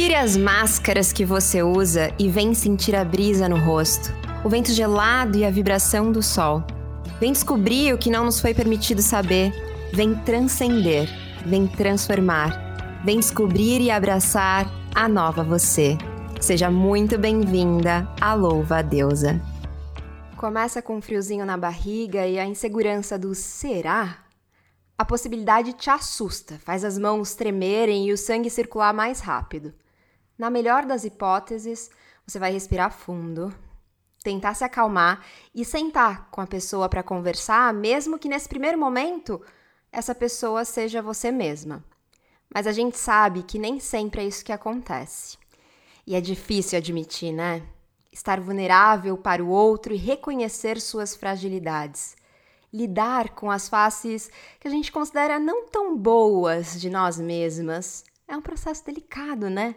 Tire 0.00 0.14
as 0.14 0.34
máscaras 0.34 1.12
que 1.12 1.26
você 1.26 1.62
usa 1.62 2.10
e 2.18 2.26
vem 2.26 2.54
sentir 2.54 2.96
a 2.96 3.04
brisa 3.04 3.46
no 3.46 3.58
rosto, 3.58 4.10
o 4.42 4.48
vento 4.48 4.72
gelado 4.72 5.36
e 5.36 5.44
a 5.44 5.50
vibração 5.50 6.10
do 6.10 6.22
sol. 6.22 6.64
Vem 7.20 7.32
descobrir 7.32 7.92
o 7.92 7.98
que 7.98 8.08
não 8.08 8.24
nos 8.24 8.40
foi 8.40 8.54
permitido 8.54 9.02
saber. 9.02 9.52
Vem 9.92 10.14
transcender, 10.14 11.06
vem 11.44 11.66
transformar. 11.66 13.02
Vem 13.04 13.20
descobrir 13.20 13.82
e 13.82 13.90
abraçar 13.90 14.66
a 14.94 15.06
nova 15.06 15.44
você. 15.44 15.98
Seja 16.40 16.70
muito 16.70 17.18
bem-vinda 17.18 18.08
à 18.18 18.32
Louva 18.32 18.78
a 18.78 18.82
Deusa. 18.82 19.38
Começa 20.34 20.80
com 20.80 20.96
um 20.96 21.02
friozinho 21.02 21.44
na 21.44 21.58
barriga 21.58 22.26
e 22.26 22.38
a 22.38 22.46
insegurança 22.46 23.18
do 23.18 23.34
será? 23.34 24.16
A 24.96 25.04
possibilidade 25.04 25.74
te 25.74 25.90
assusta, 25.90 26.58
faz 26.64 26.86
as 26.86 26.96
mãos 26.96 27.34
tremerem 27.34 28.08
e 28.08 28.14
o 28.14 28.16
sangue 28.16 28.48
circular 28.48 28.94
mais 28.94 29.20
rápido. 29.20 29.74
Na 30.40 30.48
melhor 30.48 30.86
das 30.86 31.04
hipóteses, 31.04 31.90
você 32.26 32.38
vai 32.38 32.50
respirar 32.50 32.90
fundo, 32.90 33.54
tentar 34.24 34.54
se 34.54 34.64
acalmar 34.64 35.22
e 35.54 35.66
sentar 35.66 36.30
com 36.30 36.40
a 36.40 36.46
pessoa 36.46 36.88
para 36.88 37.02
conversar, 37.02 37.74
mesmo 37.74 38.18
que 38.18 38.26
nesse 38.26 38.48
primeiro 38.48 38.78
momento 38.78 39.38
essa 39.92 40.14
pessoa 40.14 40.64
seja 40.64 41.02
você 41.02 41.30
mesma. 41.30 41.84
Mas 42.48 42.66
a 42.66 42.72
gente 42.72 42.96
sabe 42.96 43.42
que 43.42 43.58
nem 43.58 43.78
sempre 43.78 44.22
é 44.22 44.24
isso 44.24 44.42
que 44.42 44.50
acontece. 44.50 45.36
E 46.06 46.14
é 46.14 46.22
difícil 46.22 46.78
admitir, 46.78 47.32
né? 47.32 47.62
Estar 48.10 48.40
vulnerável 48.40 49.18
para 49.18 49.44
o 49.44 49.48
outro 49.50 49.92
e 49.92 49.98
reconhecer 49.98 50.80
suas 50.80 51.14
fragilidades 51.14 52.16
lidar 52.72 53.30
com 53.30 53.50
as 53.50 53.68
faces 53.68 54.30
que 54.58 54.66
a 54.66 54.70
gente 54.70 54.90
considera 54.90 55.38
não 55.38 55.66
tão 55.66 55.98
boas 55.98 56.80
de 56.80 56.88
nós 56.88 57.18
mesmas. 57.18 58.04
É 58.26 58.34
um 58.34 58.40
processo 58.40 58.86
delicado, 58.86 59.50
né? 59.50 59.74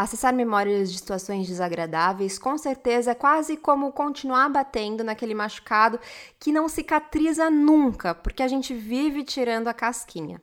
Acessar 0.00 0.32
memórias 0.32 0.92
de 0.92 0.98
situações 0.98 1.48
desagradáveis, 1.48 2.38
com 2.38 2.56
certeza, 2.56 3.10
é 3.10 3.14
quase 3.16 3.56
como 3.56 3.90
continuar 3.90 4.48
batendo 4.48 5.02
naquele 5.02 5.34
machucado 5.34 5.98
que 6.38 6.52
não 6.52 6.68
cicatriza 6.68 7.50
nunca, 7.50 8.14
porque 8.14 8.44
a 8.44 8.46
gente 8.46 8.72
vive 8.72 9.24
tirando 9.24 9.66
a 9.66 9.74
casquinha. 9.74 10.40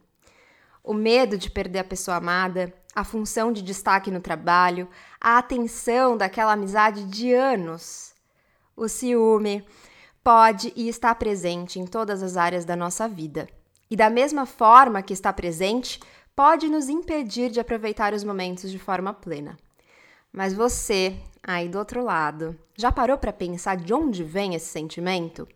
O 0.84 0.94
medo 0.94 1.38
de 1.38 1.50
perder 1.50 1.80
a 1.80 1.84
pessoa 1.86 2.18
amada, 2.18 2.74
a 2.94 3.06
função 3.06 3.50
de 3.54 3.62
destaque 3.62 4.12
no 4.12 4.20
trabalho, 4.20 4.90
a 5.22 5.38
atenção 5.38 6.18
daquela 6.18 6.52
amizade 6.52 7.06
de 7.06 7.34
anos, 7.34 8.14
o 8.76 8.90
ciúme, 8.90 9.66
pode 10.22 10.74
e 10.76 10.90
está 10.90 11.16
presente 11.16 11.80
em 11.80 11.86
todas 11.86 12.22
as 12.22 12.36
áreas 12.36 12.66
da 12.66 12.76
nossa 12.76 13.08
vida. 13.08 13.48
E 13.90 13.96
da 13.96 14.10
mesma 14.10 14.46
forma 14.46 15.02
que 15.02 15.14
está 15.14 15.32
presente, 15.32 16.02
pode 16.36 16.68
nos 16.68 16.90
impedir 16.90 17.50
de 17.50 17.60
aproveitar 17.60 18.14
os 18.14 18.24
momentos 18.24 18.70
de 18.70 18.78
forma 18.78 19.14
plena. 19.14 19.58
Mas 20.32 20.54
você, 20.54 21.18
aí 21.42 21.70
do 21.70 21.80
outro 21.80 22.04
lado, 22.04 22.60
já 22.76 22.92
parou 22.92 23.18
para 23.18 23.32
pensar 23.32 23.78
de 23.78 23.94
onde 23.94 24.24
vem 24.24 24.54
esse 24.54 24.68
sentimento? 24.68 25.48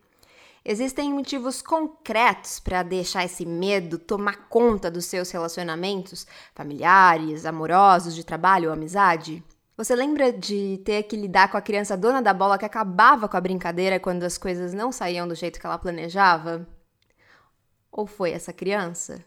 Existem 0.64 1.12
motivos 1.12 1.60
concretos 1.60 2.60
para 2.60 2.82
deixar 2.82 3.24
esse 3.24 3.44
medo 3.44 3.98
tomar 3.98 4.48
conta 4.48 4.90
dos 4.90 5.06
seus 5.06 5.30
relacionamentos 5.30 6.26
familiares, 6.54 7.44
amorosos, 7.44 8.14
de 8.14 8.24
trabalho 8.24 8.68
ou 8.68 8.72
amizade? 8.72 9.42
Você 9.76 9.94
lembra 9.94 10.30
de 10.32 10.80
ter 10.84 11.02
que 11.04 11.16
lidar 11.16 11.50
com 11.50 11.56
a 11.56 11.62
criança 11.62 11.96
dona 11.96 12.20
da 12.20 12.34
bola 12.34 12.58
que 12.58 12.66
acabava 12.66 13.28
com 13.28 13.36
a 13.36 13.40
brincadeira 13.40 13.98
quando 13.98 14.24
as 14.24 14.36
coisas 14.36 14.74
não 14.74 14.92
saíam 14.92 15.26
do 15.26 15.34
jeito 15.34 15.58
que 15.58 15.66
ela 15.66 15.78
planejava? 15.78 16.66
Ou 17.90 18.06
foi 18.06 18.32
essa 18.32 18.52
criança? 18.52 19.24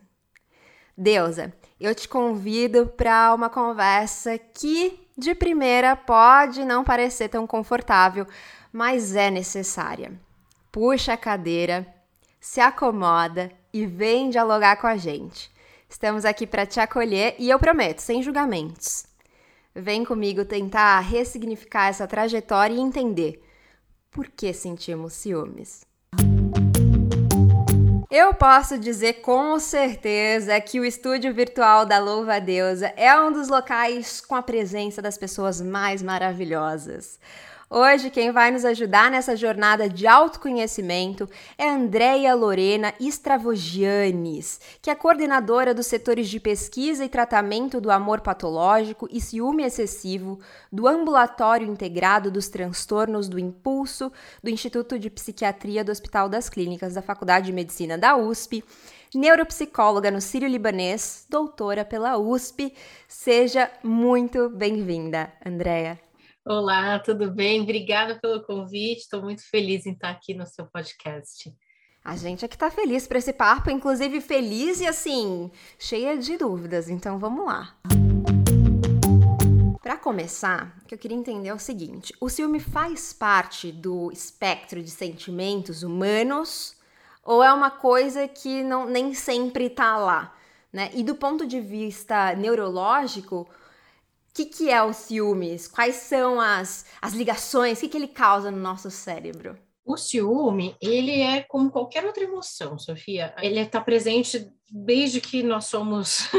Deusa, 0.97 1.53
eu 1.79 1.95
te 1.95 2.07
convido 2.07 2.87
para 2.87 3.33
uma 3.33 3.49
conversa 3.49 4.37
que 4.37 4.99
de 5.17 5.33
primeira 5.33 5.95
pode 5.95 6.63
não 6.63 6.83
parecer 6.83 7.29
tão 7.29 7.47
confortável, 7.47 8.27
mas 8.71 9.15
é 9.15 9.29
necessária. 9.31 10.13
Puxa 10.71 11.13
a 11.13 11.17
cadeira, 11.17 11.87
se 12.39 12.59
acomoda 12.59 13.51
e 13.71 13.85
vem 13.85 14.29
dialogar 14.29 14.77
com 14.77 14.87
a 14.87 14.97
gente. 14.97 15.51
Estamos 15.89 16.25
aqui 16.25 16.47
para 16.47 16.65
te 16.65 16.79
acolher 16.79 17.35
e 17.37 17.49
eu 17.49 17.59
prometo, 17.59 17.99
sem 17.99 18.21
julgamentos. 18.21 19.05
Vem 19.75 20.03
comigo 20.03 20.45
tentar 20.45 20.99
ressignificar 20.99 21.87
essa 21.87 22.07
trajetória 22.07 22.73
e 22.75 22.79
entender 22.79 23.43
por 24.11 24.27
que 24.27 24.53
sentimos 24.53 25.13
ciúmes. 25.13 25.85
Eu 28.15 28.31
posso 28.31 28.77
dizer 28.77 29.21
com 29.21 29.57
certeza 29.57 30.61
que 30.61 30.79
o 30.79 30.85
estúdio 30.85 31.33
virtual 31.33 31.83
da 31.83 31.97
Louva 31.97 32.39
Deusa 32.39 32.93
é 32.95 33.19
um 33.19 33.31
dos 33.31 33.47
locais 33.47 34.21
com 34.21 34.35
a 34.35 34.43
presença 34.43 35.01
das 35.01 35.17
pessoas 35.17 35.59
mais 35.59 36.03
maravilhosas. 36.03 37.17
Hoje, 37.75 38.11
quem 38.11 38.31
vai 38.31 38.51
nos 38.51 38.65
ajudar 38.65 39.09
nessa 39.09 39.35
jornada 39.35 39.89
de 39.89 40.05
autoconhecimento 40.05 41.27
é 41.57 41.67
Andréia 41.67 42.35
Lorena 42.35 42.93
Stravogianes, 42.99 44.61
que 44.79 44.91
é 44.91 44.95
coordenadora 44.95 45.73
dos 45.73 45.87
setores 45.87 46.29
de 46.29 46.39
pesquisa 46.39 47.03
e 47.03 47.09
tratamento 47.09 47.81
do 47.81 47.89
amor 47.89 48.21
patológico 48.21 49.09
e 49.11 49.19
ciúme 49.19 49.63
excessivo 49.63 50.39
do 50.71 50.87
Ambulatório 50.87 51.67
Integrado 51.67 52.29
dos 52.29 52.47
Transtornos 52.47 53.27
do 53.27 53.39
Impulso 53.39 54.11
do 54.43 54.51
Instituto 54.51 54.99
de 54.99 55.09
Psiquiatria 55.09 55.83
do 55.83 55.91
Hospital 55.91 56.29
das 56.29 56.49
Clínicas 56.49 56.93
da 56.93 57.01
Faculdade 57.01 57.47
de 57.47 57.53
Medicina 57.53 57.97
da 57.97 58.15
USP 58.15 58.63
neuropsicóloga 59.15 60.11
no 60.11 60.21
Sírio 60.21 60.47
Libanês, 60.47 61.25
doutora 61.27 61.83
pela 61.83 62.19
USP. 62.19 62.71
Seja 63.07 63.71
muito 63.83 64.47
bem-vinda, 64.47 65.33
Andréia. 65.43 66.02
Olá, 66.45 66.99
tudo 66.99 67.31
bem? 67.31 67.61
Obrigada 67.61 68.19
pelo 68.19 68.43
convite. 68.43 69.03
Estou 69.03 69.21
muito 69.21 69.49
feliz 69.49 69.85
em 69.85 69.93
estar 69.93 70.09
aqui 70.09 70.33
no 70.33 70.45
seu 70.45 70.65
podcast. 70.65 71.55
A 72.03 72.17
gente 72.17 72.43
é 72.43 72.49
que 72.49 72.55
está 72.55 72.69
feliz 72.69 73.07
por 73.07 73.15
esse 73.15 73.31
papo, 73.31 73.69
inclusive 73.69 74.19
feliz 74.19 74.81
e 74.81 74.85
assim, 74.85 75.49
cheia 75.79 76.17
de 76.17 76.35
dúvidas. 76.35 76.89
Então 76.89 77.17
vamos 77.17 77.45
lá. 77.45 77.73
Para 79.81 79.95
começar, 79.95 80.77
o 80.83 80.85
que 80.85 80.95
eu 80.95 80.99
queria 80.99 81.15
entender 81.15 81.47
é 81.47 81.53
o 81.53 81.59
seguinte: 81.59 82.13
o 82.19 82.27
ciúme 82.27 82.59
faz 82.59 83.13
parte 83.13 83.71
do 83.71 84.11
espectro 84.11 84.83
de 84.83 84.91
sentimentos 84.91 85.81
humanos 85.81 86.75
ou 87.23 87.41
é 87.41 87.53
uma 87.53 87.71
coisa 87.71 88.27
que 88.27 88.63
não, 88.63 88.85
nem 88.85 89.13
sempre 89.13 89.67
está 89.67 89.95
lá? 89.95 90.35
Né? 90.73 90.91
E 90.93 91.03
do 91.03 91.15
ponto 91.15 91.47
de 91.47 91.61
vista 91.61 92.35
neurológico, 92.35 93.47
o 94.33 94.35
que, 94.35 94.45
que 94.45 94.71
é 94.71 94.81
o 94.81 94.91
ciúmes? 94.91 95.67
Quais 95.67 95.95
são 95.95 96.41
as, 96.41 96.87
as 96.99 97.13
ligações? 97.13 97.77
O 97.77 97.81
que, 97.81 97.89
que 97.89 97.97
ele 97.97 98.07
causa 98.07 98.49
no 98.49 98.57
nosso 98.57 98.89
cérebro? 98.89 99.55
O 99.85 99.95
ciúme, 99.95 100.75
ele 100.81 101.21
é 101.21 101.43
como 101.43 101.69
qualquer 101.69 102.03
outra 102.03 102.23
emoção, 102.23 102.79
Sofia. 102.79 103.35
Ele 103.37 103.59
está 103.59 103.79
presente 103.79 104.49
desde 104.71 105.21
que 105.21 105.43
nós 105.43 105.65
somos 105.65 106.29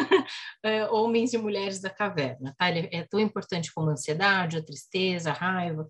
é, 0.64 0.86
homens 0.90 1.34
e 1.34 1.38
mulheres 1.38 1.80
da 1.80 1.88
caverna, 1.88 2.52
tá? 2.58 2.68
Ele 2.68 2.88
é 2.90 3.04
tão 3.04 3.20
importante 3.20 3.72
como 3.72 3.90
a 3.90 3.92
ansiedade, 3.92 4.56
a 4.56 4.64
tristeza, 4.64 5.30
a 5.30 5.34
raiva. 5.34 5.86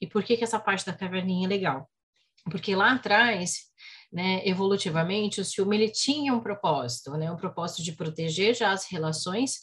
E 0.00 0.06
por 0.06 0.24
que, 0.24 0.38
que 0.38 0.44
essa 0.44 0.58
parte 0.58 0.86
da 0.86 0.94
caverninha 0.94 1.46
é 1.46 1.50
legal? 1.50 1.86
Porque 2.50 2.74
lá 2.74 2.92
atrás, 2.94 3.64
né, 4.10 4.40
evolutivamente, 4.48 5.38
o 5.38 5.44
ciúme 5.44 5.76
ele 5.76 5.90
tinha 5.90 6.32
um 6.32 6.40
propósito, 6.40 7.10
né? 7.10 7.30
Um 7.30 7.36
propósito 7.36 7.82
de 7.82 7.92
proteger 7.92 8.54
já 8.54 8.72
as 8.72 8.90
relações 8.90 9.58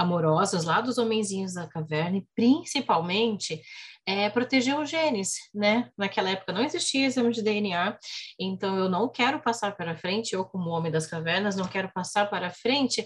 amorosas 0.00 0.64
lá 0.64 0.80
dos 0.80 0.96
homenzinhos 0.96 1.54
da 1.54 1.66
caverna 1.66 2.16
e 2.16 2.26
principalmente 2.34 3.60
é, 4.06 4.30
proteger 4.30 4.78
os 4.78 4.88
genes, 4.88 5.34
né? 5.54 5.90
Naquela 5.96 6.30
época 6.30 6.52
não 6.52 6.64
existia 6.64 7.06
exame 7.06 7.32
de 7.32 7.42
DNA, 7.42 7.98
então 8.38 8.76
eu 8.78 8.88
não 8.88 9.08
quero 9.08 9.40
passar 9.40 9.76
para 9.76 9.96
frente, 9.96 10.32
eu 10.32 10.44
como 10.44 10.70
homem 10.70 10.90
das 10.90 11.06
cavernas, 11.06 11.54
não 11.54 11.68
quero 11.68 11.92
passar 11.92 12.28
para 12.30 12.50
frente 12.50 13.04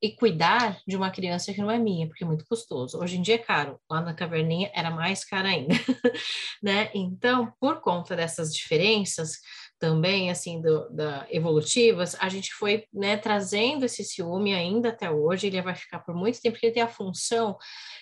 e 0.00 0.12
cuidar 0.12 0.78
de 0.86 0.96
uma 0.96 1.10
criança 1.10 1.52
que 1.52 1.60
não 1.60 1.70
é 1.70 1.78
minha, 1.78 2.06
porque 2.06 2.22
é 2.22 2.26
muito 2.26 2.44
custoso. 2.46 2.98
Hoje 2.98 3.18
em 3.18 3.22
dia 3.22 3.34
é 3.34 3.38
caro, 3.38 3.78
lá 3.90 4.00
na 4.00 4.14
caverninha 4.14 4.70
era 4.72 4.90
mais 4.90 5.24
caro 5.24 5.48
ainda, 5.48 5.74
né? 6.62 6.90
Então, 6.94 7.52
por 7.60 7.80
conta 7.80 8.14
dessas 8.14 8.54
diferenças, 8.54 9.32
também, 9.80 10.30
assim, 10.30 10.60
do, 10.60 10.90
da 10.90 11.26
evolutivas, 11.30 12.14
a 12.20 12.28
gente 12.28 12.52
foi, 12.52 12.84
né, 12.92 13.16
trazendo 13.16 13.86
esse 13.86 14.04
ciúme 14.04 14.54
ainda 14.54 14.90
até 14.90 15.10
hoje, 15.10 15.46
ele 15.46 15.60
vai 15.62 15.74
ficar 15.74 16.00
por 16.00 16.14
muito 16.14 16.40
tempo, 16.40 16.52
porque 16.52 16.66
ele 16.66 16.74
tem 16.74 16.82
a 16.82 16.88
função 16.88 17.56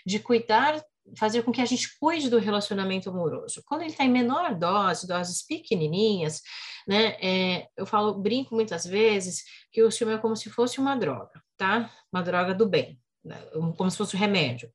de 0.05 0.19
cuidar, 0.19 0.83
fazer 1.17 1.43
com 1.43 1.53
que 1.53 1.61
a 1.61 1.65
gente 1.65 1.97
cuide 1.99 2.29
do 2.29 2.39
relacionamento 2.39 3.09
amoroso. 3.09 3.63
Quando 3.65 3.83
ele 3.83 3.93
está 3.93 4.05
em 4.05 4.11
menor 4.11 4.57
dose, 4.57 5.07
doses 5.07 5.47
pequenininhas, 5.47 6.43
né, 6.87 7.17
é, 7.23 7.69
eu 7.77 7.87
falo, 7.87 8.15
brinco 8.15 8.57
muitas 8.57 8.85
vezes 8.85 9.45
que 9.71 9.81
o 9.81 9.91
ciúme 9.91 10.15
é 10.15 10.19
como 10.19 10.35
se 10.35 10.51
fosse 10.51 10.81
uma 10.81 10.97
droga, 10.97 11.41
tá? 11.57 11.91
Uma 12.13 12.23
droga 12.23 12.53
do 12.53 12.69
bem, 12.69 13.01
né? 13.25 13.41
como 13.77 13.89
se 13.89 13.97
fosse 13.97 14.17
um 14.17 14.19
remédio. 14.19 14.69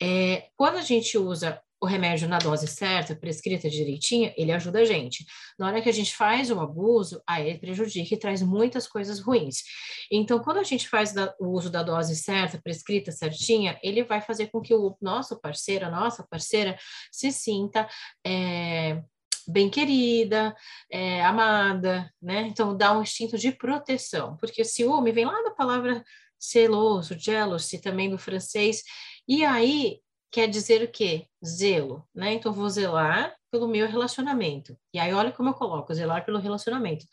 É, 0.00 0.48
quando 0.56 0.76
a 0.76 0.82
gente 0.82 1.18
usa 1.18 1.60
o 1.80 1.86
remédio 1.86 2.28
na 2.28 2.38
dose 2.38 2.66
certa, 2.66 3.16
prescrita 3.16 3.70
direitinha, 3.70 4.34
ele 4.36 4.52
ajuda 4.52 4.80
a 4.80 4.84
gente. 4.84 5.24
Na 5.58 5.66
hora 5.66 5.80
que 5.80 5.88
a 5.88 5.92
gente 5.92 6.14
faz 6.14 6.50
o 6.50 6.60
abuso, 6.60 7.22
aí 7.26 7.48
ele 7.48 7.58
prejudica 7.58 8.14
e 8.14 8.18
traz 8.18 8.42
muitas 8.42 8.86
coisas 8.86 9.18
ruins. 9.18 9.62
Então, 10.10 10.38
quando 10.40 10.58
a 10.58 10.62
gente 10.62 10.88
faz 10.88 11.12
da, 11.12 11.34
o 11.40 11.48
uso 11.48 11.70
da 11.70 11.82
dose 11.82 12.14
certa, 12.16 12.60
prescrita 12.60 13.10
certinha, 13.10 13.78
ele 13.82 14.04
vai 14.04 14.20
fazer 14.20 14.48
com 14.48 14.60
que 14.60 14.74
o 14.74 14.94
nosso 15.00 15.40
parceiro, 15.40 15.86
a 15.86 15.90
nossa 15.90 16.26
parceira, 16.28 16.76
se 17.10 17.32
sinta. 17.32 17.88
É, 18.26 19.02
bem 19.48 19.70
querida, 19.70 20.54
é, 20.90 21.24
amada, 21.24 22.12
né? 22.22 22.42
Então 22.42 22.76
dá 22.76 22.96
um 22.96 23.02
instinto 23.02 23.36
de 23.36 23.50
proteção, 23.50 24.36
porque 24.36 24.64
ciúme 24.64 25.10
vem 25.12 25.24
lá 25.24 25.42
da 25.42 25.50
palavra 25.50 26.04
celoso, 26.38 27.18
jealousy, 27.18 27.80
também 27.80 28.08
do 28.08 28.18
francês, 28.18 28.82
e 29.26 29.44
aí 29.44 30.00
quer 30.30 30.48
dizer 30.48 30.82
o 30.82 30.88
quê? 30.88 31.26
Zelo, 31.44 32.06
né? 32.14 32.32
Então, 32.34 32.52
vou 32.52 32.68
zelar 32.68 33.34
pelo 33.50 33.68
meu 33.68 33.88
relacionamento. 33.88 34.76
E 34.94 34.98
aí, 34.98 35.12
olha 35.12 35.32
como 35.32 35.50
eu 35.50 35.54
coloco, 35.54 35.94
zelar 35.94 36.24
pelo 36.24 36.38
relacionamento, 36.38 37.04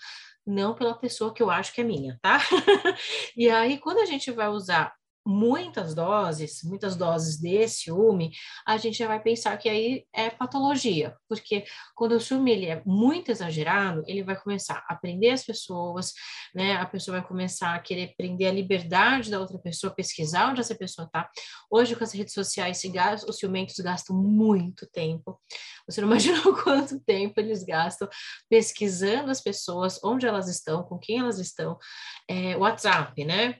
não 0.46 0.74
pela 0.76 0.96
pessoa 0.98 1.34
que 1.34 1.42
eu 1.44 1.50
acho 1.50 1.74
que 1.74 1.82
é 1.82 1.84
minha, 1.84 2.18
tá? 2.22 2.40
e 3.36 3.50
aí, 3.50 3.78
quando 3.80 4.00
a 4.00 4.06
gente 4.06 4.32
vai 4.32 4.48
usar 4.50 4.94
muitas 5.28 5.94
doses, 5.94 6.64
muitas 6.64 6.96
doses 6.96 7.38
desse 7.40 7.82
ciúme, 7.82 8.32
a 8.66 8.78
gente 8.78 8.98
já 8.98 9.08
vai 9.08 9.22
pensar 9.22 9.58
que 9.58 9.68
aí 9.68 10.06
é 10.14 10.30
patologia, 10.30 11.16
porque 11.28 11.66
quando 11.94 12.14
o 12.14 12.20
ciúme 12.20 12.52
ele 12.52 12.66
é 12.68 12.82
muito 12.86 13.30
exagerado, 13.30 14.04
ele 14.08 14.24
vai 14.24 14.38
começar 14.38 14.86
a 14.88 14.96
prender 14.96 15.34
as 15.34 15.44
pessoas, 15.44 16.14
né? 16.56 16.78
A 16.78 16.86
pessoa 16.86 17.20
vai 17.20 17.28
começar 17.28 17.76
a 17.76 17.80
querer 17.80 18.14
prender 18.18 18.48
a 18.48 18.54
liberdade 18.54 19.30
da 19.30 19.40
outra 19.40 19.60
pessoa, 19.60 19.94
pesquisar 19.94 20.50
onde 20.50 20.62
essa 20.62 20.76
pessoa 20.76 21.10
tá. 21.12 21.30
Hoje 21.70 21.96
com 21.96 22.04
as 22.06 22.14
redes 22.14 22.34
sociais, 22.34 22.82
os 23.28 23.38
ciumentos 23.38 23.76
gastam 23.80 24.16
muito 24.16 24.88
tempo. 24.88 25.40
Você 25.90 26.00
não 26.00 26.08
imagina 26.10 26.42
quanto 26.64 27.00
tempo 27.02 27.40
eles 27.40 27.64
gastam 27.64 28.08
pesquisando 28.50 29.30
as 29.30 29.42
pessoas, 29.42 30.00
onde 30.02 30.26
elas 30.26 30.48
estão, 30.48 30.84
com 30.84 30.98
quem 30.98 31.20
elas 31.20 31.38
estão. 31.38 31.78
É, 32.30 32.56
WhatsApp, 32.56 33.26
né? 33.26 33.60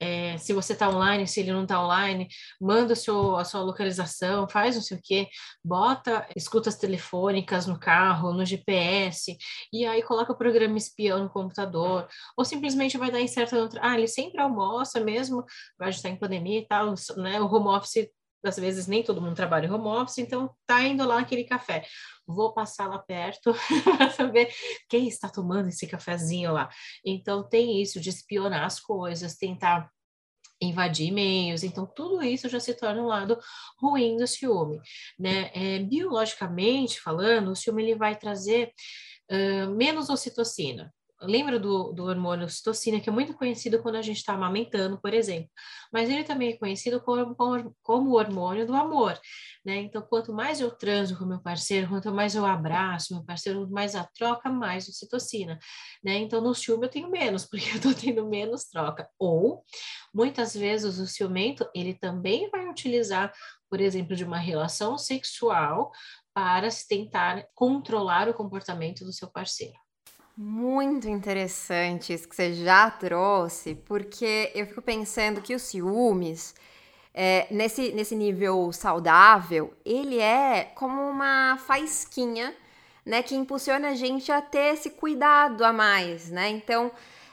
É, 0.00 0.38
se 0.38 0.52
você 0.52 0.72
está 0.72 0.88
online, 0.88 1.26
se 1.26 1.40
ele 1.40 1.52
não 1.52 1.62
está 1.62 1.82
online, 1.82 2.28
manda 2.60 2.94
seu, 2.94 3.36
a 3.36 3.44
sua 3.44 3.60
localização, 3.62 4.48
faz 4.48 4.76
não 4.76 4.82
sei 4.82 4.96
o 4.96 5.00
quê, 5.02 5.28
bota 5.64 6.26
escutas 6.36 6.76
telefônicas 6.76 7.66
no 7.66 7.78
carro, 7.78 8.32
no 8.32 8.44
GPS, 8.44 9.36
e 9.72 9.84
aí 9.86 10.02
coloca 10.02 10.32
o 10.32 10.38
programa 10.38 10.78
espião 10.78 11.24
no 11.24 11.30
computador, 11.30 12.08
ou 12.36 12.44
simplesmente 12.44 12.98
vai 12.98 13.10
dar 13.10 13.20
incerto 13.20 13.56
no 13.56 13.68
ah, 13.80 13.96
ele 13.96 14.08
sempre 14.08 14.40
almoça 14.40 15.00
mesmo, 15.00 15.44
vai 15.78 15.90
estar 15.90 16.08
em 16.08 16.18
pandemia 16.18 16.60
e 16.60 16.66
tal, 16.66 16.94
né? 17.16 17.40
O 17.40 17.46
home 17.46 17.68
office 17.68 18.08
às 18.44 18.56
vezes 18.56 18.86
nem 18.86 19.02
todo 19.02 19.20
mundo 19.20 19.34
trabalha 19.34 19.66
em 19.66 19.70
home 19.70 19.88
office, 19.88 20.18
então 20.18 20.54
tá 20.66 20.82
indo 20.82 21.06
lá 21.06 21.16
naquele 21.16 21.44
café. 21.44 21.84
Vou 22.26 22.52
passar 22.52 22.88
lá 22.88 22.98
perto 22.98 23.52
para 23.96 24.10
saber 24.10 24.52
quem 24.88 25.08
está 25.08 25.28
tomando 25.28 25.68
esse 25.68 25.86
cafezinho 25.86 26.52
lá. 26.52 26.68
Então 27.04 27.48
tem 27.48 27.80
isso 27.80 28.00
de 28.00 28.10
espionar 28.10 28.64
as 28.64 28.78
coisas, 28.80 29.36
tentar 29.36 29.90
invadir 30.60 31.08
e-mails, 31.08 31.62
então 31.62 31.86
tudo 31.86 32.22
isso 32.22 32.48
já 32.48 32.58
se 32.58 32.74
torna 32.74 33.00
um 33.00 33.06
lado 33.06 33.38
ruim 33.80 34.16
do 34.16 34.26
ciúme, 34.26 34.80
né? 35.18 35.50
É, 35.54 35.78
biologicamente 35.78 37.00
falando, 37.00 37.52
o 37.52 37.56
ciúme 37.56 37.82
ele 37.82 37.94
vai 37.94 38.16
trazer 38.16 38.72
uh, 39.30 39.70
menos 39.76 40.10
ocitocina, 40.10 40.92
lembra 41.20 41.58
do, 41.58 41.92
do 41.92 42.04
hormônio 42.04 42.46
ocitocina, 42.46 43.00
que 43.00 43.08
é 43.08 43.12
muito 43.12 43.34
conhecido 43.34 43.82
quando 43.82 43.96
a 43.96 44.02
gente 44.02 44.18
está 44.18 44.34
amamentando, 44.34 45.00
por 45.00 45.12
exemplo, 45.12 45.50
mas 45.92 46.08
ele 46.08 46.22
também 46.22 46.52
é 46.52 46.56
conhecido 46.56 47.00
como, 47.00 47.36
o 47.84 48.12
hormônio 48.12 48.66
do 48.66 48.74
amor, 48.74 49.18
né? 49.64 49.76
Então, 49.78 50.02
quanto 50.02 50.32
mais 50.32 50.60
eu 50.60 50.70
transo 50.70 51.18
com 51.18 51.24
meu 51.24 51.40
parceiro, 51.40 51.88
quanto 51.88 52.12
mais 52.12 52.34
eu 52.34 52.46
abraço 52.46 53.14
meu 53.14 53.24
parceiro, 53.24 53.68
mais 53.70 53.94
a 53.94 54.04
troca, 54.04 54.50
mais 54.50 54.88
ocitocina, 54.88 55.58
né? 56.04 56.18
Então, 56.18 56.40
no 56.40 56.54
ciúme 56.54 56.86
eu 56.86 56.90
tenho 56.90 57.10
menos, 57.10 57.44
porque 57.50 57.76
eu 57.76 57.80
tô 57.80 57.92
tendo 57.94 58.26
menos 58.28 58.64
troca. 58.64 59.08
Ou, 59.18 59.64
muitas 60.14 60.54
vezes, 60.54 60.98
o 60.98 61.06
ciumento, 61.06 61.68
ele 61.74 61.94
também 61.94 62.48
vai 62.50 62.68
utilizar, 62.68 63.32
por 63.68 63.80
exemplo, 63.80 64.14
de 64.14 64.24
uma 64.24 64.38
relação 64.38 64.96
sexual 64.96 65.90
para 66.32 66.68
tentar 66.88 67.46
controlar 67.54 68.28
o 68.28 68.34
comportamento 68.34 69.04
do 69.04 69.12
seu 69.12 69.28
parceiro. 69.28 69.87
Muito 70.40 71.08
interessante 71.08 72.12
isso 72.12 72.28
que 72.28 72.36
você 72.36 72.54
já 72.54 72.88
trouxe, 72.88 73.74
porque 73.74 74.52
eu 74.54 74.68
fico 74.68 74.80
pensando 74.80 75.40
que 75.40 75.52
os 75.52 75.62
ciúmes, 75.62 76.54
é, 77.12 77.48
nesse, 77.50 77.90
nesse 77.90 78.14
nível 78.14 78.72
saudável, 78.72 79.74
ele 79.84 80.20
é 80.20 80.70
como 80.76 81.02
uma 81.10 81.58
faísquinha, 81.66 82.54
né, 83.04 83.20
que 83.20 83.34
impulsiona 83.34 83.88
a 83.88 83.94
gente 83.96 84.30
a 84.30 84.40
ter 84.40 84.74
esse 84.74 84.90
cuidado 84.90 85.64
a 85.64 85.72
mais, 85.72 86.30
né? 86.30 86.48
Então, 86.50 86.92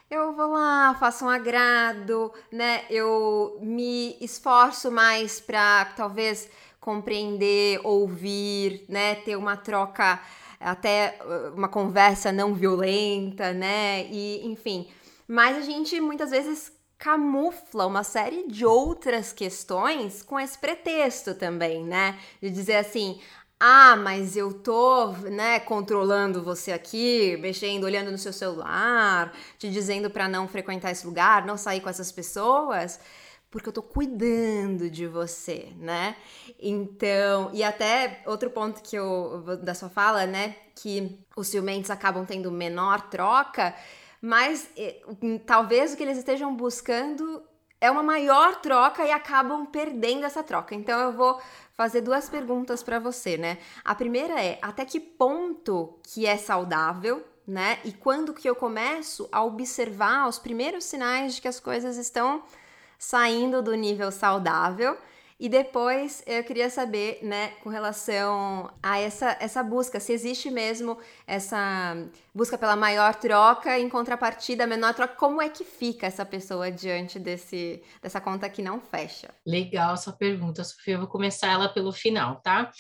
eu 0.10 0.34
vou 0.34 0.54
lá, 0.54 0.96
faço 1.00 1.25
um 1.25 1.30
agrado, 1.30 2.34
né? 2.52 2.86
Eu 2.90 3.60
me 3.62 4.18
esforço 4.19 4.92
mais 4.92 5.40
para 5.40 5.86
talvez 5.96 6.50
compreender, 6.80 7.81
ouvir, 7.84 8.84
né? 8.90 9.13
Ter 9.13 9.36
uma 9.36 9.56
troca 9.56 10.19
até 10.60 11.18
uh, 11.22 11.56
uma 11.56 11.68
conversa 11.68 12.31
não 12.31 12.54
violenta, 12.54 13.54
né? 13.54 14.06
E 14.12 14.46
enfim, 14.46 14.88
mas 15.28 15.57
a 15.57 15.62
gente 15.62 16.00
muitas 16.00 16.31
vezes 16.31 16.72
camufla 16.98 17.86
uma 17.86 18.04
série 18.04 18.48
de 18.48 18.66
outras 18.66 19.34
questões 19.34 20.24
com 20.24 20.40
esse 20.40 20.57
pretexto 20.57 21.36
também, 21.36 21.84
né? 21.84 22.18
De 22.42 22.50
dizer 22.50 22.78
assim, 22.78 23.19
ah, 23.60 23.96
mas 23.96 24.36
eu 24.36 24.54
tô, 24.54 25.12
né, 25.30 25.60
controlando 25.60 26.44
você 26.44 26.72
aqui, 26.72 27.38
mexendo, 27.38 27.86
olhando 27.86 28.12
no 28.12 28.18
seu 28.18 28.34
celular, 28.34 29.34
te 29.57 29.69
dizendo 29.69 30.10
para 30.10 30.28
não 30.28 30.48
frequentar 30.48 30.92
esse 30.92 31.06
lugar, 31.06 31.46
não 31.46 31.57
sair 31.57 31.81
com 31.81 31.90
essas 31.90 32.12
pessoas 32.12 33.00
porque 33.50 33.69
eu 33.69 33.74
tô 33.74 33.81
cuidando 33.81 34.89
de 34.89 35.07
você, 35.07 35.71
né? 35.77 36.15
Então, 36.59 37.50
e 37.53 37.63
até 37.63 38.21
outro 38.25 38.50
ponto 38.50 38.81
que 38.81 38.95
eu 38.95 39.57
da 39.63 39.74
sua 39.74 39.89
fala, 39.89 40.25
né, 40.25 40.56
que 40.75 41.19
os 41.36 41.47
ciumentos 41.47 41.89
acabam 41.89 42.25
tendo 42.25 42.51
menor 42.51 43.09
troca, 43.09 43.74
mas 44.21 44.69
talvez 45.45 45.94
o 45.94 45.97
que 45.97 46.03
eles 46.03 46.18
estejam 46.18 46.56
buscando 46.56 47.44
é 47.80 47.92
uma 47.92 48.03
maior 48.03 48.59
troca 48.62 49.06
e 49.06 49.12
acabam 49.12 49.65
perdendo 49.65 50.25
essa 50.25 50.44
troca. 50.44 50.74
Então 50.74 51.00
eu 51.00 51.13
vou 51.13 51.39
fazer 51.74 52.01
duas 52.01 52.27
perguntas 52.30 52.81
para 52.81 53.00
você, 53.00 53.38
né? 53.38 53.57
A 53.83 53.94
primeira 53.94 54.42
é: 54.44 54.57
até 54.62 54.83
que 54.86 55.00
ponto 55.00 56.00
que 56.03 56.25
é 56.25 56.38
saudável, 56.38 57.24
né? 57.47 57.80
E 57.83 57.92
quando 57.92 58.33
que 58.33 58.50
eu 58.50 58.56
começo 58.56 59.30
a 59.31 59.44
observar 59.44 60.27
os 60.27 60.39
primeiros 60.39 60.86
sinais 60.86 61.36
de 61.36 61.42
que 61.42 61.47
as 61.47 61.59
coisas 61.59 61.97
estão 61.97 62.44
saindo 62.97 63.62
do 63.62 63.74
nível 63.74 64.12
saudável. 64.12 64.97
E 65.38 65.50
depois 65.50 66.24
eu 66.25 66.42
queria 66.45 66.69
saber, 66.69 67.19
né, 67.21 67.49
com 67.61 67.69
relação 67.69 68.71
a 68.81 68.97
essa, 68.99 69.35
essa 69.42 69.61
busca, 69.61 69.99
se 69.99 70.14
existe 70.14 70.49
mesmo 70.49 70.97
essa 71.28 71.94
busca 72.33 72.57
pela 72.57 72.75
maior 72.78 73.14
troca 73.16 73.78
em 73.78 73.90
contrapartida, 73.90 74.66
menor 74.66 74.94
troca, 74.94 75.14
como 75.16 75.42
é 75.42 75.49
que 75.49 75.66
fica 75.66 76.07
essa 76.07 76.25
pessoa 76.25 76.71
diante 76.71 77.19
desse, 77.19 77.83
dessa 78.02 78.21
conta 78.21 78.49
que 78.49 78.61
não 78.61 78.80
fecha? 78.80 79.33
Legal 79.45 79.95
essa 79.95 80.14
pergunta, 80.14 80.64
Sofia. 80.64 80.94
Eu 80.94 80.99
vou 80.99 81.07
começar 81.09 81.52
ela 81.52 81.68
pelo 81.68 81.92
final, 81.92 82.40
tá? 82.42 82.71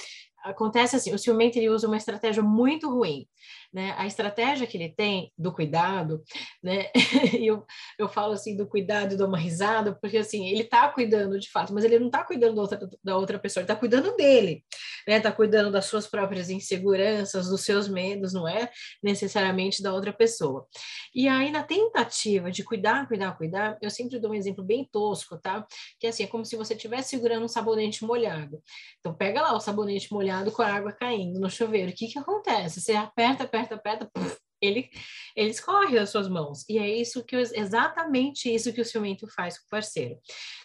Acontece 0.45 0.95
assim, 0.95 1.13
o 1.13 1.19
ciumento 1.19 1.57
ele 1.57 1.69
usa 1.69 1.87
uma 1.87 1.97
estratégia 1.97 2.41
muito 2.41 2.89
ruim 2.89 3.27
né? 3.75 3.93
A 3.97 4.07
estratégia 4.07 4.65
que 4.65 4.77
ele 4.77 4.87
tem 4.87 5.33
do 5.37 5.51
cuidado, 5.51 6.23
né? 6.63 6.89
E 7.35 7.47
eu, 7.47 7.65
eu 7.99 8.07
falo 8.07 8.31
assim 8.31 8.55
do 8.55 8.65
cuidado 8.65 9.13
e 9.13 9.17
dou 9.17 9.27
uma 9.27 9.37
risada, 9.37 9.93
porque 9.93 10.17
assim, 10.17 10.47
ele 10.47 10.63
tá 10.63 10.87
cuidando 10.87 11.37
de 11.37 11.51
fato, 11.51 11.73
mas 11.73 11.83
ele 11.83 11.99
não 11.99 12.09
tá 12.09 12.23
cuidando 12.23 12.55
da 12.55 12.61
outra, 12.61 12.89
da 13.03 13.17
outra 13.17 13.37
pessoa, 13.37 13.61
ele 13.61 13.67
tá 13.67 13.75
cuidando 13.75 14.15
dele, 14.15 14.63
né? 15.05 15.19
Tá 15.19 15.31
cuidando 15.31 15.69
das 15.69 15.85
suas 15.85 16.07
próprias 16.07 16.49
inseguranças, 16.49 17.49
dos 17.49 17.65
seus 17.65 17.89
medos, 17.89 18.31
não 18.31 18.47
é 18.47 18.71
necessariamente 19.03 19.83
da 19.83 19.93
outra 19.93 20.13
pessoa. 20.13 20.65
E 21.13 21.27
aí, 21.27 21.51
na 21.51 21.63
tentativa 21.63 22.49
de 22.49 22.63
cuidar, 22.63 23.05
cuidar, 23.07 23.37
cuidar, 23.37 23.77
eu 23.81 23.89
sempre 23.89 24.19
dou 24.19 24.31
um 24.31 24.35
exemplo 24.35 24.63
bem 24.63 24.87
tosco, 24.89 25.37
tá? 25.37 25.65
Que 25.99 26.07
assim, 26.07 26.23
é 26.23 26.27
como 26.27 26.45
se 26.45 26.55
você 26.55 26.75
estivesse 26.75 27.09
segurando 27.09 27.43
um 27.43 27.49
sabonete 27.49 28.05
molhado. 28.05 28.61
Então, 28.99 29.13
pega 29.13 29.41
lá 29.41 29.53
o 29.53 29.59
sabonete 29.59 30.13
molhado 30.13 30.51
com 30.51 30.61
a 30.61 30.71
água 30.71 30.93
caindo 30.93 31.39
no 31.41 31.49
chuveiro. 31.49 31.91
O 31.91 31.93
que 31.93 32.07
que 32.07 32.19
acontece? 32.19 32.79
Você 32.79 32.93
aperta, 32.93 33.43
aperta, 33.43 33.64
aperta, 33.73 34.05
aperta, 34.05 34.37
ele, 34.61 34.89
ele 35.35 35.49
escorre 35.49 35.95
das 35.95 36.09
suas 36.09 36.27
mãos. 36.27 36.65
E 36.69 36.77
é 36.77 36.89
isso 36.89 37.23
que 37.23 37.35
exatamente 37.35 38.53
isso 38.53 38.73
que 38.73 38.81
o 38.81 38.85
ciumento 38.85 39.27
faz 39.27 39.57
com 39.59 39.65
o 39.65 39.69
parceiro. 39.69 40.19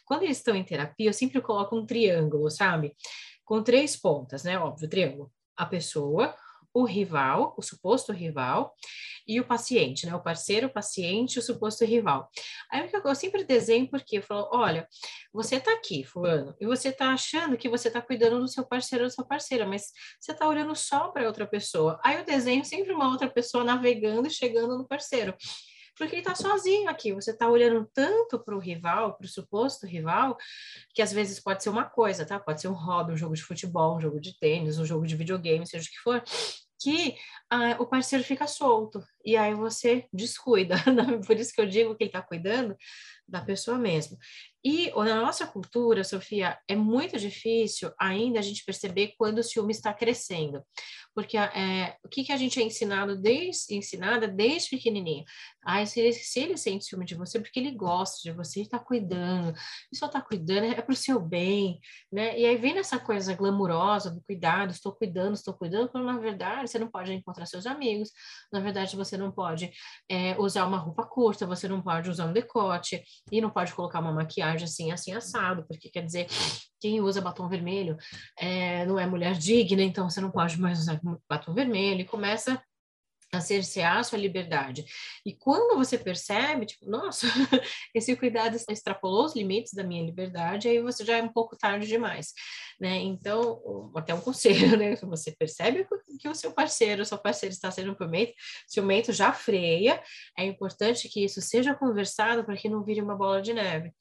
Quando 0.04 0.22
eles 0.22 0.38
estão 0.38 0.54
em 0.54 0.64
terapia, 0.64 1.08
eu 1.08 1.12
sempre 1.12 1.40
coloco 1.40 1.76
um 1.76 1.86
triângulo, 1.86 2.50
sabe? 2.50 2.94
Com 3.44 3.62
três 3.62 3.96
pontas, 3.96 4.44
né? 4.44 4.58
Óbvio, 4.58 4.88
triângulo. 4.88 5.32
A 5.56 5.66
pessoa, 5.66 6.34
o 6.72 6.84
rival, 6.84 7.54
o 7.56 7.62
suposto 7.62 8.12
rival, 8.12 8.74
e 9.26 9.40
o 9.40 9.44
paciente, 9.44 10.06
né? 10.06 10.14
O 10.14 10.22
parceiro, 10.22 10.66
o 10.66 10.72
paciente, 10.72 11.38
o 11.38 11.42
suposto 11.42 11.84
rival. 11.84 12.28
Aí 12.70 12.88
que 12.88 12.96
eu 12.96 13.14
sempre 13.14 13.44
desenho 13.44 13.88
porque 13.88 14.18
eu 14.18 14.22
falo, 14.22 14.48
olha, 14.52 14.88
você 15.32 15.56
está 15.56 15.72
aqui, 15.72 16.02
fulano, 16.04 16.54
e 16.60 16.66
você 16.66 16.88
está 16.88 17.12
achando 17.12 17.56
que 17.56 17.68
você 17.68 17.88
está 17.88 18.02
cuidando 18.02 18.40
do 18.40 18.48
seu 18.48 18.66
parceiro 18.66 19.04
ou 19.04 19.08
da 19.08 19.14
sua 19.14 19.24
parceira, 19.24 19.66
mas 19.66 19.92
você 20.18 20.32
está 20.32 20.48
olhando 20.48 20.74
só 20.74 21.08
para 21.08 21.26
outra 21.26 21.46
pessoa. 21.46 22.00
Aí 22.04 22.16
eu 22.16 22.24
desenho 22.24 22.64
sempre 22.64 22.92
uma 22.92 23.08
outra 23.08 23.30
pessoa 23.30 23.62
navegando 23.62 24.26
e 24.26 24.30
chegando 24.30 24.76
no 24.76 24.86
parceiro 24.86 25.34
porque 26.00 26.14
ele 26.16 26.22
está 26.22 26.34
sozinho 26.34 26.88
aqui. 26.88 27.12
Você 27.12 27.30
está 27.30 27.46
olhando 27.46 27.86
tanto 27.92 28.38
para 28.38 28.56
o 28.56 28.58
rival, 28.58 29.18
para 29.18 29.26
o 29.26 29.28
suposto 29.28 29.86
rival, 29.86 30.38
que 30.94 31.02
às 31.02 31.12
vezes 31.12 31.38
pode 31.38 31.62
ser 31.62 31.68
uma 31.68 31.84
coisa, 31.84 32.24
tá? 32.24 32.40
Pode 32.40 32.62
ser 32.62 32.68
um 32.68 32.72
hobby, 32.72 33.12
um 33.12 33.16
jogo 33.18 33.34
de 33.34 33.42
futebol, 33.42 33.98
um 33.98 34.00
jogo 34.00 34.18
de 34.18 34.38
tênis, 34.38 34.78
um 34.78 34.86
jogo 34.86 35.06
de 35.06 35.14
videogame, 35.14 35.66
seja 35.66 35.86
o 35.86 35.90
que 35.90 35.98
for, 35.98 36.22
que 36.80 37.16
ah, 37.50 37.76
o 37.78 37.86
parceiro 37.86 38.24
fica 38.24 38.46
solto 38.46 39.04
e 39.24 39.36
aí 39.36 39.54
você 39.54 40.06
descuida. 40.12 40.76
Por 41.26 41.36
isso 41.36 41.52
que 41.52 41.60
eu 41.60 41.66
digo 41.66 41.94
que 41.96 42.04
ele 42.04 42.08
está 42.08 42.22
cuidando 42.22 42.76
da 43.30 43.40
pessoa 43.40 43.78
mesmo. 43.78 44.18
E 44.62 44.90
na 44.90 45.22
nossa 45.22 45.46
cultura, 45.46 46.04
Sofia, 46.04 46.58
é 46.68 46.76
muito 46.76 47.18
difícil 47.18 47.90
ainda 47.98 48.40
a 48.40 48.42
gente 48.42 48.62
perceber 48.64 49.14
quando 49.16 49.38
o 49.38 49.42
ciúme 49.42 49.72
está 49.72 49.94
crescendo, 49.94 50.62
porque 51.14 51.38
é, 51.38 51.96
o 52.04 52.08
que, 52.08 52.24
que 52.24 52.32
a 52.32 52.36
gente 52.36 52.60
é 52.60 52.62
ensinado 52.62 53.16
desde 53.16 53.74
ensinada 53.74 54.28
desde 54.28 54.68
pequenininho? 54.68 55.24
Ah, 55.62 55.84
se 55.86 55.98
ele, 56.00 56.12
se 56.12 56.40
ele 56.40 56.56
sente 56.58 56.84
ciúme 56.84 57.06
de 57.06 57.14
você, 57.14 57.40
porque 57.40 57.58
ele 57.58 57.70
gosta 57.70 58.18
de 58.22 58.32
você, 58.32 58.60
ele 58.60 58.66
está 58.66 58.78
cuidando, 58.78 59.48
ele 59.48 59.98
só 59.98 60.06
está 60.06 60.20
cuidando, 60.20 60.64
é 60.64 60.82
para 60.82 60.92
o 60.92 60.96
seu 60.96 61.18
bem, 61.18 61.80
né? 62.12 62.38
E 62.38 62.44
aí 62.44 62.56
vem 62.56 62.76
essa 62.76 62.98
coisa 62.98 63.34
glamurosa 63.34 64.10
do 64.10 64.20
cuidado, 64.20 64.72
estou 64.72 64.92
cuidando, 64.92 65.34
estou 65.34 65.54
cuidando, 65.54 65.88
quando 65.88 66.04
na 66.04 66.18
verdade 66.18 66.70
você 66.70 66.78
não 66.78 66.90
pode 66.90 67.12
encontrar 67.14 67.46
seus 67.46 67.64
amigos, 67.64 68.10
na 68.52 68.60
verdade 68.60 68.94
você 68.94 69.09
não 69.16 69.30
pode 69.30 69.70
é, 70.08 70.36
usar 70.38 70.66
uma 70.66 70.78
roupa 70.78 71.04
curta, 71.04 71.46
você 71.46 71.68
não 71.68 71.80
pode 71.80 72.10
usar 72.10 72.26
um 72.26 72.32
decote 72.32 73.02
e 73.30 73.40
não 73.40 73.50
pode 73.50 73.72
colocar 73.74 74.00
uma 74.00 74.12
maquiagem 74.12 74.40
maquiagem 74.40 74.64
assim, 74.64 74.90
assim, 74.90 75.12
assado, 75.12 75.64
porque 75.66 75.90
quer 75.90 76.04
dizer, 76.04 76.26
quem 76.80 77.00
usa 77.00 77.20
batom 77.20 77.48
vermelho 77.48 77.96
é, 78.38 78.86
não 78.86 78.98
é 78.98 79.06
mulher 79.06 79.34
digna, 79.34 79.82
então 79.82 80.08
você 80.08 80.20
não 80.20 80.30
pode 80.30 80.58
mais 80.60 80.78
usar 80.80 81.00
batom 81.28 81.52
vermelho, 81.52 82.00
e 82.00 82.04
começa 82.04 82.60
a 83.32 83.40
cercear 83.40 83.98
a 83.98 84.02
sua 84.02 84.18
liberdade. 84.18 84.84
E 85.24 85.32
quando 85.32 85.76
você 85.76 85.96
percebe, 85.96 86.66
tipo, 86.66 86.88
nossa, 86.90 87.26
esse 87.94 88.16
cuidado 88.16 88.56
extrapolou 88.68 89.24
os 89.24 89.36
limites 89.36 89.72
da 89.72 89.84
minha 89.84 90.04
liberdade, 90.04 90.68
aí 90.68 90.80
você 90.82 91.04
já 91.04 91.16
é 91.16 91.22
um 91.22 91.32
pouco 91.32 91.56
tarde 91.56 91.86
demais, 91.86 92.32
né? 92.80 92.96
Então, 92.96 93.92
até 93.94 94.12
um 94.12 94.20
conselho, 94.20 94.76
né? 94.76 94.96
Você 94.96 95.30
percebe 95.30 95.86
que 96.18 96.28
o 96.28 96.34
seu 96.34 96.52
parceiro, 96.52 97.02
o 97.02 97.06
seu 97.06 97.18
parceiro 97.18 97.52
está 97.52 97.70
sendo 97.70 97.96
ciumento, 97.96 98.32
ciumento 98.66 99.12
já 99.12 99.32
freia, 99.32 100.02
é 100.36 100.44
importante 100.44 101.08
que 101.08 101.24
isso 101.24 101.40
seja 101.40 101.74
conversado 101.74 102.44
para 102.44 102.56
que 102.56 102.68
não 102.68 102.82
vire 102.82 103.00
uma 103.00 103.16
bola 103.16 103.40
de 103.40 103.54
neve. 103.54 103.92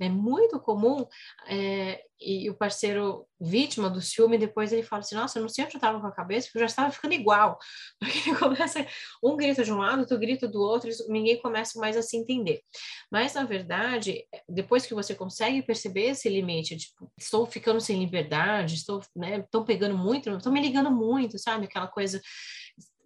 É 0.00 0.08
muito 0.08 0.58
comum 0.60 1.06
é, 1.46 2.02
e 2.20 2.48
o 2.48 2.54
parceiro 2.54 3.27
vítima 3.40 3.88
do 3.88 4.00
ciúme, 4.00 4.38
depois 4.38 4.72
ele 4.72 4.82
fala 4.82 5.00
assim, 5.00 5.14
nossa, 5.14 5.38
eu 5.38 5.42
não 5.42 5.48
sei 5.48 5.64
onde 5.64 5.74
eu 5.74 5.78
estava 5.78 6.00
com 6.00 6.06
a 6.06 6.12
cabeça, 6.12 6.46
porque 6.46 6.58
eu 6.58 6.62
já 6.62 6.66
estava 6.66 6.90
ficando 6.90 7.14
igual. 7.14 7.58
Porque 8.00 8.34
começa, 8.36 8.86
um 9.22 9.36
grita 9.36 9.64
de 9.64 9.72
um 9.72 9.78
lado, 9.78 10.00
outro 10.00 10.18
grita 10.18 10.48
do 10.48 10.60
outro, 10.60 10.90
ninguém 11.08 11.40
começa 11.40 11.78
mais 11.78 11.96
a 11.96 12.02
se 12.02 12.16
entender. 12.16 12.62
Mas, 13.10 13.34
na 13.34 13.44
verdade, 13.44 14.24
depois 14.48 14.86
que 14.86 14.94
você 14.94 15.14
consegue 15.14 15.62
perceber 15.62 16.10
esse 16.10 16.28
limite, 16.28 16.76
tipo, 16.76 17.10
estou 17.16 17.46
ficando 17.46 17.80
sem 17.80 17.98
liberdade, 17.98 18.74
estou, 18.74 19.02
né, 19.14 19.38
estão 19.38 19.64
pegando 19.64 19.96
muito, 19.96 20.30
estão 20.30 20.52
me 20.52 20.60
ligando 20.60 20.90
muito, 20.90 21.38
sabe? 21.38 21.66
Aquela 21.66 21.88
coisa 21.88 22.20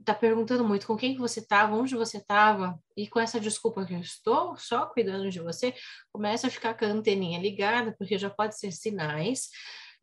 tá 0.04 0.14
perguntando 0.14 0.64
muito 0.64 0.86
com 0.86 0.96
quem 0.96 1.14
que 1.14 1.20
você 1.20 1.40
estava, 1.40 1.74
onde 1.74 1.94
você 1.94 2.18
estava, 2.18 2.78
e 2.96 3.06
com 3.06 3.20
essa 3.20 3.38
desculpa 3.38 3.84
que 3.84 3.94
eu 3.94 4.00
estou 4.00 4.56
só 4.56 4.86
cuidando 4.86 5.30
de 5.30 5.40
você, 5.40 5.74
começa 6.12 6.46
a 6.46 6.50
ficar 6.50 6.74
com 6.74 6.84
a 6.84 6.88
anteninha 6.88 7.38
ligada, 7.38 7.94
porque 7.96 8.18
já 8.18 8.28
pode 8.28 8.58
ser 8.58 8.72
sinais 8.72 9.48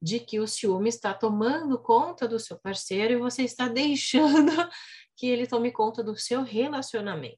de 0.01 0.19
que 0.19 0.39
o 0.39 0.47
ciúme 0.47 0.89
está 0.89 1.13
tomando 1.13 1.81
conta 1.81 2.27
do 2.27 2.39
seu 2.39 2.57
parceiro 2.59 3.13
e 3.13 3.17
você 3.17 3.43
está 3.43 3.67
deixando 3.67 4.51
que 5.17 5.27
ele 5.27 5.45
tome 5.45 5.71
conta 5.71 6.03
do 6.03 6.15
seu 6.17 6.41
relacionamento. 6.41 7.37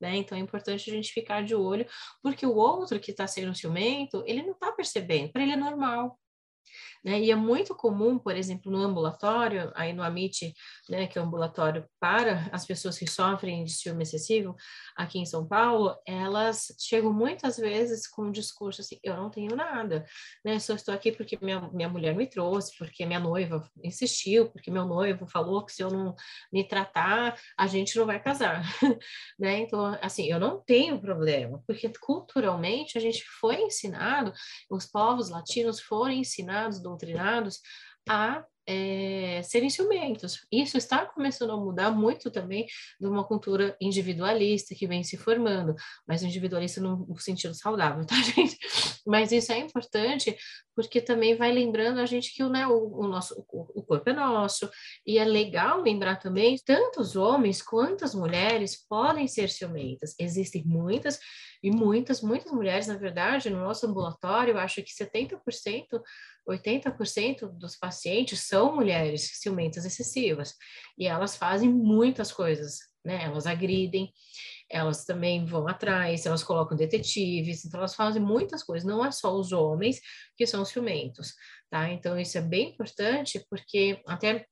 Né? 0.00 0.16
Então 0.16 0.38
é 0.38 0.40
importante 0.40 0.90
a 0.90 0.94
gente 0.94 1.12
ficar 1.12 1.42
de 1.42 1.54
olho, 1.54 1.86
porque 2.22 2.46
o 2.46 2.54
outro 2.54 3.00
que 3.00 3.10
está 3.10 3.26
sendo 3.26 3.54
ciumento, 3.54 4.22
ele 4.26 4.42
não 4.42 4.52
está 4.52 4.72
percebendo, 4.72 5.32
para 5.32 5.42
ele 5.42 5.52
é 5.52 5.56
normal. 5.56 6.18
Né? 7.04 7.20
E 7.20 7.30
é 7.30 7.36
muito 7.36 7.74
comum, 7.74 8.18
por 8.18 8.36
exemplo, 8.36 8.70
no 8.70 8.78
ambulatório, 8.78 9.72
aí 9.74 9.92
no 9.92 10.02
AMIT, 10.02 10.54
né, 10.88 11.06
que 11.06 11.18
é 11.18 11.22
o 11.22 11.24
ambulatório 11.24 11.86
para 12.00 12.48
as 12.52 12.66
pessoas 12.66 12.98
que 12.98 13.06
sofrem 13.06 13.64
de 13.64 13.72
ciúme 13.72 14.02
excessivo, 14.02 14.54
aqui 14.96 15.18
em 15.18 15.26
São 15.26 15.46
Paulo, 15.46 15.96
elas 16.06 16.74
chegam 16.78 17.12
muitas 17.12 17.56
vezes 17.56 18.06
com 18.06 18.22
um 18.22 18.32
discurso 18.32 18.80
assim, 18.80 18.98
eu 19.02 19.16
não 19.16 19.30
tenho 19.30 19.54
nada, 19.54 20.04
né? 20.44 20.58
Só 20.58 20.74
estou 20.74 20.94
aqui 20.94 21.12
porque 21.12 21.38
minha, 21.40 21.60
minha 21.72 21.88
mulher 21.88 22.14
me 22.14 22.26
trouxe, 22.26 22.76
porque 22.76 23.06
minha 23.06 23.20
noiva 23.20 23.68
insistiu, 23.82 24.50
porque 24.50 24.70
meu 24.70 24.84
noivo 24.84 25.26
falou 25.26 25.64
que 25.64 25.72
se 25.72 25.82
eu 25.82 25.90
não 25.90 26.14
me 26.52 26.66
tratar, 26.66 27.38
a 27.56 27.66
gente 27.66 27.96
não 27.96 28.06
vai 28.06 28.20
casar, 28.20 28.62
né? 29.38 29.60
Então, 29.60 29.96
assim, 30.02 30.26
eu 30.26 30.40
não 30.40 30.60
tenho 30.60 31.00
problema, 31.00 31.62
porque 31.66 31.90
culturalmente 32.00 32.98
a 32.98 33.00
gente 33.00 33.24
foi 33.40 33.62
ensinado, 33.62 34.32
os 34.70 34.86
povos 34.86 35.30
latinos 35.30 35.80
foram 35.80 36.12
ensinados 36.12 36.80
doutrinados 36.88 37.60
a 38.08 38.44
é, 38.70 39.40
serem 39.44 39.70
ciumentos. 39.70 40.46
Isso 40.52 40.76
está 40.76 41.06
começando 41.06 41.52
a 41.52 41.56
mudar 41.56 41.90
muito 41.90 42.30
também 42.30 42.66
de 43.00 43.06
uma 43.06 43.24
cultura 43.24 43.74
individualista 43.80 44.74
que 44.74 44.86
vem 44.86 45.02
se 45.02 45.16
formando, 45.16 45.74
mas 46.06 46.22
individualista 46.22 46.78
no, 46.78 47.18
sentido 47.18 47.54
saudável, 47.54 48.04
tá, 48.06 48.14
gente? 48.16 48.58
Mas 49.06 49.32
isso 49.32 49.52
é 49.52 49.58
importante 49.58 50.36
porque 50.76 51.00
também 51.00 51.34
vai 51.34 51.50
lembrando 51.50 51.98
a 51.98 52.04
gente 52.04 52.32
que 52.34 52.44
né, 52.44 52.66
o, 52.66 53.00
o 53.00 53.08
nosso 53.08 53.42
o, 53.50 53.82
corpo 53.82 54.10
é 54.10 54.12
nosso, 54.12 54.70
e 55.06 55.18
é 55.18 55.24
legal 55.24 55.80
lembrar 55.80 56.16
também, 56.16 56.56
tanto 56.64 57.00
os 57.00 57.16
homens 57.16 57.62
quanto 57.62 58.04
as 58.04 58.14
mulheres 58.14 58.86
podem 58.86 59.26
ser 59.26 59.48
ciumentas. 59.48 60.14
Existem 60.18 60.62
muitas 60.66 61.18
e 61.62 61.70
muitas, 61.70 62.20
muitas 62.20 62.52
mulheres, 62.52 62.86
na 62.86 62.96
verdade, 62.96 63.50
no 63.50 63.60
nosso 63.60 63.86
ambulatório, 63.86 64.52
eu 64.52 64.58
acho 64.58 64.82
que 64.82 64.92
70%, 64.92 66.00
80% 66.48 67.48
dos 67.58 67.76
pacientes 67.76 68.40
são 68.46 68.74
mulheres 68.74 69.30
ciumentas 69.34 69.84
excessivas, 69.84 70.54
e 70.96 71.06
elas 71.06 71.36
fazem 71.36 71.68
muitas 71.68 72.32
coisas, 72.32 72.78
né? 73.04 73.24
Elas 73.24 73.46
agridem, 73.46 74.12
elas 74.70 75.04
também 75.04 75.44
vão 75.44 75.66
atrás, 75.66 76.26
elas 76.26 76.42
colocam 76.42 76.76
detetives, 76.76 77.64
então 77.64 77.80
elas 77.80 77.94
fazem 77.94 78.22
muitas 78.22 78.62
coisas, 78.62 78.86
não 78.86 79.04
é 79.04 79.10
só 79.10 79.34
os 79.34 79.52
homens 79.52 80.00
que 80.36 80.46
são 80.46 80.64
ciumentos, 80.64 81.34
tá? 81.70 81.90
Então 81.90 82.18
isso 82.18 82.38
é 82.38 82.42
bem 82.42 82.70
importante, 82.70 83.44
porque 83.50 84.00
até 84.06 84.46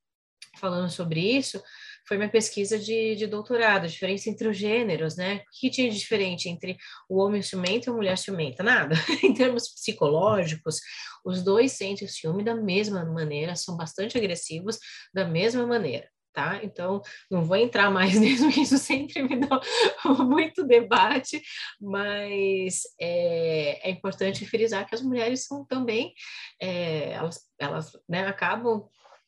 falando 0.57 0.89
sobre 0.89 1.19
isso, 1.19 1.61
foi 2.07 2.17
minha 2.17 2.29
pesquisa 2.29 2.79
de, 2.79 3.15
de 3.15 3.27
doutorado, 3.27 3.83
a 3.83 3.87
diferença 3.87 4.29
entre 4.29 4.47
os 4.47 4.57
gêneros, 4.57 5.17
né? 5.17 5.37
O 5.37 5.59
que 5.59 5.69
tinha 5.69 5.89
de 5.89 5.97
diferente 5.97 6.47
entre 6.47 6.77
o 7.09 7.19
homem 7.19 7.41
ciumento 7.41 7.89
e 7.89 7.91
a 7.91 7.93
mulher 7.93 8.17
ciumenta? 8.17 8.63
Nada. 8.63 8.95
em 9.23 9.33
termos 9.33 9.67
psicológicos, 9.67 10.79
os 11.25 11.43
dois 11.43 11.73
sentem 11.73 12.07
ciúme 12.07 12.43
da 12.43 12.55
mesma 12.55 13.03
maneira, 13.03 13.55
são 13.55 13.75
bastante 13.75 14.17
agressivos 14.17 14.79
da 15.13 15.25
mesma 15.25 15.65
maneira. 15.67 16.09
Tá? 16.33 16.59
Então, 16.63 17.01
não 17.31 17.43
vou 17.43 17.57
entrar 17.57 17.89
mais 17.89 18.13
nisso, 18.19 18.43
porque 18.43 18.61
isso 18.61 18.77
sempre 18.77 19.23
me 19.23 19.39
dá 19.39 19.59
muito 20.23 20.63
debate, 20.63 21.41
mas 21.81 22.83
é, 23.01 23.89
é 23.89 23.91
importante 23.91 24.45
frisar 24.45 24.87
que 24.87 24.93
as 24.93 25.01
mulheres 25.01 25.45
são 25.45 25.65
também, 25.65 26.13
é, 26.61 27.13
elas, 27.13 27.41
elas 27.59 27.91
né, 28.07 28.27
acabam 28.27 28.87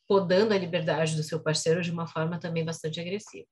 podando 0.09 0.55
a 0.55 0.57
liberdade 0.57 1.15
do 1.15 1.21
seu 1.21 1.39
parceiro 1.39 1.83
de 1.83 1.91
uma 1.91 2.07
forma 2.07 2.39
também 2.39 2.65
bastante 2.65 2.99
agressiva. 2.99 3.47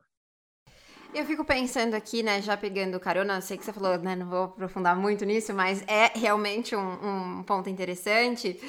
Eu 1.13 1.23
fico 1.23 1.45
pensando 1.45 1.93
aqui, 1.93 2.23
né, 2.23 2.41
já 2.41 2.57
pegando 2.57 2.99
carona, 2.99 3.39
sei 3.41 3.57
que 3.57 3.63
você 3.63 3.71
falou, 3.71 3.95
né, 3.99 4.15
não 4.15 4.27
vou 4.27 4.45
aprofundar 4.45 4.95
muito 4.95 5.23
nisso, 5.23 5.53
mas 5.53 5.83
é 5.87 6.11
realmente 6.17 6.75
um, 6.75 7.39
um 7.39 7.43
ponto 7.43 7.69
interessante, 7.69 8.59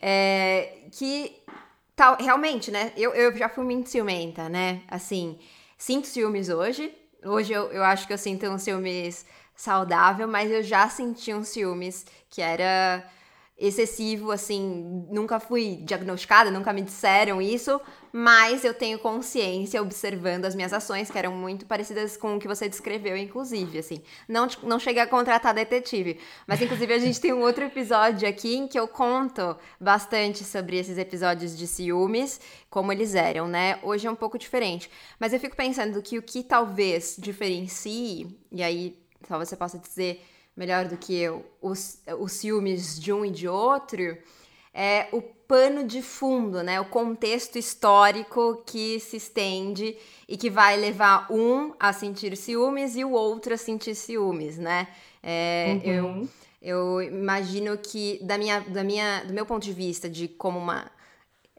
é, 0.00 0.88
que 0.92 1.42
tal, 1.96 2.16
realmente, 2.20 2.70
né, 2.70 2.92
eu, 2.96 3.14
eu 3.14 3.34
já 3.34 3.48
fui 3.48 3.64
muito 3.64 3.88
ciumenta, 3.88 4.48
né, 4.48 4.82
assim, 4.86 5.38
sinto 5.78 6.06
ciúmes 6.06 6.50
hoje, 6.50 6.94
hoje 7.24 7.52
eu, 7.52 7.72
eu 7.72 7.82
acho 7.82 8.06
que 8.06 8.12
eu 8.12 8.18
sinto 8.18 8.46
um 8.46 8.58
ciúmes 8.58 9.24
saudável, 9.56 10.28
mas 10.28 10.50
eu 10.50 10.62
já 10.62 10.88
senti 10.88 11.32
um 11.32 11.42
ciúmes 11.42 12.06
que 12.28 12.42
era 12.42 13.04
excessivo, 13.58 14.30
assim, 14.30 15.04
nunca 15.10 15.40
fui 15.40 15.80
diagnosticada, 15.82 16.48
nunca 16.48 16.72
me 16.72 16.80
disseram 16.80 17.42
isso, 17.42 17.80
mas 18.12 18.64
eu 18.64 18.72
tenho 18.72 19.00
consciência 19.00 19.82
observando 19.82 20.44
as 20.44 20.54
minhas 20.54 20.72
ações, 20.72 21.10
que 21.10 21.18
eram 21.18 21.32
muito 21.32 21.66
parecidas 21.66 22.16
com 22.16 22.36
o 22.36 22.38
que 22.38 22.46
você 22.46 22.68
descreveu, 22.68 23.16
inclusive, 23.16 23.78
assim. 23.78 24.00
Não, 24.28 24.46
não 24.62 24.78
cheguei 24.78 25.02
a 25.02 25.08
contratar 25.08 25.52
detetive, 25.52 26.20
mas 26.46 26.62
inclusive 26.62 26.94
a 26.94 26.98
gente 26.98 27.20
tem 27.20 27.32
um 27.32 27.40
outro 27.40 27.64
episódio 27.64 28.28
aqui 28.28 28.54
em 28.54 28.68
que 28.68 28.78
eu 28.78 28.86
conto 28.86 29.56
bastante 29.80 30.44
sobre 30.44 30.78
esses 30.78 30.96
episódios 30.96 31.58
de 31.58 31.66
ciúmes, 31.66 32.40
como 32.70 32.92
eles 32.92 33.16
eram, 33.16 33.48
né? 33.48 33.80
Hoje 33.82 34.06
é 34.06 34.10
um 34.10 34.16
pouco 34.16 34.38
diferente, 34.38 34.88
mas 35.18 35.32
eu 35.32 35.40
fico 35.40 35.56
pensando 35.56 36.00
que 36.00 36.16
o 36.16 36.22
que 36.22 36.44
talvez 36.44 37.16
diferencie, 37.18 38.38
e 38.52 38.62
aí 38.62 38.96
talvez 39.26 39.48
você 39.48 39.56
possa 39.56 39.78
dizer 39.78 40.22
melhor 40.58 40.88
do 40.88 40.96
que 40.96 41.16
eu, 41.16 41.46
os, 41.62 42.02
os 42.18 42.32
ciúmes 42.32 42.98
de 42.98 43.12
um 43.12 43.24
e 43.24 43.30
de 43.30 43.46
outro, 43.46 44.18
é 44.74 45.06
o 45.12 45.22
pano 45.22 45.84
de 45.84 46.02
fundo, 46.02 46.64
né? 46.64 46.80
O 46.80 46.86
contexto 46.86 47.56
histórico 47.56 48.60
que 48.66 48.98
se 48.98 49.16
estende 49.16 49.96
e 50.28 50.36
que 50.36 50.50
vai 50.50 50.76
levar 50.76 51.30
um 51.30 51.72
a 51.78 51.92
sentir 51.92 52.36
ciúmes 52.36 52.96
e 52.96 53.04
o 53.04 53.12
outro 53.12 53.54
a 53.54 53.56
sentir 53.56 53.94
ciúmes, 53.94 54.58
né? 54.58 54.88
É, 55.22 55.80
uhum. 55.84 56.28
eu, 56.60 57.00
eu 57.00 57.02
imagino 57.02 57.78
que 57.78 58.18
da 58.20 58.36
minha, 58.36 58.58
da 58.60 58.82
minha, 58.82 59.22
do 59.24 59.32
meu 59.32 59.46
ponto 59.46 59.62
de 59.62 59.72
vista 59.72 60.08
de 60.08 60.26
como 60.26 60.58
uma 60.58 60.90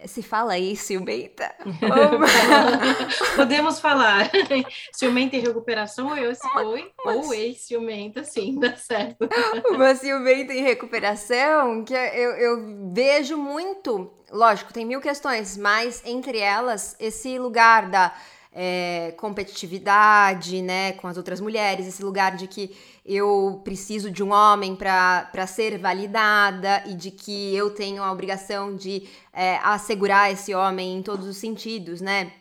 se 0.05 0.21
fala 0.21 0.53
aí, 0.53 0.75
ciumenta? 0.75 1.53
Podemos 3.35 3.79
falar. 3.79 4.29
Ciumenta 4.93 5.35
em 5.35 5.41
recuperação, 5.41 6.15
eu 6.17 6.33
fui, 6.35 6.91
ou 7.05 7.33
ex-ciumenta, 7.33 8.23
sim, 8.23 8.59
dá 8.59 8.75
certo. 8.75 9.27
Uma 9.69 9.93
ciumenta 9.95 10.53
em 10.53 10.63
recuperação, 10.63 11.83
que 11.83 11.93
eu, 11.93 12.31
eu 12.31 12.91
vejo 12.93 13.37
muito, 13.37 14.11
lógico, 14.31 14.73
tem 14.73 14.85
mil 14.85 15.01
questões, 15.01 15.57
mas 15.57 16.01
entre 16.05 16.39
elas, 16.39 16.95
esse 16.99 17.37
lugar 17.37 17.89
da 17.89 18.13
é, 18.51 19.13
competitividade, 19.17 20.61
né, 20.61 20.93
com 20.93 21.07
as 21.07 21.17
outras 21.17 21.39
mulheres, 21.39 21.87
esse 21.87 22.03
lugar 22.03 22.35
de 22.35 22.47
que 22.47 22.75
eu 23.05 23.61
preciso 23.63 24.11
de 24.11 24.23
um 24.23 24.31
homem 24.31 24.75
para 24.75 25.47
ser 25.47 25.77
validada 25.77 26.83
e 26.85 26.93
de 26.93 27.11
que 27.11 27.55
eu 27.55 27.71
tenho 27.71 28.03
a 28.03 28.11
obrigação 28.11 28.75
de 28.75 29.07
é, 29.33 29.57
assegurar 29.63 30.31
esse 30.31 30.53
homem 30.53 30.97
em 30.97 31.01
todos 31.01 31.27
os 31.27 31.37
sentidos, 31.37 32.01
né? 32.01 32.31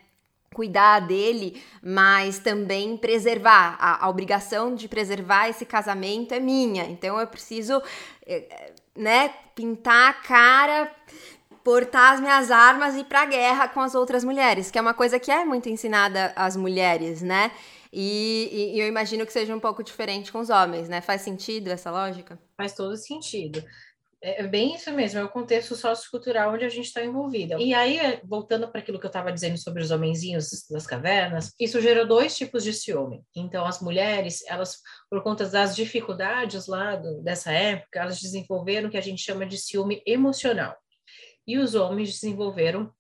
Cuidar 0.54 1.00
dele, 1.00 1.62
mas 1.82 2.38
também 2.38 2.96
preservar. 2.96 3.76
A, 3.78 4.04
a 4.04 4.08
obrigação 4.08 4.74
de 4.74 4.88
preservar 4.88 5.48
esse 5.48 5.64
casamento 5.64 6.32
é 6.32 6.40
minha. 6.40 6.84
Então 6.84 7.20
eu 7.20 7.26
preciso, 7.26 7.80
é, 8.26 8.72
né, 8.96 9.30
pintar 9.54 10.10
a 10.10 10.14
cara 10.14 10.90
portar 11.68 12.14
as 12.14 12.20
minhas 12.20 12.50
armas 12.50 12.94
e 12.94 13.00
ir 13.00 13.04
pra 13.04 13.26
guerra 13.26 13.68
com 13.68 13.80
as 13.80 13.94
outras 13.94 14.24
mulheres, 14.24 14.70
que 14.70 14.78
é 14.78 14.80
uma 14.80 14.94
coisa 14.94 15.20
que 15.20 15.30
é 15.30 15.44
muito 15.44 15.68
ensinada 15.68 16.32
às 16.34 16.56
mulheres, 16.56 17.20
né? 17.20 17.50
E, 17.92 18.72
e, 18.74 18.80
eu 18.80 18.88
imagino 18.88 19.26
que 19.26 19.32
seja 19.34 19.54
um 19.54 19.60
pouco 19.60 19.84
diferente 19.84 20.32
com 20.32 20.38
os 20.38 20.48
homens, 20.48 20.88
né? 20.88 21.02
Faz 21.02 21.20
sentido 21.20 21.68
essa 21.68 21.90
lógica? 21.90 22.38
Faz 22.56 22.72
todo 22.72 22.96
sentido. 22.96 23.62
É, 24.22 24.44
é 24.44 24.46
bem 24.46 24.76
isso 24.76 24.90
mesmo, 24.92 25.20
é 25.20 25.24
o 25.24 25.28
contexto 25.28 25.76
sociocultural 25.76 26.54
onde 26.54 26.64
a 26.64 26.70
gente 26.70 26.86
está 26.86 27.04
envolvida. 27.04 27.60
E 27.60 27.74
aí, 27.74 28.18
voltando 28.24 28.66
para 28.66 28.80
aquilo 28.80 28.98
que 28.98 29.04
eu 29.04 29.10
estava 29.10 29.30
dizendo 29.30 29.58
sobre 29.58 29.82
os 29.82 29.90
homenzinhos 29.90 30.66
das 30.70 30.86
cavernas, 30.86 31.52
isso 31.60 31.82
gerou 31.82 32.06
dois 32.06 32.34
tipos 32.34 32.64
de 32.64 32.72
ciúme. 32.72 33.22
Então, 33.36 33.66
as 33.66 33.82
mulheres, 33.82 34.42
elas, 34.46 34.78
por 35.10 35.22
conta 35.22 35.46
das 35.46 35.76
dificuldades 35.76 36.66
lá 36.66 36.96
do, 36.96 37.20
dessa 37.20 37.52
época, 37.52 38.00
elas 38.00 38.18
desenvolveram 38.18 38.88
o 38.88 38.90
que 38.90 38.96
a 38.96 39.02
gente 39.02 39.20
chama 39.20 39.44
de 39.44 39.58
ciúme 39.58 40.02
emocional 40.06 40.74
e 41.48 41.58
os 41.58 41.74
homens 41.74 42.12
desenvolveram 42.12 42.92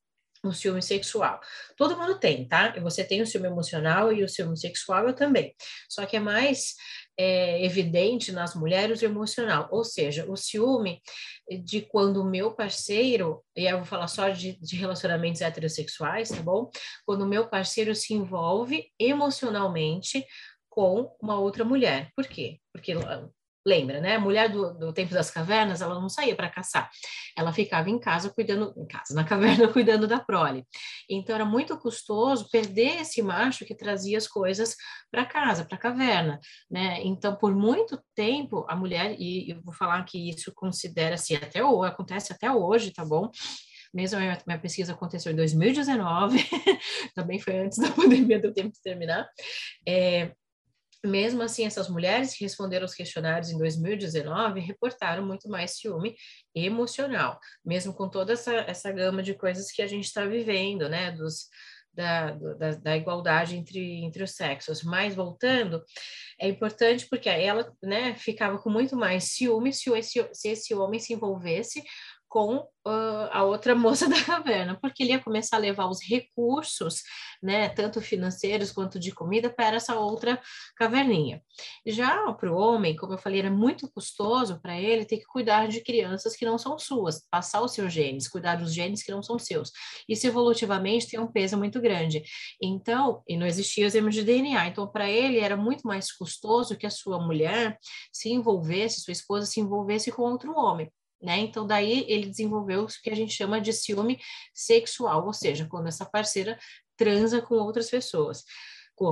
o 0.42 0.52
ciúme 0.52 0.80
sexual. 0.80 1.40
Todo 1.76 1.96
mundo 1.96 2.18
tem, 2.18 2.46
tá? 2.46 2.74
Você 2.80 3.04
tem 3.04 3.20
o 3.20 3.26
ciúme 3.26 3.48
emocional 3.48 4.12
e 4.12 4.22
o 4.22 4.28
ciúme 4.28 4.56
sexual 4.56 5.06
eu 5.06 5.14
também. 5.14 5.54
Só 5.88 6.06
que 6.06 6.16
é 6.16 6.20
mais 6.20 6.74
é, 7.18 7.64
evidente 7.64 8.30
nas 8.30 8.54
mulheres 8.54 9.02
o 9.02 9.04
emocional, 9.04 9.68
ou 9.72 9.84
seja, 9.84 10.24
o 10.30 10.36
ciúme 10.36 11.02
de 11.64 11.82
quando 11.82 12.22
o 12.22 12.30
meu 12.30 12.52
parceiro, 12.52 13.44
e 13.56 13.64
eu 13.64 13.78
vou 13.78 13.86
falar 13.86 14.06
só 14.06 14.28
de, 14.28 14.58
de 14.60 14.76
relacionamentos 14.76 15.40
heterossexuais, 15.40 16.28
tá 16.28 16.40
bom? 16.40 16.70
Quando 17.04 17.22
o 17.22 17.28
meu 17.28 17.48
parceiro 17.48 17.94
se 17.94 18.14
envolve 18.14 18.86
emocionalmente 18.98 20.24
com 20.68 21.12
uma 21.20 21.38
outra 21.40 21.64
mulher. 21.64 22.12
Por 22.14 22.26
quê? 22.26 22.60
Porque 22.72 22.94
Lembra, 23.66 24.00
né? 24.00 24.16
A 24.16 24.20
mulher 24.20 24.48
do, 24.48 24.72
do 24.72 24.92
tempo 24.92 25.12
das 25.12 25.30
cavernas, 25.30 25.80
ela 25.80 26.00
não 26.00 26.08
saía 26.08 26.34
para 26.34 26.48
caçar. 26.48 26.90
Ela 27.36 27.52
ficava 27.52 27.90
em 27.90 27.98
casa 27.98 28.30
cuidando, 28.30 28.72
em 28.76 28.86
casa, 28.86 29.14
na 29.14 29.24
caverna, 29.24 29.68
cuidando 29.68 30.06
da 30.06 30.18
prole. 30.18 30.64
Então 31.08 31.34
era 31.34 31.44
muito 31.44 31.76
custoso 31.76 32.48
perder 32.50 33.00
esse 33.00 33.20
macho 33.20 33.64
que 33.64 33.74
trazia 33.74 34.16
as 34.16 34.26
coisas 34.26 34.76
para 35.10 35.24
casa, 35.24 35.64
para 35.64 35.76
a 35.76 35.80
caverna, 35.80 36.40
né? 36.70 37.02
Então, 37.02 37.36
por 37.36 37.54
muito 37.54 38.00
tempo, 38.14 38.64
a 38.68 38.76
mulher, 38.76 39.16
e 39.18 39.50
eu 39.50 39.60
vou 39.62 39.74
falar 39.74 40.02
que 40.04 40.30
isso 40.30 40.52
considera-se 40.54 41.34
até 41.34 41.64
hoje, 41.64 41.90
acontece 41.90 42.32
até 42.32 42.50
hoje, 42.50 42.92
tá 42.92 43.04
bom? 43.04 43.30
mesmo 43.92 44.18
minha, 44.18 44.38
minha, 44.46 44.58
pesquisa 44.58 44.92
aconteceu 44.92 45.32
em 45.32 45.36
2019, 45.36 46.38
também 47.14 47.38
foi 47.38 47.58
antes 47.58 47.78
da 47.78 47.90
pandemia 47.92 48.38
do 48.38 48.52
tempo 48.52 48.70
de 48.70 48.82
terminar, 48.82 49.28
é, 49.86 50.32
mesmo 51.04 51.42
assim, 51.42 51.64
essas 51.64 51.88
mulheres 51.88 52.34
que 52.34 52.44
responderam 52.44 52.84
os 52.84 52.94
questionários 52.94 53.50
em 53.50 53.58
2019 53.58 54.60
reportaram 54.60 55.24
muito 55.24 55.48
mais 55.48 55.78
ciúme 55.78 56.14
emocional, 56.54 57.38
mesmo 57.64 57.94
com 57.94 58.08
toda 58.08 58.32
essa, 58.32 58.54
essa 58.54 58.90
gama 58.90 59.22
de 59.22 59.34
coisas 59.34 59.70
que 59.70 59.82
a 59.82 59.86
gente 59.86 60.06
está 60.06 60.24
vivendo, 60.24 60.88
né, 60.88 61.12
dos, 61.12 61.48
da, 61.98 62.30
da, 62.30 62.70
da, 62.76 62.96
igualdade 62.96 63.56
entre, 63.56 64.04
entre 64.04 64.22
os 64.22 64.32
sexos. 64.32 64.82
Mas 64.82 65.14
voltando, 65.14 65.82
é 66.40 66.48
importante 66.48 67.06
porque 67.10 67.28
ela 67.28 67.72
né, 67.82 68.14
ficava 68.14 68.58
com 68.58 68.70
muito 68.70 68.96
mais 68.96 69.24
ciúme 69.32 69.72
se 69.72 69.90
esse, 69.90 70.28
se 70.32 70.48
esse 70.48 70.74
homem 70.74 71.00
se 71.00 71.12
envolvesse 71.12 71.82
com 72.28 72.56
uh, 72.56 73.28
a 73.32 73.44
outra 73.44 73.74
moça 73.74 74.06
da 74.08 74.22
caverna, 74.22 74.78
porque 74.80 75.02
ele 75.02 75.12
ia 75.12 75.22
começar 75.22 75.56
a 75.56 75.60
levar 75.60 75.86
os 75.86 75.98
recursos, 76.02 77.02
né, 77.42 77.68
tanto 77.68 78.00
financeiros 78.00 78.70
quanto 78.70 78.98
de 78.98 79.12
comida, 79.12 79.50
para 79.50 79.76
essa 79.76 79.98
outra 79.98 80.40
caverninha. 80.76 81.42
Já 81.86 82.32
para 82.34 82.52
o 82.52 82.56
homem, 82.56 82.96
como 82.96 83.14
eu 83.14 83.18
falei, 83.18 83.40
era 83.40 83.50
muito 83.50 83.90
custoso 83.90 84.60
para 84.60 84.78
ele 84.78 85.04
ter 85.04 85.18
que 85.18 85.26
cuidar 85.26 85.68
de 85.68 85.82
crianças 85.82 86.36
que 86.36 86.44
não 86.44 86.58
são 86.58 86.78
suas, 86.78 87.26
passar 87.30 87.62
os 87.62 87.72
seus 87.72 87.92
genes, 87.92 88.28
cuidar 88.28 88.56
dos 88.56 88.74
genes 88.74 89.02
que 89.02 89.10
não 89.10 89.22
são 89.22 89.38
seus. 89.38 89.72
Isso 90.08 90.26
evolutivamente 90.26 91.08
tem 91.08 91.20
um 91.20 91.30
peso 91.30 91.56
muito 91.56 91.80
grande. 91.80 92.22
Então, 92.62 93.22
e 93.26 93.36
não 93.36 93.46
existia 93.46 93.86
exame 93.86 94.10
de 94.10 94.22
DNA, 94.22 94.68
então 94.68 94.86
para 94.86 95.08
ele 95.08 95.38
era 95.38 95.56
muito 95.56 95.86
mais 95.86 96.12
custoso 96.12 96.76
que 96.76 96.86
a 96.86 96.90
sua 96.90 97.18
mulher 97.24 97.78
se 98.12 98.30
envolvesse, 98.30 99.00
sua 99.00 99.12
esposa 99.12 99.46
se 99.46 99.60
envolvesse 99.60 100.12
com 100.12 100.22
outro 100.22 100.52
homem. 100.52 100.90
Né? 101.20 101.38
Então, 101.40 101.66
daí 101.66 102.04
ele 102.08 102.26
desenvolveu 102.26 102.84
o 102.84 102.86
que 102.86 103.10
a 103.10 103.16
gente 103.16 103.32
chama 103.32 103.60
de 103.60 103.72
ciúme 103.72 104.20
sexual, 104.54 105.26
ou 105.26 105.32
seja, 105.32 105.66
quando 105.68 105.88
essa 105.88 106.04
parceira 106.04 106.58
transa 106.96 107.42
com 107.42 107.56
outras 107.56 107.90
pessoas. 107.90 108.44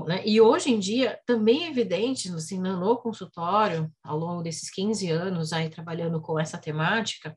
Né? 0.07 0.23
E 0.27 0.41
hoje 0.41 0.73
em 0.73 0.81
dia, 0.81 1.19
também 1.25 1.65
é 1.65 1.69
evidente, 1.69 2.29
assim, 2.33 2.59
no 2.59 2.97
consultório, 2.97 3.89
ao 4.03 4.19
longo 4.19 4.43
desses 4.43 4.69
15 4.69 5.09
anos 5.11 5.53
aí 5.53 5.69
trabalhando 5.69 6.21
com 6.21 6.41
essa 6.41 6.59
temática, 6.59 7.37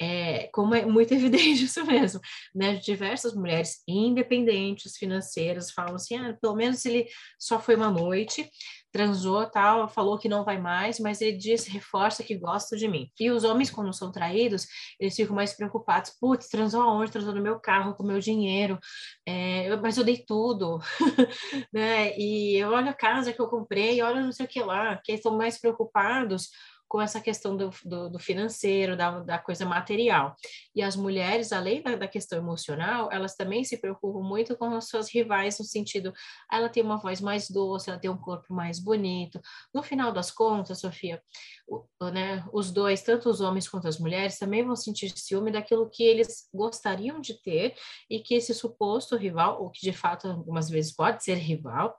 é, 0.00 0.48
como 0.52 0.76
é 0.76 0.86
muito 0.86 1.12
evidente 1.14 1.64
isso 1.64 1.84
mesmo, 1.84 2.20
né? 2.54 2.76
Diversas 2.76 3.34
mulheres 3.34 3.82
independentes, 3.86 4.96
financeiras, 4.96 5.72
falam 5.72 5.96
assim, 5.96 6.16
ah, 6.16 6.36
pelo 6.40 6.54
menos 6.54 6.84
ele 6.84 7.08
só 7.38 7.60
foi 7.60 7.74
uma 7.74 7.90
noite, 7.90 8.48
transou, 8.92 9.46
tal, 9.46 9.88
falou 9.88 10.18
que 10.18 10.28
não 10.28 10.44
vai 10.44 10.58
mais, 10.58 11.00
mas 11.00 11.20
ele 11.20 11.36
diz, 11.36 11.66
reforça 11.66 12.22
que 12.22 12.36
gosta 12.36 12.76
de 12.76 12.86
mim. 12.86 13.10
E 13.18 13.30
os 13.30 13.42
homens, 13.42 13.70
quando 13.70 13.92
são 13.92 14.12
traídos, 14.12 14.66
eles 15.00 15.16
ficam 15.16 15.34
mais 15.34 15.54
preocupados, 15.54 16.10
putz, 16.20 16.48
transou 16.48 16.82
aonde? 16.82 17.10
Transou 17.10 17.34
no 17.34 17.42
meu 17.42 17.58
carro, 17.58 17.94
com 17.94 18.04
meu 18.04 18.20
dinheiro, 18.20 18.78
é, 19.26 19.74
mas 19.76 19.96
eu 19.96 20.04
dei 20.04 20.18
tudo, 20.18 20.78
né? 21.72 22.16
E 22.18 22.62
olha 22.64 22.90
a 22.90 22.94
casa 22.94 23.32
que 23.32 23.40
eu 23.40 23.48
comprei, 23.48 24.02
olha 24.02 24.20
não 24.20 24.32
sei 24.32 24.46
o 24.46 24.48
que 24.48 24.62
lá, 24.62 24.96
que 24.98 25.12
eles 25.12 25.20
estão 25.20 25.36
mais 25.36 25.58
preocupados 25.58 26.50
com 26.92 27.00
essa 27.00 27.22
questão 27.22 27.56
do, 27.56 27.70
do, 27.86 28.10
do 28.10 28.18
financeiro, 28.18 28.94
da, 28.94 29.20
da, 29.20 29.38
coisa 29.38 29.64
material. 29.64 30.36
E 30.76 30.82
as 30.82 30.94
mulheres, 30.94 31.50
além 31.50 31.82
da, 31.82 31.96
da, 31.96 32.06
questão 32.06 32.38
emocional, 32.38 33.08
elas 33.10 33.34
também 33.34 33.64
se 33.64 33.78
preocupam 33.78 34.20
muito 34.20 34.54
com 34.58 34.66
as 34.74 34.88
suas 34.90 35.10
rivais, 35.10 35.58
no 35.58 35.64
sentido, 35.64 36.12
ela 36.52 36.68
tem 36.68 36.82
uma 36.82 36.98
voz 36.98 37.18
mais 37.18 37.48
doce, 37.48 37.88
ela 37.88 37.98
tem 37.98 38.10
um 38.10 38.18
corpo 38.18 38.52
mais 38.52 38.78
bonito. 38.78 39.40
No 39.72 39.82
final 39.82 40.12
das 40.12 40.30
contas, 40.30 40.80
Sofia, 40.80 41.22
o, 41.66 41.86
né, 42.10 42.44
os 42.52 42.70
dois, 42.70 43.00
tanto 43.00 43.30
os 43.30 43.40
homens 43.40 43.66
quanto 43.66 43.88
as 43.88 43.98
mulheres, 43.98 44.38
também 44.38 44.62
vão 44.62 44.76
sentir 44.76 45.16
ciúme 45.16 45.50
daquilo 45.50 45.88
que 45.88 46.02
eles 46.02 46.46
gostariam 46.52 47.22
de 47.22 47.40
ter 47.42 47.74
e 48.10 48.20
que 48.20 48.34
esse 48.34 48.52
suposto 48.52 49.16
rival, 49.16 49.62
ou 49.62 49.70
que 49.70 49.80
de 49.80 49.94
fato 49.94 50.28
algumas 50.28 50.68
vezes 50.68 50.94
pode 50.94 51.24
ser 51.24 51.36
rival, 51.36 51.96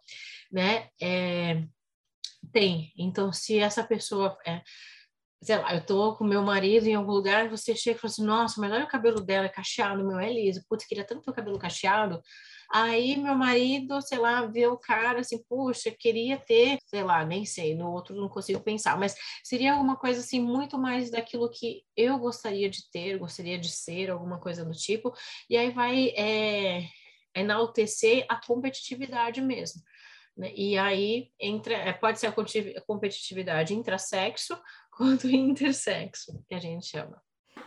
né, 0.52 0.90
é, 1.02 1.64
tem. 2.54 2.94
Então, 2.98 3.34
se 3.34 3.60
essa 3.60 3.84
pessoa 3.84 4.38
é, 4.46 4.62
sei 5.44 5.58
lá, 5.58 5.76
eu 5.76 5.86
tô 5.86 6.16
com 6.16 6.24
meu 6.24 6.42
marido 6.42 6.88
em 6.88 6.96
algum 6.96 7.12
lugar, 7.12 7.50
você 7.50 7.76
chega 7.76 7.98
e 7.98 8.00
fala 8.00 8.12
assim, 8.12 8.24
nossa, 8.26 8.62
mas 8.62 8.72
olha 8.72 8.86
o 8.86 8.88
cabelo 8.88 9.20
dela, 9.20 9.46
é 9.46 9.50
cacheado, 9.50 10.06
meu 10.08 10.20
é 10.20 10.32
liso, 10.32 10.64
putz, 10.70 10.86
queria 10.86 11.04
tanto 11.04 11.30
o 11.30 11.34
cabelo 11.34 11.60
cacheado. 11.60 12.22
Aí 12.72 13.18
meu 13.18 13.36
marido, 13.36 14.02
sei 14.02 14.18
lá, 14.18 14.46
vê 14.46 14.66
o 14.68 14.78
cara 14.78 15.20
assim, 15.20 15.44
puxa, 15.48 15.92
queria 15.92 16.38
ter, 16.38 16.80
sei 16.88 17.04
lá, 17.04 17.26
nem 17.26 17.46
sei, 17.46 17.76
no 17.76 17.92
outro 17.92 18.16
não 18.16 18.30
consigo 18.30 18.62
pensar, 18.62 18.98
mas 18.98 19.16
seria 19.44 19.74
alguma 19.74 19.96
coisa 19.98 20.22
assim, 20.22 20.40
muito 20.40 20.78
mais 20.78 21.12
daquilo 21.12 21.52
que 21.52 21.84
eu 21.96 22.18
gostaria 22.18 22.70
de 22.70 22.90
ter, 22.90 23.18
gostaria 23.20 23.60
de 23.60 23.70
ser, 23.70 24.10
alguma 24.10 24.40
coisa 24.40 24.64
do 24.66 24.72
tipo, 24.72 25.14
e 25.50 25.58
aí 25.58 25.72
vai 25.72 26.10
é, 26.16 26.88
enaltecer 27.36 28.26
a 28.30 28.40
competitividade 28.44 29.42
mesmo. 29.42 29.82
Né? 30.36 30.52
E 30.56 30.78
aí 30.78 31.30
entra, 31.40 31.76
é, 31.76 31.94
pode 31.94 32.20
ser 32.20 32.28
a 32.28 32.82
competitividade 32.82 33.74
intrasexo 33.74 34.58
quanto 34.96 35.28
intersexo, 35.28 36.44
que 36.48 36.56
a 36.56 36.60
gente 36.60 36.88
chama. 36.88 37.22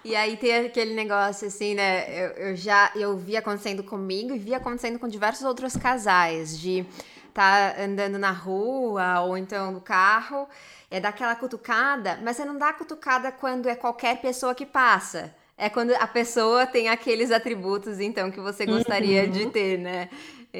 E 0.05 0.15
aí 0.15 0.37
tem 0.37 0.55
aquele 0.55 0.95
negócio 0.95 1.49
assim, 1.49 1.75
né? 1.75 2.09
Eu, 2.11 2.31
eu, 2.33 2.57
já 2.57 2.93
eu 2.95 3.17
vi 3.17 3.37
acontecendo 3.37 3.83
comigo 3.83 4.35
e 4.35 4.39
vi 4.39 4.55
acontecendo 4.55 4.99
com 4.99 5.09
diversos 5.09 5.45
outros 5.45 5.77
casais 5.77 6.59
de 6.59 6.87
tá 7.33 7.75
andando 7.79 8.19
na 8.19 8.31
rua 8.31 9.21
ou 9.21 9.37
então 9.37 9.71
no 9.71 9.81
carro, 9.81 10.49
é 10.91 10.99
dar 10.99 11.11
aquela 11.11 11.37
cutucada, 11.37 12.19
mas 12.23 12.37
você 12.37 12.45
não 12.47 12.57
dá 12.57 12.73
cutucada 12.73 13.31
quando 13.31 13.69
é 13.69 13.75
qualquer 13.75 14.21
pessoa 14.23 14.55
que 14.55 14.65
passa. 14.65 15.35
É 15.59 15.71
quando 15.71 15.93
a 15.93 16.07
pessoa 16.07 16.67
tem 16.67 16.89
aqueles 16.89 17.31
atributos, 17.31 17.99
então, 17.99 18.31
que 18.31 18.41
você 18.41 18.67
gostaria 18.67 19.25
uhum. 19.25 19.31
de 19.31 19.47
ter, 19.47 19.79
né? 19.79 20.11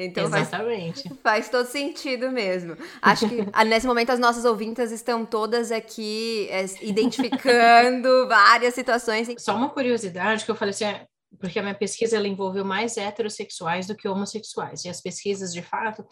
Então 0.05 0.25
Exatamente. 0.25 1.09
Faz, 1.09 1.19
faz, 1.23 1.49
todo 1.49 1.65
sentido 1.65 2.31
mesmo. 2.31 2.77
Acho 3.01 3.27
que 3.27 3.37
nesse 3.65 3.87
momento 3.87 4.11
as 4.11 4.19
nossas 4.19 4.45
ouvintas 4.45 4.91
estão 4.91 5.25
todas 5.25 5.71
aqui 5.71 6.47
é, 6.51 6.65
identificando 6.81 8.27
várias 8.29 8.75
situações. 8.75 9.27
Só 9.39 9.55
uma 9.55 9.69
curiosidade 9.69 10.45
que 10.45 10.51
eu 10.51 10.55
falei 10.55 10.69
assim, 10.69 10.85
é, 10.85 11.07
porque 11.39 11.57
a 11.59 11.61
minha 11.63 11.75
pesquisa 11.75 12.15
ela 12.15 12.27
envolveu 12.27 12.63
mais 12.63 12.95
heterossexuais 12.95 13.87
do 13.87 13.95
que 13.95 14.07
homossexuais. 14.07 14.85
E 14.85 14.89
as 14.89 15.01
pesquisas, 15.01 15.51
de 15.51 15.61
fato, 15.61 16.05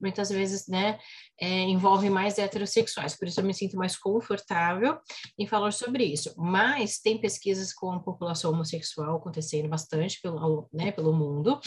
muitas 0.00 0.28
vezes, 0.28 0.68
né, 0.68 0.98
é, 1.40 1.48
envolvem 1.62 2.10
mais 2.10 2.38
heterossexuais. 2.38 3.16
Por 3.16 3.26
isso 3.26 3.40
eu 3.40 3.44
me 3.44 3.54
sinto 3.54 3.76
mais 3.76 3.96
confortável 3.96 4.98
em 5.38 5.46
falar 5.46 5.72
sobre 5.72 6.04
isso. 6.04 6.34
Mas 6.36 6.98
tem 6.98 7.18
pesquisas 7.18 7.72
com 7.72 7.90
a 7.92 8.00
população 8.00 8.52
homossexual 8.52 9.16
acontecendo 9.16 9.68
bastante 9.68 10.20
pelo, 10.20 10.68
né, 10.72 10.92
pelo 10.92 11.12
mundo 11.12 11.58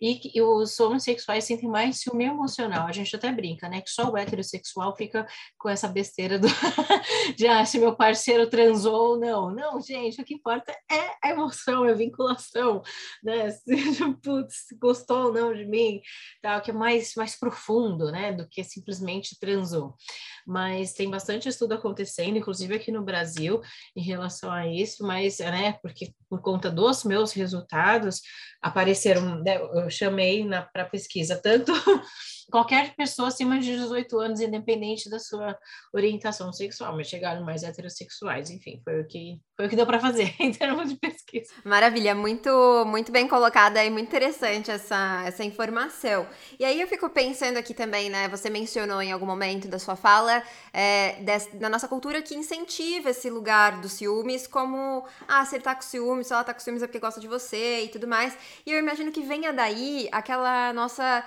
e, 0.00 0.40
os 0.40 0.80
homossexuais 0.80 1.44
sentem 1.44 1.68
mais 1.68 2.00
ciúme 2.00 2.24
emocional. 2.24 2.86
A 2.86 2.92
gente 2.92 3.14
até 3.14 3.30
brinca, 3.30 3.68
né? 3.68 3.82
Que 3.82 3.90
só 3.90 4.10
o 4.10 4.16
heterossexual 4.16 4.96
fica 4.96 5.26
com 5.58 5.68
essa 5.68 5.86
besteira 5.86 6.38
do 6.38 6.48
de 7.36 7.46
ah, 7.46 7.64
se 7.66 7.78
meu 7.78 7.94
parceiro 7.94 8.48
transou 8.48 9.10
ou 9.10 9.18
não. 9.18 9.50
Não, 9.50 9.80
gente, 9.80 10.20
o 10.20 10.24
que 10.24 10.34
importa 10.34 10.72
é 10.90 11.10
a 11.22 11.30
emoção, 11.30 11.84
é 11.84 11.90
a 11.90 11.94
vinculação, 11.94 12.82
né? 13.22 13.48
Putz, 14.22 14.66
gostou 14.80 15.26
ou 15.26 15.32
não 15.32 15.54
de 15.54 15.66
mim, 15.66 16.00
tal, 16.40 16.62
que 16.62 16.70
é 16.70 16.74
mais, 16.74 17.14
mais 17.14 17.38
profundo, 17.38 18.10
né? 18.10 18.32
Do 18.32 18.48
que 18.48 18.64
simplesmente 18.64 19.38
transou. 19.38 19.94
Mas 20.46 20.94
tem 20.94 21.10
bastante 21.10 21.48
estudo 21.48 21.74
acontecendo, 21.74 22.38
inclusive 22.38 22.74
aqui 22.74 22.90
no 22.90 23.02
Brasil, 23.02 23.60
em 23.94 24.02
relação 24.02 24.50
a 24.50 24.66
isso, 24.66 25.06
mas, 25.06 25.38
né? 25.40 25.74
Porque 25.82 26.12
por 26.28 26.40
conta 26.40 26.70
dos 26.70 27.04
meus 27.04 27.32
resultados, 27.32 28.22
apareceram, 28.62 29.42
né, 29.42 29.56
eu 29.56 29.89
chamei 29.90 30.46
para 30.72 30.84
pesquisa 30.84 31.36
tanto 31.36 31.72
qualquer 32.50 32.94
pessoa 32.94 33.28
acima 33.28 33.58
de 33.58 33.76
18 33.76 34.18
anos, 34.18 34.40
independente 34.40 35.08
da 35.08 35.18
sua 35.18 35.56
orientação 35.92 36.52
sexual, 36.52 36.96
mas 36.96 37.06
chegaram 37.06 37.44
mais 37.44 37.62
heterossexuais, 37.62 38.50
enfim, 38.50 38.80
foi 38.84 39.00
o 39.00 39.06
que 39.06 39.40
foi 39.56 39.66
o 39.66 39.68
que 39.68 39.76
deu 39.76 39.86
para 39.86 40.00
fazer 40.00 40.34
em 40.40 40.50
termos 40.52 40.88
de 40.88 40.96
pesquisa. 40.96 41.52
Maravilha, 41.64 42.14
muito 42.14 42.50
muito 42.86 43.12
bem 43.12 43.28
colocada 43.28 43.84
e 43.84 43.90
muito 43.90 44.08
interessante 44.08 44.70
essa 44.70 45.22
essa 45.26 45.44
informação. 45.44 46.26
E 46.58 46.64
aí 46.64 46.80
eu 46.80 46.88
fico 46.88 47.08
pensando 47.10 47.56
aqui 47.56 47.74
também, 47.74 48.10
né? 48.10 48.28
Você 48.28 48.50
mencionou 48.50 49.00
em 49.02 49.12
algum 49.12 49.26
momento 49.26 49.68
da 49.68 49.78
sua 49.78 49.96
fala 49.96 50.42
é, 50.72 51.22
da 51.54 51.68
nossa 51.68 51.86
cultura 51.86 52.22
que 52.22 52.34
incentiva 52.34 53.10
esse 53.10 53.30
lugar 53.30 53.80
dos 53.80 53.92
ciúmes, 53.92 54.46
como 54.46 55.04
ah, 55.28 55.44
se 55.44 55.56
ele 55.56 55.62
tá 55.62 55.74
com 55.74 55.82
ciúmes, 55.82 56.26
se 56.26 56.32
ela 56.32 56.44
tá 56.44 56.54
com 56.54 56.60
ciúmes 56.60 56.82
é 56.82 56.86
porque 56.86 56.98
gosta 56.98 57.20
de 57.20 57.28
você 57.28 57.84
e 57.84 57.88
tudo 57.88 58.08
mais. 58.08 58.36
E 58.66 58.72
eu 58.72 58.78
imagino 58.78 59.12
que 59.12 59.22
venha 59.22 59.52
daí 59.52 60.08
aquela 60.10 60.72
nossa 60.72 61.24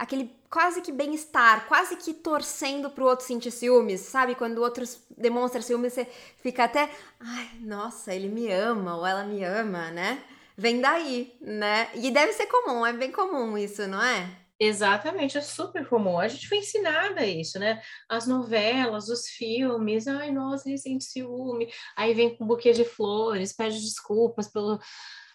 aquele 0.00 0.34
quase 0.48 0.80
que 0.80 0.90
bem-estar, 0.90 1.68
quase 1.68 1.94
que 1.94 2.14
torcendo 2.14 2.88
pro 2.88 3.04
outro 3.04 3.26
sentir 3.26 3.50
ciúmes, 3.50 4.00
sabe? 4.00 4.34
Quando 4.34 4.56
o 4.56 4.62
outro 4.62 4.82
demonstra 5.14 5.60
ciúmes, 5.60 5.92
você 5.92 6.06
fica 6.42 6.64
até, 6.64 6.90
ai, 7.20 7.50
nossa, 7.60 8.14
ele 8.14 8.30
me 8.30 8.50
ama 8.50 8.96
ou 8.96 9.06
ela 9.06 9.24
me 9.24 9.44
ama, 9.44 9.90
né? 9.90 10.24
Vem 10.56 10.80
daí, 10.80 11.36
né? 11.38 11.90
E 11.94 12.10
deve 12.10 12.32
ser 12.32 12.46
comum, 12.46 12.84
é 12.84 12.94
bem 12.94 13.12
comum 13.12 13.58
isso, 13.58 13.86
não 13.86 14.02
é? 14.02 14.26
Exatamente, 14.58 15.36
é 15.36 15.42
super 15.42 15.86
comum. 15.86 16.18
A 16.18 16.28
gente 16.28 16.48
foi 16.48 16.58
ensinada 16.58 17.24
isso, 17.26 17.58
né? 17.58 17.82
As 18.08 18.26
novelas, 18.26 19.08
os 19.08 19.26
filmes, 19.26 20.06
ai, 20.06 20.30
nossa, 20.30 20.68
ele 20.68 20.78
sente 20.78 21.04
ciúme. 21.04 21.70
Aí 21.94 22.14
vem 22.14 22.36
com 22.36 22.44
um 22.44 22.46
buquê 22.46 22.72
de 22.72 22.84
flores, 22.84 23.52
pede 23.52 23.78
desculpas 23.80 24.48
pelo 24.48 24.78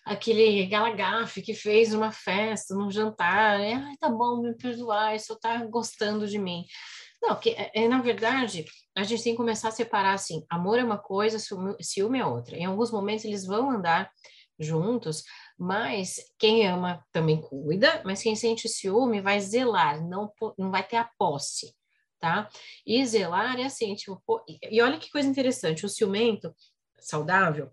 aquele 0.06 0.66
galagafe 0.68 1.42
que 1.42 1.56
fez 1.56 1.94
uma 1.94 2.12
festa, 2.12 2.76
num 2.76 2.92
jantar, 2.92 3.60
é, 3.60 3.74
ai, 3.74 3.98
tá 4.00 4.08
bom, 4.08 4.42
me 4.42 4.56
perdoar, 4.56 5.20
só 5.20 5.36
tá 5.36 5.66
gostando 5.66 6.28
de 6.28 6.38
mim. 6.38 6.64
Não, 7.22 7.36
que 7.36 7.50
é, 7.50 7.72
é, 7.74 7.88
na 7.88 8.02
verdade, 8.02 8.66
a 8.96 9.04
gente 9.04 9.24
tem 9.24 9.34
que 9.34 9.38
começar 9.38 9.70
a 9.70 9.72
separar 9.72 10.14
assim, 10.14 10.46
amor 10.48 10.78
é 10.78 10.84
uma 10.84 11.00
coisa, 11.00 11.40
ciúme, 11.40 12.20
é 12.20 12.26
outra. 12.26 12.56
Em 12.56 12.66
alguns 12.66 12.92
momentos 12.92 13.26
eles 13.26 13.46
vão 13.46 13.72
andar 13.72 14.12
juntos, 14.60 15.24
mas 15.58 16.18
quem 16.38 16.68
ama 16.68 17.04
também 17.12 17.42
cuida, 17.42 18.02
mas 18.06 18.22
quem 18.22 18.36
sente 18.36 18.70
ciúme 18.70 19.22
vai 19.22 19.40
zelar, 19.40 20.06
não, 20.08 20.32
não 20.58 20.70
vai 20.70 20.84
ter 20.84 20.98
a 20.98 21.10
posse, 21.18 21.76
tá? 22.20 22.48
E 22.86 23.04
zelar 23.06 23.60
é 23.60 23.66
assim, 23.66 23.96
tipo, 23.96 24.22
e 24.70 24.82
olha 24.82 25.00
que 25.00 25.10
coisa 25.10 25.28
interessante, 25.28 25.86
o 25.86 25.90
ciumento 25.90 26.54
saudável, 27.00 27.72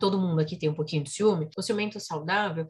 todo 0.00 0.18
mundo 0.18 0.40
aqui 0.40 0.56
tem 0.56 0.68
um 0.68 0.74
pouquinho 0.74 1.04
de 1.04 1.10
ciúme, 1.10 1.48
o 1.56 1.62
ciumento 1.62 2.00
saudável, 2.00 2.66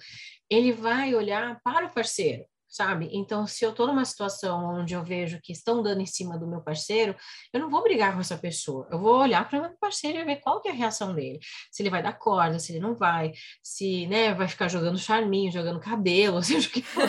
ele 0.50 0.72
vai 0.72 1.14
olhar 1.14 1.60
para 1.62 1.86
o 1.86 1.92
parceiro 1.92 2.44
sabe? 2.76 3.08
Então, 3.12 3.46
se 3.46 3.64
eu 3.64 3.70
estou 3.70 3.86
numa 3.86 4.04
situação 4.04 4.80
onde 4.80 4.94
eu 4.94 5.02
vejo 5.02 5.40
que 5.42 5.52
estão 5.52 5.82
dando 5.82 6.02
em 6.02 6.06
cima 6.06 6.38
do 6.38 6.46
meu 6.46 6.60
parceiro, 6.60 7.16
eu 7.52 7.60
não 7.60 7.70
vou 7.70 7.82
brigar 7.82 8.12
com 8.12 8.20
essa 8.20 8.36
pessoa. 8.36 8.86
Eu 8.90 8.98
vou 8.98 9.18
olhar 9.18 9.48
para 9.48 9.58
o 9.58 9.62
meu 9.62 9.70
parceiro 9.78 10.18
e 10.18 10.24
ver 10.24 10.36
qual 10.36 10.60
que 10.60 10.68
é 10.68 10.72
a 10.72 10.74
reação 10.74 11.14
dele. 11.14 11.38
Se 11.70 11.82
ele 11.82 11.90
vai 11.90 12.02
dar 12.02 12.12
corda, 12.12 12.58
se 12.58 12.72
ele 12.72 12.80
não 12.80 12.94
vai, 12.94 13.32
se, 13.62 14.06
né, 14.08 14.34
vai 14.34 14.46
ficar 14.46 14.68
jogando 14.68 14.98
charminho, 14.98 15.50
jogando 15.50 15.80
cabelo, 15.80 16.42
seja 16.44 16.68
o 16.68 16.70
que 16.70 16.82
for. 16.82 17.08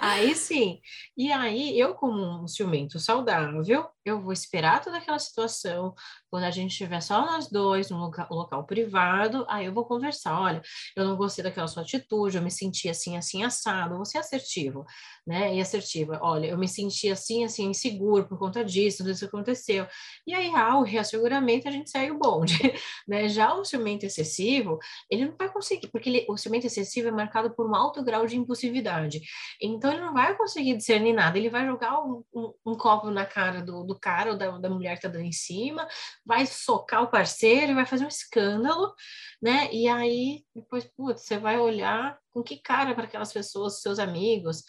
aí 0.00 0.34
sim. 0.34 0.80
E 1.16 1.32
aí, 1.32 1.78
eu 1.78 1.94
como 1.94 2.44
um 2.44 2.46
ciumento 2.46 3.00
saudável, 3.00 3.62
eu 4.04 4.20
vou 4.20 4.32
esperar 4.32 4.82
toda 4.82 4.98
aquela 4.98 5.18
situação, 5.18 5.94
quando 6.30 6.44
a 6.44 6.50
gente 6.50 6.72
estiver 6.72 7.00
só 7.00 7.24
nós 7.24 7.48
dois, 7.48 7.90
num 7.90 7.98
local, 7.98 8.26
local, 8.30 8.64
privado, 8.64 9.46
aí 9.48 9.66
eu 9.66 9.72
vou 9.72 9.84
conversar. 9.84 10.38
Olha, 10.38 10.60
eu 10.96 11.04
não 11.04 11.16
gostei 11.16 11.42
daquela 11.42 11.66
sua 11.66 11.82
atitude, 11.82 12.36
eu 12.36 12.42
me 12.42 12.50
senti 12.50 12.88
assim, 12.88 13.16
assim, 13.16 13.44
assado. 13.44 13.96
Vou 13.96 14.04
ser 14.04 14.18
assertivo, 14.18 14.84
né? 15.26 15.54
E 15.54 15.60
assertiva. 15.60 16.18
Olha, 16.22 16.46
eu 16.46 16.58
me 16.58 16.68
senti 16.68 17.10
assim, 17.10 17.44
assim, 17.44 17.66
inseguro 17.66 18.28
por 18.28 18.38
conta 18.38 18.64
disso, 18.64 18.98
tudo 18.98 19.10
isso 19.10 19.24
aconteceu. 19.24 19.86
E 20.26 20.34
aí, 20.34 20.54
ao 20.54 20.82
reasseguramento, 20.82 21.68
a 21.68 21.70
gente 21.70 21.90
segue 21.90 22.12
o 22.12 22.18
bonde, 22.18 22.54
né? 23.08 23.28
Já 23.28 23.54
o 23.54 23.64
ciumento 23.64 24.04
excessivo, 24.04 24.78
ele 25.10 25.26
não 25.26 25.36
vai 25.36 25.50
conseguir, 25.50 25.88
porque 25.88 26.08
ele, 26.08 26.26
o 26.28 26.36
ciumento 26.36 26.66
excessivo 26.66 27.08
é 27.08 27.12
marcado 27.12 27.50
por 27.54 27.68
um 27.68 27.74
alto 27.74 28.02
grau 28.02 28.26
de 28.26 28.36
impulsividade. 28.36 29.20
Então, 29.60 29.92
ele 29.92 30.00
não 30.00 30.12
vai 30.12 30.36
conseguir 30.36 30.76
discernir 30.76 31.12
nada. 31.12 31.38
Ele 31.38 31.48
vai 31.48 31.66
jogar 31.66 32.00
um, 32.00 32.22
um, 32.34 32.52
um 32.66 32.74
copo 32.76 33.10
na 33.10 33.24
cara 33.24 33.62
do, 33.62 33.84
do 33.84 33.98
cara 33.98 34.32
ou 34.32 34.38
da, 34.38 34.58
da 34.58 34.68
mulher 34.68 34.96
que 34.96 35.02
tá 35.02 35.08
dando 35.08 35.24
em 35.24 35.32
cima, 35.32 35.86
vai 36.28 36.46
socar 36.46 37.02
o 37.02 37.10
parceiro, 37.10 37.74
vai 37.74 37.86
fazer 37.86 38.04
um 38.04 38.08
escândalo, 38.08 38.94
né? 39.40 39.72
E 39.72 39.88
aí, 39.88 40.44
depois, 40.54 40.84
putz, 40.84 41.22
você 41.22 41.38
vai 41.38 41.58
olhar 41.58 42.18
com 42.30 42.42
que 42.42 42.58
cara 42.58 42.94
para 42.94 43.04
aquelas 43.04 43.32
pessoas, 43.32 43.80
seus 43.80 43.98
amigos, 43.98 44.62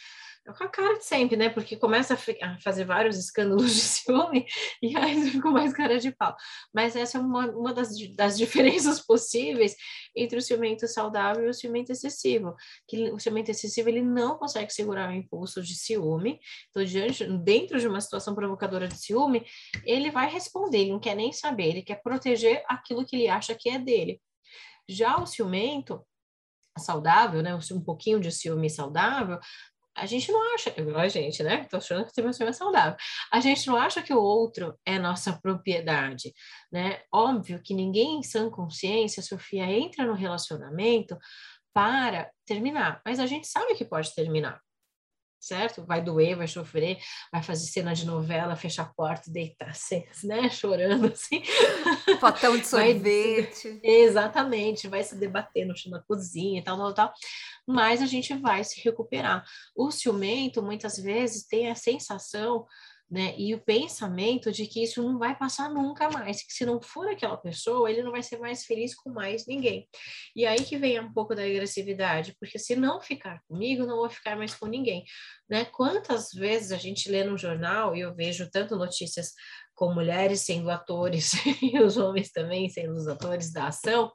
com 0.46 0.64
a 0.64 0.68
cara 0.68 0.98
de 0.98 1.06
sempre, 1.06 1.36
né? 1.36 1.50
Porque 1.50 1.76
começa 1.76 2.14
a, 2.14 2.60
fazer 2.60 2.84
vários 2.84 3.18
escândalos 3.18 3.74
de 3.74 3.82
ciúme 3.82 4.46
e 4.82 4.96
aí 4.98 5.30
ficou 5.30 5.52
mais 5.52 5.74
cara 5.74 6.00
de 6.00 6.12
pau. 6.12 6.36
Mas 6.74 6.96
essa 6.96 7.18
é 7.18 7.22
uma, 7.22 7.48
uma 7.52 7.74
das, 7.74 7.90
das 8.16 8.38
diferenças 8.38 9.00
possíveis 9.06 9.76
entre 10.16 10.38
o 10.38 10.42
ciumento 10.42 10.88
saudável 10.88 11.46
e 11.46 11.50
o 11.50 11.54
ciumento 11.54 11.92
excessivo. 11.92 12.56
Que 12.88 13.12
o 13.12 13.20
ciumento 13.20 13.52
excessivo 13.52 13.90
ele 13.90 14.02
não 14.02 14.38
consegue 14.38 14.72
segurar 14.72 15.10
o 15.10 15.14
impulso 15.14 15.62
de 15.62 15.76
ciúme. 15.76 16.40
Então, 16.70 16.84
diante, 16.84 17.26
dentro 17.44 17.80
de 17.80 17.88
uma 17.88 18.02
situação 18.02 18.34
provocadora 18.34 18.88
de 18.88 18.98
ciúme, 18.98 19.46
ele 19.86 20.12
vai 20.12 20.30
responder, 20.30 20.80
ele 20.80 20.92
não 20.92 21.00
quer 21.00 21.16
nem 21.16 21.32
saber, 21.32 21.70
ele 21.70 21.84
quer 21.84 22.02
proteger 22.02 22.64
aquilo 22.68 23.06
que 23.06 23.16
ele 23.16 23.28
acha 23.28 23.56
que 23.56 23.70
é 23.70 23.78
dele. 23.78 24.22
Já 24.88 25.18
o 25.18 25.26
ciumento 25.26 26.04
saudável, 26.80 27.44
né, 27.44 27.58
um 27.72 27.82
pouquinho 27.82 28.20
de 28.20 28.32
ciúme 28.32 28.70
saudável, 28.70 29.40
a 29.96 30.06
gente 30.06 30.32
não 30.32 30.54
acha, 30.54 30.74
a 30.98 31.08
gente, 31.08 31.44
né? 31.44 31.66
Tô 31.66 31.78
achando 31.78 32.06
que 32.06 32.14
tem 32.14 32.24
uma 32.24 32.54
saudável. 32.54 32.96
A 33.32 33.40
gente 33.40 33.68
não 33.68 33.76
acha 33.76 34.02
que 34.02 34.14
o 34.14 34.22
outro 34.22 34.78
é 34.86 34.98
nossa 34.98 35.34
propriedade, 35.34 36.34
né? 36.72 37.02
Óbvio 37.12 37.62
que 37.62 37.74
ninguém 37.74 38.20
em 38.20 38.24
sã 38.24 38.50
consciência, 38.50 39.22
Sofia, 39.22 39.66
entra 39.66 40.06
no 40.06 40.14
relacionamento 40.14 41.18
para 41.74 42.32
terminar, 42.46 43.02
mas 43.06 43.20
a 43.20 43.26
gente 43.26 43.48
sabe 43.48 43.76
que 43.76 43.86
pode 43.86 44.14
terminar 44.16 44.60
certo? 45.40 45.86
Vai 45.86 46.02
doer, 46.02 46.36
vai 46.36 46.48
sofrer, 46.48 46.98
vai 47.32 47.42
fazer 47.42 47.66
cena 47.68 47.94
de 47.94 48.06
novela, 48.06 48.56
fechar 48.56 48.84
a 48.84 48.94
porta 48.94 49.30
e 49.30 49.34
deitar, 49.34 49.70
assim, 49.72 50.04
né? 50.24 50.50
Chorando, 50.50 51.08
assim. 51.08 51.42
Potão 52.20 52.58
de 52.58 52.66
sorvete. 52.68 53.70
Vai, 53.70 53.80
exatamente, 53.84 54.88
vai 54.88 55.04
se 55.04 55.16
debater 55.16 55.66
no 55.66 55.76
chão 55.76 55.92
da 55.92 56.02
cozinha 56.02 56.60
e 56.60 56.64
tal, 56.64 56.78
tal, 56.78 56.94
tal. 56.94 57.14
Mas 57.68 58.02
a 58.02 58.06
gente 58.06 58.34
vai 58.36 58.64
se 58.64 58.82
recuperar. 58.82 59.44
O 59.76 59.92
ciumento, 59.92 60.62
muitas 60.62 60.98
vezes, 60.98 61.48
tem 61.48 61.70
a 61.70 61.76
sensação 61.76 62.66
né? 63.10 63.34
E 63.38 63.56
o 63.56 63.60
pensamento 63.60 64.52
de 64.52 64.68
que 64.68 64.84
isso 64.84 65.02
não 65.02 65.18
vai 65.18 65.36
passar 65.36 65.70
nunca 65.70 66.10
mais, 66.10 66.44
que 66.44 66.54
se 66.54 66.66
não 66.66 66.82
for 66.82 67.10
aquela 67.10 67.38
pessoa, 67.38 67.90
ele 67.90 68.04
não 68.04 68.12
vai 68.12 68.22
ser 68.22 68.38
mais 68.38 68.66
feliz 68.66 68.94
com 68.94 69.10
mais 69.10 69.48
ninguém. 69.48 69.88
E 70.36 70.46
aí 70.46 70.64
que 70.64 70.78
vem 70.78 71.00
um 71.00 71.12
pouco 71.12 71.34
da 71.34 71.44
agressividade, 71.44 72.36
porque 72.40 72.60
se 72.60 72.76
não 72.76 73.02
ficar 73.02 73.42
comigo, 73.48 73.86
não 73.86 73.98
vou 73.98 74.10
ficar 74.10 74.38
mais 74.38 74.54
com 74.54 74.68
ninguém, 74.68 75.04
né? 75.50 75.66
Quantas 75.66 76.32
vezes 76.32 76.72
a 76.72 76.78
gente 76.78 77.10
lê 77.10 77.24
no 77.24 77.38
jornal 77.38 77.96
e 77.96 78.02
eu 78.02 78.14
vejo 78.14 78.50
tanto 78.52 78.76
notícias 78.76 79.34
com 79.80 79.94
mulheres 79.94 80.42
sendo 80.42 80.70
atores 80.70 81.32
e 81.64 81.80
os 81.80 81.96
homens 81.96 82.34
também 82.34 82.68
sendo 82.68 82.94
os 82.94 83.08
atores 83.08 83.54
da 83.54 83.68
ação, 83.68 84.12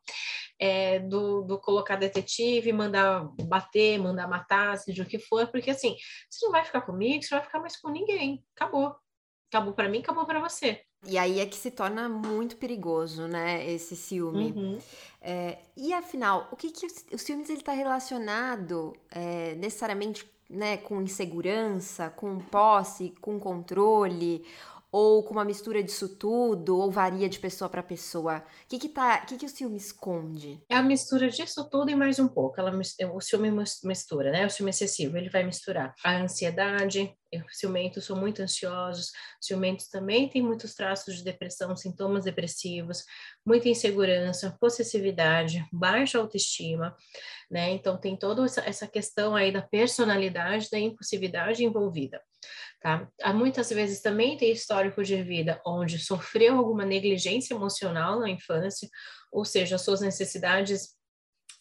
é, 0.59 0.98
do, 0.98 1.40
do, 1.40 1.59
colocar 1.59 1.96
detetive, 1.96 2.70
mandar 2.70 3.27
bater, 3.46 3.98
mandar 3.98 4.29
matar, 4.29 4.77
seja 4.77 5.03
o 5.03 5.07
que 5.07 5.18
for, 5.18 5.46
porque 5.46 5.70
assim, 5.70 5.96
você 6.29 6.44
não 6.44 6.53
vai 6.53 6.66
ficar 6.66 6.83
comigo, 6.83 7.24
você 7.24 7.35
não 7.35 7.40
vai 7.40 7.46
ficar 7.46 7.61
mais 7.61 7.81
com 7.81 7.88
ninguém. 7.88 8.44
Acabou. 8.55 8.94
Acabou 9.50 9.72
para 9.72 9.88
mim, 9.88 10.00
acabou 10.00 10.27
para 10.27 10.38
você. 10.38 10.83
E 11.07 11.16
aí 11.16 11.40
é 11.40 11.46
que 11.46 11.57
se 11.57 11.70
torna 11.70 12.11
muito 12.11 12.57
perigoso, 12.59 13.27
né, 13.27 13.66
esse 13.70 13.96
ciúme. 13.96 14.53
Uhum. 14.53 14.79
É, 15.22 15.59
e 15.74 15.94
afinal, 15.94 16.46
o 16.53 16.57
que, 16.57 16.70
que 16.70 16.87
o 17.11 17.18
ciúmes 17.18 17.48
ele 17.48 17.61
está 17.61 17.72
relacionado 17.72 18.92
é, 19.11 19.55
necessariamente 19.55 20.31
né, 20.50 20.77
com 20.77 21.00
insegurança, 21.00 22.11
com 22.11 22.38
posse, 22.38 23.14
com 23.22 23.40
controle? 23.40 24.44
Ou 24.96 25.24
com 25.24 25.33
uma 25.33 25.44
mistura 25.44 25.83
disso 25.83 26.09
tudo, 26.09 26.78
ou 26.78 26.88
varia 26.88 27.28
de 27.28 27.40
pessoa 27.40 27.68
para 27.68 27.83
pessoa? 27.83 28.44
O 28.64 28.68
que 28.68 28.78
que, 28.78 28.88
tá, 28.88 29.18
que 29.22 29.37
que 29.37 29.44
o 29.44 29.48
ciúme 29.48 29.76
esconde? 29.76 30.62
É 30.68 30.76
a 30.76 30.83
mistura 30.85 31.28
disso 31.28 31.68
tudo 31.68 31.90
e 31.90 31.96
mais 31.96 32.20
um 32.20 32.28
pouco. 32.28 32.61
Ela, 32.61 32.70
o 33.12 33.20
ciúme 33.20 33.50
mistura, 33.83 34.30
né? 34.30 34.46
O 34.46 34.50
ciúme 34.50 34.70
excessivo, 34.70 35.16
ele 35.16 35.28
vai 35.28 35.42
misturar 35.42 35.92
a 36.04 36.18
ansiedade, 36.18 37.12
ciumentos 37.50 38.04
são 38.04 38.16
muito 38.16 38.40
ansiosos, 38.40 39.11
ciumentos 39.40 39.88
também 39.88 40.28
têm 40.28 40.40
muitos 40.40 40.76
traços 40.76 41.16
de 41.16 41.24
depressão, 41.24 41.74
sintomas 41.74 42.24
depressivos, 42.24 43.04
muita 43.44 43.68
insegurança, 43.68 44.57
possessividade, 44.61 45.66
baixa 45.72 46.18
autoestima, 46.18 46.96
né? 47.50 47.72
Então 47.72 47.98
tem 47.98 48.16
toda 48.16 48.44
essa 48.64 48.87
questão 48.87 49.35
aí 49.35 49.50
da 49.50 49.62
personalidade, 49.62 50.70
da 50.70 50.78
impulsividade 50.78 51.64
envolvida. 51.64 52.22
Tá? 52.84 53.08
Há 53.22 53.32
muitas 53.32 53.70
vezes 53.70 54.02
também 54.02 54.36
tem 54.36 54.52
histórico 54.52 55.02
de 55.02 55.22
vida 55.22 55.58
onde 55.66 55.98
sofreu 55.98 56.58
alguma 56.58 56.84
negligência 56.84 57.54
emocional 57.54 58.20
na 58.20 58.28
infância, 58.28 58.86
ou 59.32 59.42
seja, 59.42 59.78
suas 59.78 60.02
necessidades 60.02 60.90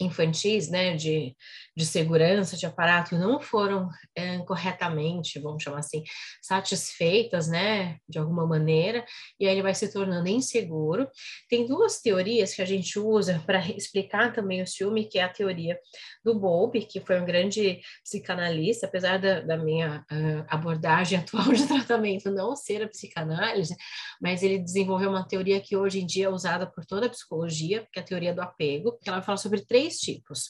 infantis, 0.04 0.70
né, 0.70 0.96
de, 0.96 1.36
de 1.76 1.86
segurança, 1.86 2.58
de 2.58 2.66
aparato, 2.66 3.18
não 3.18 3.40
foram 3.40 3.90
é, 4.16 4.38
corretamente, 4.40 5.40
vamos 5.40 5.64
chamar 5.64 5.80
assim, 5.80 6.04
satisfeitas, 6.42 7.48
né, 7.48 7.98
de 8.08 8.20
alguma 8.20 8.46
maneira, 8.46 9.06
e 9.40 9.48
aí 9.48 9.54
ele 9.54 9.62
vai 9.62 9.74
se 9.74 9.92
tornando 9.92 10.28
inseguro. 10.30 11.08
Tem 11.50 11.66
duas 11.66 12.02
teorias 12.02 12.54
que 12.54 12.62
a 12.62 12.66
gente 12.66 13.00
usa 13.00 13.42
para 13.46 13.60
explicar 13.70 14.34
também 14.34 14.62
o 14.62 14.68
ciúme, 14.68 15.06
que 15.06 15.20
é 15.20 15.24
a 15.24 15.30
teoria 15.30 15.78
do 16.24 16.40
Bowlby, 16.40 16.86
que 16.86 17.00
foi 17.02 17.20
um 17.20 17.26
grande 17.26 17.82
psicanalista, 18.04 18.88
apesar 18.88 19.20
da, 19.20 19.42
da 19.42 19.58
minha 19.58 20.06
uh, 20.12 20.46
abordagem 20.48 21.18
atual 21.20 21.52
de 21.54 21.68
tratamento 21.68 22.32
não 22.32 22.56
ser 22.56 22.84
a 22.84 22.88
psicanálise, 22.88 23.76
mas 24.22 24.44
ele 24.44 24.60
desenvolveu 24.60 25.10
uma 25.10 25.28
teoria 25.28 25.60
que 25.60 25.76
hoje 25.76 26.02
em 26.02 26.06
dia 26.06 26.26
é 26.26 26.30
usada 26.30 26.66
por 26.68 26.86
toda 26.86 27.08
a 27.08 27.10
psicologia, 27.10 27.88
que 27.92 28.00
é 28.00 28.02
a 28.02 28.06
teoria 28.06 28.34
do 28.34 28.42
apego, 28.42 28.98
que 29.02 29.10
ela 29.10 29.22
fala 29.22 29.38
sobre 29.38 29.66
três 29.66 29.93
tipos. 29.98 30.50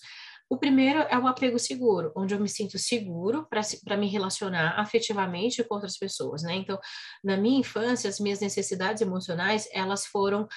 O 0.53 0.57
primeiro 0.57 0.99
é 1.09 1.17
o 1.17 1.25
apego 1.25 1.57
seguro, 1.57 2.11
onde 2.15 2.35
eu 2.35 2.39
me 2.39 2.47
sinto 2.47 2.77
seguro 2.77 3.47
para 3.49 3.97
me 3.97 4.07
relacionar 4.07 4.79
afetivamente 4.79 5.63
com 5.63 5.73
outras 5.73 5.97
pessoas, 5.97 6.43
né? 6.43 6.53
Então, 6.53 6.77
na 7.23 7.35
minha 7.35 7.59
infância, 7.59 8.07
as 8.07 8.19
minhas 8.19 8.39
necessidades 8.39 9.01
emocionais, 9.01 9.67
elas 9.71 10.05
foram 10.05 10.47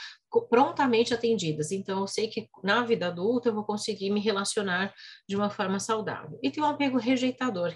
prontamente 0.51 1.15
atendidas. 1.15 1.73
Então, 1.73 2.01
eu 2.01 2.07
sei 2.07 2.29
que 2.29 2.47
na 2.63 2.85
vida 2.85 3.07
adulta 3.07 3.49
eu 3.49 3.55
vou 3.55 3.65
conseguir 3.65 4.11
me 4.11 4.21
relacionar 4.21 4.93
de 5.27 5.35
uma 5.35 5.49
forma 5.49 5.81
saudável. 5.81 6.39
E 6.43 6.51
tem 6.51 6.63
um 6.63 6.67
apego 6.67 6.99
rejeitador. 6.99 7.75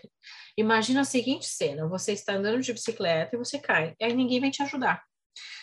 Imagina 0.59 1.01
a 1.01 1.05
seguinte 1.05 1.47
cena: 1.47 1.89
você 1.89 2.13
está 2.13 2.35
andando 2.35 2.61
de 2.61 2.73
bicicleta 2.73 3.35
e 3.35 3.39
você 3.39 3.59
cai, 3.59 3.95
aí 3.99 4.13
ninguém 4.15 4.41
vai 4.41 4.51
te 4.51 4.63
ajudar 4.63 5.10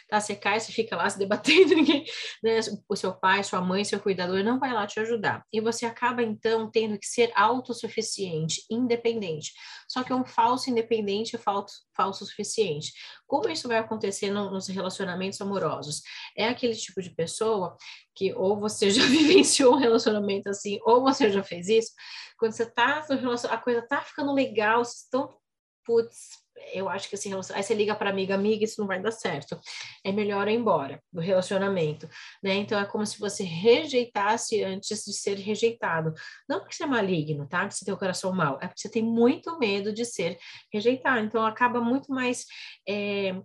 tá? 0.07 0.19
Você 0.19 0.35
cai, 0.35 0.59
você 0.59 0.71
fica 0.71 0.95
lá 0.95 1.09
se 1.09 1.17
debatendo, 1.17 1.73
ninguém, 1.75 2.05
né? 2.43 2.59
O 2.87 2.95
seu 2.95 3.13
pai, 3.13 3.43
sua 3.43 3.61
mãe, 3.61 3.83
seu 3.83 3.99
cuidador 3.99 4.43
não 4.43 4.59
vai 4.59 4.73
lá 4.73 4.87
te 4.87 4.99
ajudar. 4.99 5.43
E 5.51 5.59
você 5.59 5.85
acaba, 5.85 6.23
então, 6.23 6.69
tendo 6.71 6.97
que 6.97 7.05
ser 7.05 7.31
autossuficiente, 7.35 8.63
independente. 8.69 9.51
Só 9.87 10.03
que 10.03 10.11
é 10.11 10.15
um 10.15 10.25
falso 10.25 10.69
independente 10.69 11.35
e 11.35 11.39
falso, 11.39 11.75
falso 11.95 12.25
suficiente. 12.25 12.91
Como 13.25 13.49
isso 13.49 13.67
vai 13.67 13.77
acontecer 13.77 14.31
no, 14.31 14.51
nos 14.51 14.67
relacionamentos 14.67 15.39
amorosos? 15.41 16.01
É 16.35 16.47
aquele 16.47 16.75
tipo 16.75 17.01
de 17.01 17.09
pessoa 17.09 17.75
que 18.15 18.33
ou 18.33 18.59
você 18.59 18.89
já 18.91 19.05
vivenciou 19.05 19.75
um 19.75 19.77
relacionamento 19.77 20.49
assim, 20.49 20.79
ou 20.83 21.01
você 21.01 21.31
já 21.31 21.43
fez 21.43 21.67
isso, 21.67 21.91
quando 22.37 22.51
você 22.51 22.65
tá 22.65 23.05
no 23.09 23.15
relacionamento, 23.15 23.53
a 23.53 23.57
coisa 23.57 23.81
tá 23.81 24.01
ficando 24.01 24.33
legal, 24.33 24.83
vocês 24.83 25.03
estão, 25.03 25.37
putz, 25.85 26.46
eu 26.73 26.89
acho 26.89 27.09
que 27.09 27.15
assim, 27.15 27.31
aí 27.53 27.63
você 27.63 27.73
liga 27.73 27.95
para 27.95 28.09
amiga, 28.09 28.35
amiga, 28.35 28.63
isso 28.63 28.79
não 28.79 28.87
vai 28.87 29.01
dar 29.01 29.11
certo. 29.11 29.59
É 30.03 30.11
melhor 30.11 30.47
ir 30.47 30.55
embora 30.55 31.01
do 31.11 31.21
relacionamento, 31.21 32.07
né? 32.43 32.55
Então 32.55 32.79
é 32.79 32.85
como 32.85 33.05
se 33.05 33.19
você 33.19 33.43
rejeitasse 33.43 34.63
antes 34.63 35.03
de 35.05 35.13
ser 35.13 35.35
rejeitado. 35.35 36.13
Não 36.47 36.59
porque 36.59 36.75
você 36.75 36.83
é 36.83 36.87
maligno, 36.87 37.47
tá? 37.47 37.67
Que 37.67 37.73
você 37.75 37.85
tem 37.85 37.93
o 37.93 37.97
coração 37.97 38.33
mal, 38.33 38.57
é 38.61 38.67
porque 38.67 38.81
você 38.81 38.89
tem 38.89 39.03
muito 39.03 39.57
medo 39.59 39.93
de 39.93 40.05
ser 40.05 40.37
rejeitado. 40.73 41.25
Então 41.25 41.45
acaba 41.45 41.81
muito 41.81 42.11
mais 42.11 42.45
é, 42.87 43.35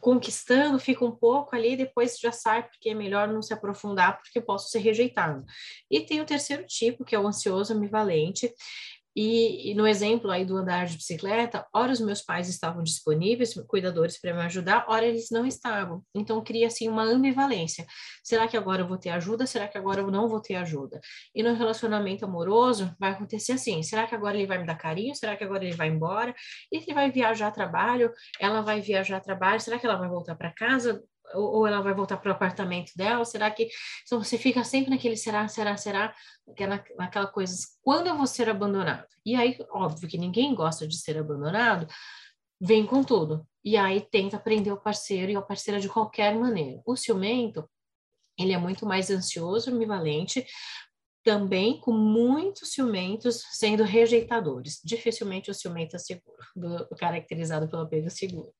conquistando, 0.00 0.78
fica 0.78 1.04
um 1.04 1.14
pouco 1.14 1.54
ali, 1.54 1.76
depois 1.76 2.18
já 2.18 2.32
sai, 2.32 2.62
porque 2.62 2.90
é 2.90 2.94
melhor 2.94 3.28
não 3.28 3.42
se 3.42 3.52
aprofundar, 3.52 4.18
porque 4.18 4.38
eu 4.38 4.42
posso 4.42 4.68
ser 4.68 4.80
rejeitado. 4.80 5.44
E 5.90 6.00
tem 6.00 6.20
o 6.20 6.26
terceiro 6.26 6.64
tipo, 6.66 7.04
que 7.04 7.14
é 7.14 7.18
o 7.18 7.26
ansioso 7.26 7.72
ambivalente, 7.72 8.52
e, 9.16 9.70
e, 9.70 9.74
no 9.74 9.86
exemplo 9.86 10.30
aí 10.30 10.44
do 10.44 10.58
andar 10.58 10.84
de 10.84 10.98
bicicleta, 10.98 11.66
ora 11.72 11.90
os 11.90 12.00
meus 12.00 12.20
pais 12.20 12.50
estavam 12.50 12.82
disponíveis, 12.82 13.54
cuidadores 13.66 14.20
para 14.20 14.34
me 14.34 14.42
ajudar, 14.42 14.84
ora 14.88 15.06
eles 15.06 15.30
não 15.30 15.46
estavam. 15.46 16.04
Então 16.14 16.44
cria 16.44 16.66
assim 16.66 16.86
uma 16.86 17.02
ambivalência. 17.02 17.86
Será 18.22 18.46
que 18.46 18.58
agora 18.58 18.82
eu 18.82 18.86
vou 18.86 18.98
ter 18.98 19.08
ajuda? 19.08 19.46
Será 19.46 19.66
que 19.68 19.78
agora 19.78 20.02
eu 20.02 20.10
não 20.10 20.28
vou 20.28 20.38
ter 20.38 20.56
ajuda? 20.56 21.00
E 21.34 21.42
no 21.42 21.54
relacionamento 21.54 22.26
amoroso 22.26 22.94
vai 23.00 23.12
acontecer 23.12 23.52
assim: 23.52 23.82
será 23.82 24.06
que 24.06 24.14
agora 24.14 24.36
ele 24.36 24.46
vai 24.46 24.58
me 24.58 24.66
dar 24.66 24.76
carinho? 24.76 25.14
Será 25.14 25.34
que 25.34 25.44
agora 25.44 25.64
ele 25.64 25.74
vai 25.74 25.88
embora? 25.88 26.34
E 26.70 26.76
ele 26.76 26.92
vai 26.92 27.10
viajar 27.10 27.46
a 27.46 27.50
trabalho? 27.50 28.12
Ela 28.38 28.60
vai 28.60 28.82
viajar 28.82 29.16
a 29.16 29.20
trabalho? 29.20 29.60
Será 29.60 29.78
que 29.78 29.86
ela 29.86 29.96
vai 29.96 30.10
voltar 30.10 30.34
para 30.34 30.52
casa? 30.52 31.02
Ou 31.34 31.66
ela 31.66 31.80
vai 31.80 31.94
voltar 31.94 32.16
para 32.16 32.30
o 32.30 32.34
apartamento 32.34 32.92
dela? 32.96 33.24
Será 33.24 33.50
que 33.50 33.68
então 34.04 34.22
você 34.22 34.38
fica 34.38 34.62
sempre 34.64 34.90
naquele 34.90 35.16
será, 35.16 35.46
será, 35.48 35.76
será, 35.76 36.14
que 36.56 36.64
é 36.64 36.66
na, 36.66 36.82
naquela 36.96 37.26
coisa, 37.26 37.56
quando 37.82 38.06
eu 38.06 38.16
vou 38.16 38.26
ser 38.26 38.48
abandonado? 38.48 39.06
E 39.24 39.34
aí, 39.34 39.56
óbvio 39.70 40.08
que 40.08 40.18
ninguém 40.18 40.54
gosta 40.54 40.86
de 40.86 40.96
ser 40.96 41.18
abandonado, 41.18 41.86
vem 42.60 42.86
com 42.86 43.02
tudo. 43.02 43.46
E 43.64 43.76
aí 43.76 44.00
tenta 44.00 44.38
prender 44.38 44.72
o 44.72 44.80
parceiro 44.80 45.32
e 45.32 45.36
a 45.36 45.42
parceira 45.42 45.80
de 45.80 45.88
qualquer 45.88 46.34
maneira. 46.36 46.80
O 46.86 46.96
ciumento, 46.96 47.68
ele 48.38 48.52
é 48.52 48.58
muito 48.58 48.86
mais 48.86 49.10
ansioso, 49.10 49.70
ambivalente, 49.70 50.46
também 51.26 51.80
com 51.80 51.90
muitos 51.90 52.72
ciumentos 52.72 53.44
sendo 53.50 53.82
rejeitadores. 53.82 54.80
Dificilmente 54.84 55.50
o 55.50 55.54
ciumento 55.54 55.96
é 55.96 55.98
seguro, 55.98 56.36
do, 56.54 56.88
caracterizado 56.96 57.68
pelo 57.68 57.82
apego 57.82 58.08
seguro. 58.08 58.52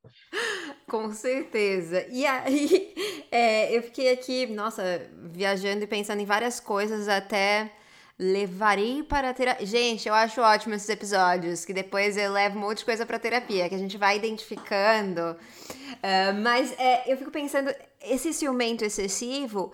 Com 0.88 1.12
certeza. 1.12 2.06
E 2.10 2.24
aí, 2.24 2.94
é, 3.30 3.76
eu 3.76 3.82
fiquei 3.82 4.12
aqui, 4.12 4.46
nossa, 4.46 5.10
viajando 5.32 5.84
e 5.84 5.86
pensando 5.86 6.20
em 6.20 6.24
várias 6.24 6.60
coisas, 6.60 7.08
até 7.08 7.72
levarei 8.18 9.02
para 9.02 9.34
terapia. 9.34 9.66
Gente, 9.66 10.08
eu 10.08 10.14
acho 10.14 10.40
ótimo 10.40 10.74
esses 10.74 10.88
episódios, 10.88 11.64
que 11.64 11.74
depois 11.74 12.16
eu 12.16 12.32
levo 12.32 12.56
um 12.56 12.60
monte 12.60 12.78
de 12.78 12.84
coisa 12.84 13.04
para 13.04 13.18
terapia, 13.18 13.68
que 13.68 13.74
a 13.74 13.78
gente 13.78 13.98
vai 13.98 14.16
identificando. 14.16 15.32
Uh, 15.32 16.40
mas 16.42 16.72
é, 16.78 17.12
eu 17.12 17.16
fico 17.16 17.30
pensando, 17.30 17.74
esse 18.00 18.32
ciumento 18.32 18.84
excessivo 18.84 19.72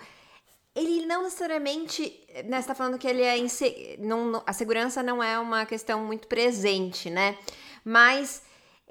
ele 0.75 1.05
não 1.07 1.23
necessariamente. 1.23 2.19
Né, 2.47 2.61
você 2.61 2.69
tá 2.69 2.75
falando 2.75 2.99
que 2.99 3.07
ele 3.07 3.23
é. 3.23 3.37
Inse... 3.39 3.97
Não, 3.99 4.43
a 4.47 4.53
segurança 4.53 5.03
não 5.03 5.23
é 5.23 5.39
uma 5.39 5.67
questão 5.67 6.05
muito 6.05 6.27
presente, 6.27 7.11
né? 7.11 7.37
Mas 7.85 8.43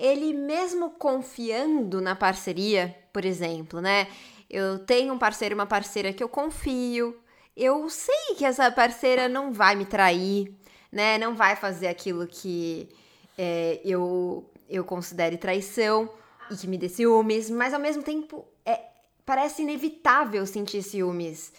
ele 0.02 0.34
mesmo 0.34 0.90
confiando 0.90 2.02
na 2.02 2.16
parceria, 2.16 2.98
por 3.14 3.24
exemplo, 3.24 3.80
né? 3.80 4.08
Eu 4.50 4.80
tenho 4.80 5.14
um 5.14 5.18
parceiro, 5.18 5.54
uma 5.54 5.68
parceira 5.68 6.12
que 6.12 6.24
eu 6.24 6.28
confio. 6.28 7.16
Eu 7.56 7.88
sei 7.88 8.34
que 8.36 8.44
essa 8.44 8.72
parceira 8.72 9.30
não 9.30 9.54
vai 9.54 9.76
me 9.76 9.86
trair, 9.86 10.52
né? 10.92 11.20
Não 11.20 11.36
vai 11.36 11.56
fazer 11.56 11.88
aquilo 11.88 12.26
que 12.26 12.90
é, 13.38 13.80
eu, 13.86 14.50
eu 14.68 14.84
considere 14.84 15.38
traição 15.38 16.10
e 16.50 16.56
que 16.56 16.68
me 16.68 16.80
dê 16.80 16.90
ciúmes, 16.90 17.52
mas 17.52 17.72
ao 17.72 17.80
mesmo 17.80 18.02
tempo 18.02 18.44
é, 18.66 18.82
parece 19.24 19.62
inevitável 19.62 20.48
sentir 20.48 20.82
ciúmes. 20.82 21.54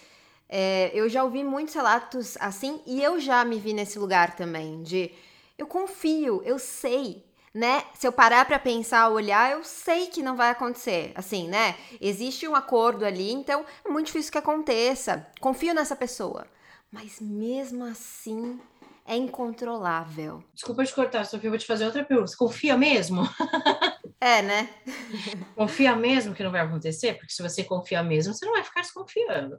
É, 0.49 0.91
eu 0.93 1.09
já 1.09 1.23
ouvi 1.23 1.45
muitos 1.45 1.75
relatos 1.75 2.37
assim 2.41 2.81
e 2.87 3.01
eu 3.03 3.21
já 3.21 3.45
me 3.45 3.59
vi 3.61 3.73
nesse 3.73 4.01
lugar 4.01 4.35
também, 4.35 4.83
de 4.83 5.13
eu 5.57 5.67
confio, 5.67 6.43
eu 6.45 6.59
sei, 6.59 7.25
né? 7.55 7.85
Se 7.95 8.07
eu 8.07 8.13
parar 8.13 8.45
para 8.45 8.59
pensar, 8.59 9.09
olhar, 9.09 9.53
eu 9.53 9.63
sei 9.65 10.07
que 10.07 10.23
não 10.23 10.37
vai 10.37 10.51
acontecer. 10.51 11.13
Assim, 11.15 11.49
né? 11.49 11.77
Existe 12.01 12.49
um 12.49 12.55
acordo 12.55 13.05
ali, 13.05 13.33
então 13.33 13.65
é 13.85 13.89
muito 13.89 14.07
difícil 14.07 14.33
que 14.33 14.39
aconteça. 14.39 15.27
Confio 15.41 15.75
nessa 15.75 15.95
pessoa. 15.95 16.47
Mas 16.91 17.21
mesmo 17.21 17.85
assim, 17.85 18.61
é 19.07 19.17
incontrolável. 19.17 20.43
Desculpa 20.55 20.85
te 20.85 20.95
cortar, 20.95 21.25
Sofia, 21.25 21.49
eu 21.49 21.53
vou 21.53 21.59
te 21.59 21.67
fazer 21.67 21.85
outra 21.85 22.05
pergunta. 22.05 22.29
Você 22.29 22.37
confia 22.37 22.77
mesmo? 22.77 23.23
É, 24.25 24.41
né? 24.41 24.71
confia 25.57 25.97
mesmo 25.97 26.33
que 26.33 26.45
não 26.45 26.53
vai 26.53 26.61
acontecer? 26.61 27.15
Porque 27.15 27.33
se 27.33 27.43
você 27.43 27.65
confia 27.65 28.05
mesmo, 28.05 28.33
você 28.33 28.47
não 28.47 28.53
vai 28.53 28.63
ficar 28.63 28.83
desconfiando. 28.83 29.59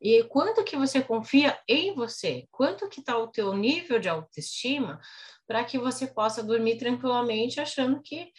E 0.00 0.22
quanto 0.28 0.62
que 0.62 0.76
você 0.76 1.02
confia 1.02 1.58
em 1.68 1.92
você? 1.96 2.46
Quanto 2.52 2.88
que 2.88 3.00
está 3.00 3.18
o 3.18 3.26
teu 3.26 3.52
nível 3.54 3.98
de 3.98 4.08
autoestima 4.08 5.00
para 5.46 5.64
que 5.64 5.78
você 5.78 6.06
possa 6.06 6.42
dormir 6.42 6.78
tranquilamente 6.78 7.60
achando 7.60 8.00
que, 8.02 8.30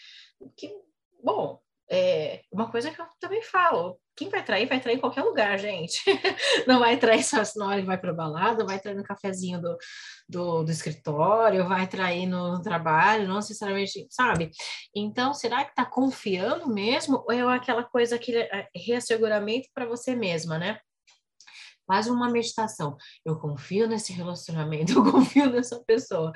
que 0.57 0.71
bom, 1.23 1.59
é 1.89 2.41
uma 2.51 2.69
coisa 2.71 2.91
que 2.91 2.99
eu 2.99 3.05
também 3.19 3.41
falo, 3.43 3.99
quem 4.15 4.29
vai 4.29 4.43
trair, 4.43 4.67
vai 4.67 4.79
trair 4.79 4.95
em 4.95 4.99
qualquer 4.99 5.23
lugar, 5.23 5.59
gente. 5.59 6.01
Não 6.65 6.79
vai 6.79 6.97
trair 6.97 7.23
só 7.23 7.41
na 7.57 7.67
hora 7.67 7.81
que 7.81 7.87
vai 7.87 7.97
para 7.97 8.13
balada, 8.13 8.65
vai 8.65 8.79
trair 8.79 8.95
no 8.95 9.03
cafezinho 9.03 9.61
do, 9.61 9.77
do, 10.27 10.63
do, 10.63 10.71
escritório, 10.71 11.67
vai 11.67 11.85
trair 11.85 12.25
no 12.25 12.61
trabalho, 12.61 13.27
não 13.27 13.35
necessariamente, 13.35 14.07
sabe? 14.09 14.51
Então, 14.95 15.33
será 15.33 15.63
que 15.65 15.71
está 15.71 15.85
confiando 15.85 16.67
mesmo? 16.67 17.23
Ou 17.27 17.31
é 17.31 17.41
aquela 17.55 17.83
coisa, 17.83 18.15
aquele 18.15 18.39
é, 18.39 18.67
reasseguramento 18.73 19.67
para 19.73 19.85
você 19.85 20.15
mesma, 20.15 20.57
né? 20.57 20.79
Faz 21.88 22.08
uma 22.08 22.30
meditação. 22.30 22.98
Eu 23.24 23.38
confio 23.38 23.88
nesse 23.88 24.12
relacionamento, 24.12 24.93
eu 24.98 25.12
confio 25.12 25.50
nessa 25.50 25.80
pessoa. 25.84 26.32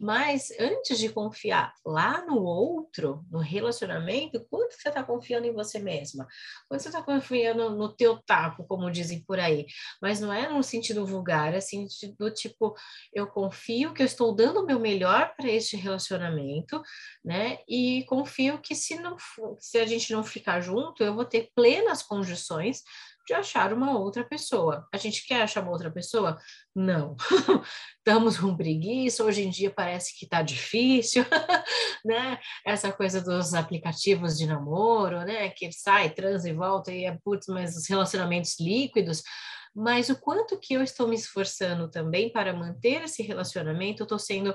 Mas 0.00 0.50
antes 0.58 0.98
de 0.98 1.08
confiar 1.08 1.72
lá 1.84 2.24
no 2.24 2.42
outro, 2.42 3.24
no 3.30 3.38
relacionamento, 3.38 4.44
quanto 4.50 4.74
você 4.74 4.88
está 4.88 5.02
confiando 5.02 5.46
em 5.46 5.52
você 5.52 5.78
mesma? 5.78 6.26
Quanto 6.68 6.82
você 6.82 6.88
está 6.88 7.02
confiando 7.02 7.70
no 7.70 7.92
teu 7.92 8.18
tapo, 8.18 8.64
como 8.64 8.90
dizem 8.90 9.22
por 9.24 9.38
aí? 9.38 9.66
Mas 10.00 10.20
não 10.20 10.32
é 10.32 10.48
no 10.48 10.62
sentido 10.62 11.06
vulgar, 11.06 11.54
é 11.54 11.58
assim, 11.58 11.86
do 12.18 12.30
tipo, 12.30 12.74
eu 13.12 13.26
confio 13.26 13.92
que 13.92 14.02
eu 14.02 14.06
estou 14.06 14.34
dando 14.34 14.60
o 14.60 14.66
meu 14.66 14.78
melhor 14.78 15.34
para 15.36 15.48
este 15.48 15.76
relacionamento, 15.76 16.82
né? 17.24 17.58
E 17.68 18.04
confio 18.04 18.58
que 18.58 18.74
se 18.74 18.96
não 18.96 19.16
se 19.58 19.78
a 19.78 19.86
gente 19.86 20.12
não 20.12 20.22
ficar 20.22 20.60
junto, 20.60 21.02
eu 21.02 21.14
vou 21.14 21.24
ter 21.24 21.50
plenas 21.54 22.02
condições 22.02 22.82
de 23.26 23.34
achar 23.34 23.72
uma 23.72 23.98
outra 23.98 24.24
pessoa. 24.24 24.86
A 24.92 24.96
gente 24.96 25.26
quer 25.26 25.42
achar 25.42 25.62
uma 25.62 25.72
outra 25.72 25.90
pessoa? 25.90 26.38
Não. 26.74 27.16
Estamos 27.98 28.38
com 28.38 28.56
preguiça, 28.56 29.24
hoje 29.24 29.42
em 29.42 29.50
dia 29.50 29.70
parece 29.70 30.18
que 30.18 30.24
está 30.24 30.42
difícil, 30.42 31.24
né? 32.04 32.38
Essa 32.66 32.92
coisa 32.92 33.20
dos 33.20 33.54
aplicativos 33.54 34.36
de 34.36 34.46
namoro, 34.46 35.20
né? 35.24 35.48
Que 35.50 35.70
sai, 35.72 36.10
transa 36.10 36.48
e 36.48 36.52
volta 36.52 36.92
e 36.92 37.04
é, 37.04 37.16
putz, 37.24 37.46
mas 37.48 37.76
os 37.76 37.88
relacionamentos 37.88 38.58
líquidos. 38.58 39.22
Mas 39.74 40.10
o 40.10 40.20
quanto 40.20 40.58
que 40.58 40.74
eu 40.74 40.82
estou 40.82 41.08
me 41.08 41.16
esforçando 41.16 41.90
também 41.90 42.30
para 42.30 42.52
manter 42.52 43.02
esse 43.04 43.22
relacionamento, 43.22 44.02
eu 44.02 44.04
estou 44.04 44.18
sendo 44.18 44.54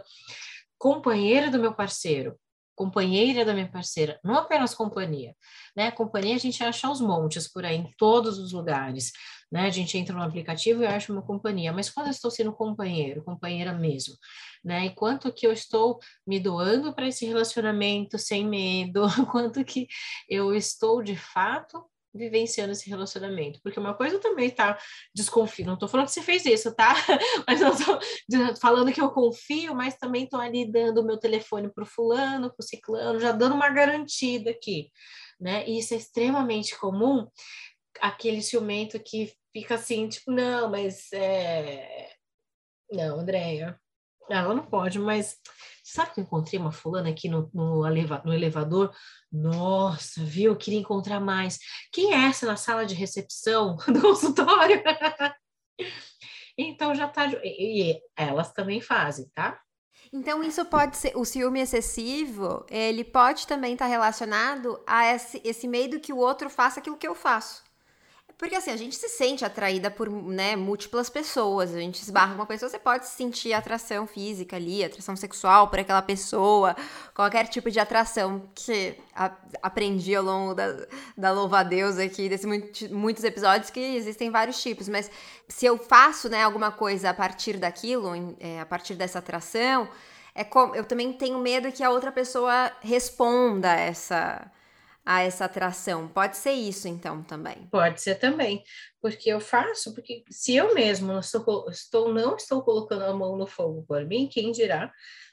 companheira 0.77 1.49
do 1.49 1.59
meu 1.59 1.73
parceiro, 1.73 2.37
companheira 2.77 3.43
da 3.43 3.55
minha 3.55 3.67
parceira, 3.67 4.19
não 4.23 4.35
apenas 4.35 4.75
companhia, 4.75 5.35
né? 5.75 5.89
Companhia 5.89 6.35
a 6.35 6.37
gente 6.37 6.63
acha 6.63 6.87
aos 6.87 7.01
montes 7.01 7.51
por 7.51 7.65
aí, 7.65 7.75
em 7.75 7.91
todos 7.97 8.37
os 8.37 8.53
lugares, 8.53 9.11
né? 9.51 9.65
A 9.65 9.71
gente 9.71 9.97
entra 9.97 10.15
no 10.15 10.21
aplicativo 10.21 10.83
e 10.83 10.85
acha 10.85 11.11
uma 11.11 11.23
companhia, 11.23 11.73
mas 11.73 11.89
quando 11.89 12.05
eu 12.05 12.11
estou 12.11 12.29
sendo 12.29 12.53
companheiro, 12.53 13.23
companheira 13.23 13.73
mesmo, 13.73 14.15
né? 14.63 14.85
E 14.85 14.89
quanto 14.91 15.33
que 15.33 15.47
eu 15.47 15.51
estou 15.51 15.97
me 16.25 16.39
doando 16.39 16.93
para 16.93 17.07
esse 17.07 17.25
relacionamento 17.25 18.19
sem 18.19 18.47
medo, 18.47 19.07
quanto 19.31 19.65
que 19.65 19.87
eu 20.29 20.53
estou 20.53 21.01
de 21.01 21.15
fato 21.15 21.83
vivenciando 22.17 22.71
esse 22.71 22.89
relacionamento. 22.89 23.59
Porque 23.61 23.79
uma 23.79 23.93
coisa 23.93 24.19
também 24.19 24.49
tá 24.49 24.77
desconfio, 25.13 25.65
não 25.65 25.77
tô 25.77 25.87
falando 25.87 26.07
que 26.07 26.13
você 26.13 26.21
fez 26.21 26.45
isso, 26.45 26.73
tá? 26.75 26.93
Mas 27.47 27.61
eu 27.61 27.71
tô 27.71 27.99
falando 28.59 28.91
que 28.91 29.01
eu 29.01 29.11
confio, 29.11 29.73
mas 29.73 29.97
também 29.97 30.27
tô 30.27 30.37
ali 30.37 30.69
dando 30.69 31.01
o 31.01 31.05
meu 31.05 31.17
telefone 31.17 31.71
pro 31.71 31.85
fulano, 31.85 32.53
pro 32.53 32.65
ciclano, 32.65 33.19
já 33.19 33.31
dando 33.31 33.55
uma 33.55 33.69
garantida 33.69 34.51
aqui, 34.51 34.91
né? 35.39 35.67
E 35.67 35.79
isso 35.79 35.93
é 35.93 35.97
extremamente 35.97 36.77
comum, 36.77 37.27
aquele 38.01 38.41
ciumento 38.41 38.99
que 38.99 39.33
fica 39.53 39.75
assim, 39.75 40.07
tipo, 40.07 40.31
não, 40.31 40.69
mas 40.69 41.11
é... 41.13 42.09
Não, 42.91 43.19
Andréia, 43.19 43.79
ela 44.29 44.53
não 44.53 44.65
pode, 44.65 44.99
mas 44.99 45.37
sabe 45.83 46.13
que 46.13 46.19
eu 46.19 46.23
encontrei 46.23 46.59
uma 46.59 46.71
fulana 46.71 47.09
aqui 47.09 47.29
no, 47.29 47.49
no, 47.53 47.85
eleva, 47.85 48.21
no 48.25 48.33
elevador? 48.33 48.93
Nossa, 49.31 50.23
viu? 50.23 50.51
Eu 50.51 50.57
queria 50.57 50.79
encontrar 50.79 51.19
mais. 51.19 51.59
Quem 51.91 52.13
é 52.13 52.27
essa 52.27 52.45
na 52.45 52.55
sala 52.55 52.85
de 52.85 52.93
recepção 52.95 53.77
do 53.87 54.01
consultório? 54.01 54.81
então 56.57 56.93
já 56.93 57.07
tá. 57.07 57.27
E, 57.43 57.99
elas 58.15 58.51
também 58.53 58.81
fazem, 58.81 59.29
tá? 59.33 59.59
Então 60.11 60.43
isso 60.43 60.63
pode 60.65 60.95
ser 60.95 61.17
o 61.17 61.25
ciúme 61.25 61.59
excessivo, 61.59 62.65
ele 62.69 63.03
pode 63.03 63.45
também 63.45 63.73
estar 63.73 63.85
tá 63.85 63.91
relacionado 63.91 64.81
a 64.87 65.05
esse, 65.13 65.41
esse 65.43 65.67
medo 65.67 65.99
que 65.99 66.13
o 66.13 66.17
outro 66.17 66.49
faça 66.49 66.79
aquilo 66.79 66.97
que 66.97 67.07
eu 67.07 67.13
faço. 67.13 67.66
Porque 68.37 68.55
assim, 68.55 68.69
a 68.69 68.77
gente 68.77 68.95
se 68.95 69.09
sente 69.09 69.43
atraída 69.43 69.89
por 69.89 70.07
né, 70.09 70.55
múltiplas 70.55 71.09
pessoas. 71.09 71.73
A 71.73 71.79
gente 71.79 71.99
esbarra 71.99 72.35
uma 72.35 72.45
pessoa, 72.45 72.69
você 72.69 72.77
pode 72.77 73.07
sentir 73.07 73.51
atração 73.51 74.05
física 74.05 74.55
ali, 74.55 74.83
atração 74.83 75.15
sexual 75.15 75.69
por 75.69 75.79
aquela 75.79 76.03
pessoa, 76.03 76.75
qualquer 77.15 77.47
tipo 77.47 77.71
de 77.71 77.79
atração 77.79 78.47
que 78.53 78.95
a, 79.15 79.31
aprendi 79.59 80.15
ao 80.15 80.23
longo 80.23 80.53
da, 80.53 80.85
da 81.17 81.31
louva-a-Deus 81.31 81.97
aqui, 81.97 82.29
desses 82.29 82.45
muito, 82.45 82.93
muitos 82.93 83.23
episódios, 83.23 83.71
que 83.71 83.79
existem 83.79 84.29
vários 84.29 84.61
tipos. 84.61 84.87
Mas 84.87 85.09
se 85.47 85.65
eu 85.65 85.75
faço 85.79 86.29
né, 86.29 86.43
alguma 86.43 86.71
coisa 86.71 87.09
a 87.09 87.13
partir 87.15 87.57
daquilo, 87.57 88.11
é, 88.39 88.59
a 88.59 88.65
partir 88.67 88.93
dessa 88.93 89.17
atração, 89.17 89.89
é 90.35 90.43
como, 90.43 90.75
eu 90.75 90.85
também 90.85 91.11
tenho 91.11 91.39
medo 91.39 91.71
que 91.71 91.83
a 91.83 91.89
outra 91.89 92.11
pessoa 92.11 92.71
responda 92.81 93.71
a 93.71 93.79
essa 93.79 94.51
a 95.07 95.21
essa 95.21 95.45
atração. 95.45 96.05
Pode 96.09 96.35
ser 96.35 96.51
isso, 96.51 96.85
então, 96.85 97.23
também. 97.23 97.65
Pode 97.71 98.01
ser 98.01 98.15
também, 98.15 98.61
porque 99.01 99.29
eu 99.29 99.39
faço, 99.39 99.93
porque 99.93 100.25
se 100.29 100.53
eu 100.53 100.75
mesmo 100.75 101.07
não 101.07 101.21
estou, 101.21 101.69
estou, 101.69 102.13
não 102.13 102.35
estou 102.35 102.61
colocando 102.61 103.05
a 103.05 103.13
mão 103.13 103.37
no 103.37 103.47
fogo 103.47 103.85
por 103.87 104.05
mim, 104.05 104.27
quem 104.27 104.51
dirá 104.51 104.91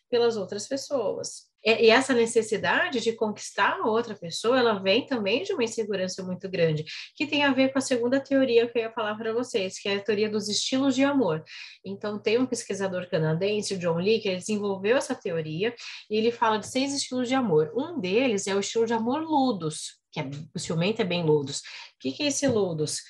pelas 0.08 0.36
outras 0.36 0.68
pessoas? 0.68 1.52
E 1.64 1.88
essa 1.88 2.12
necessidade 2.12 3.00
de 3.00 3.12
conquistar 3.12 3.80
a 3.80 3.88
outra 3.88 4.14
pessoa, 4.14 4.58
ela 4.58 4.74
vem 4.74 5.06
também 5.06 5.42
de 5.42 5.54
uma 5.54 5.64
insegurança 5.64 6.22
muito 6.22 6.46
grande, 6.48 6.84
que 7.16 7.26
tem 7.26 7.42
a 7.42 7.52
ver 7.52 7.72
com 7.72 7.78
a 7.78 7.82
segunda 7.82 8.20
teoria 8.20 8.68
que 8.68 8.78
eu 8.78 8.82
ia 8.82 8.92
falar 8.92 9.14
para 9.16 9.32
vocês, 9.32 9.78
que 9.78 9.88
é 9.88 9.96
a 9.96 10.02
teoria 10.02 10.28
dos 10.28 10.48
estilos 10.48 10.94
de 10.94 11.02
amor. 11.02 11.42
Então, 11.82 12.18
tem 12.18 12.38
um 12.38 12.44
pesquisador 12.44 13.08
canadense, 13.08 13.78
John 13.78 13.96
Lee, 13.96 14.20
que 14.20 14.36
desenvolveu 14.36 14.96
essa 14.98 15.14
teoria, 15.14 15.74
e 16.10 16.16
ele 16.16 16.30
fala 16.30 16.58
de 16.58 16.66
seis 16.66 16.92
estilos 16.92 17.28
de 17.28 17.34
amor. 17.34 17.72
Um 17.74 17.98
deles 17.98 18.46
é 18.46 18.54
o 18.54 18.60
estilo 18.60 18.84
de 18.84 18.92
amor 18.92 19.22
ludos, 19.22 19.98
que 20.12 20.20
é, 20.20 20.30
possivelmente 20.52 21.00
é 21.00 21.04
bem 21.04 21.24
ludos. 21.24 21.60
O 21.60 21.62
que, 22.00 22.12
que 22.12 22.22
é 22.24 22.26
esse 22.26 22.46
ludos? 22.46 23.00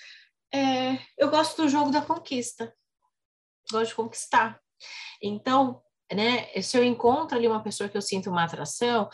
É, 0.52 0.98
eu 1.18 1.28
gosto 1.28 1.60
do 1.62 1.68
jogo 1.68 1.90
da 1.90 2.00
conquista. 2.00 2.72
Gosto 3.70 3.88
de 3.88 3.94
conquistar. 3.96 4.60
Então, 5.20 5.82
né? 6.12 6.46
Se 6.62 6.76
eu 6.76 6.84
encontro 6.84 7.36
ali 7.36 7.46
uma 7.46 7.62
pessoa 7.62 7.88
que 7.88 7.96
eu 7.96 8.02
sinto 8.02 8.30
uma 8.30 8.44
atração, 8.44 9.08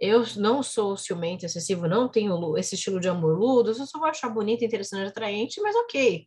eu 0.00 0.24
não 0.36 0.62
sou 0.62 0.96
ciumento 0.96 1.46
excessivo, 1.46 1.86
não 1.86 2.08
tenho 2.08 2.58
esse 2.58 2.74
estilo 2.74 2.98
de 2.98 3.08
amor 3.08 3.38
ludo, 3.38 3.70
eu 3.70 3.74
só 3.74 3.98
vou 3.98 4.08
achar 4.08 4.28
bonita, 4.28 4.64
interessante, 4.64 5.08
atraente, 5.08 5.60
mas 5.60 5.76
ok, 5.76 6.26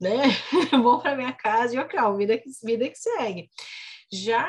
né? 0.00 0.22
Vou 0.82 1.00
para 1.00 1.16
minha 1.16 1.32
casa 1.32 1.74
e 1.76 1.78
ok, 1.78 1.98
vida 2.16 2.38
que, 2.38 2.48
vida 2.64 2.88
que 2.88 2.96
segue. 2.96 3.50
Já 4.12 4.48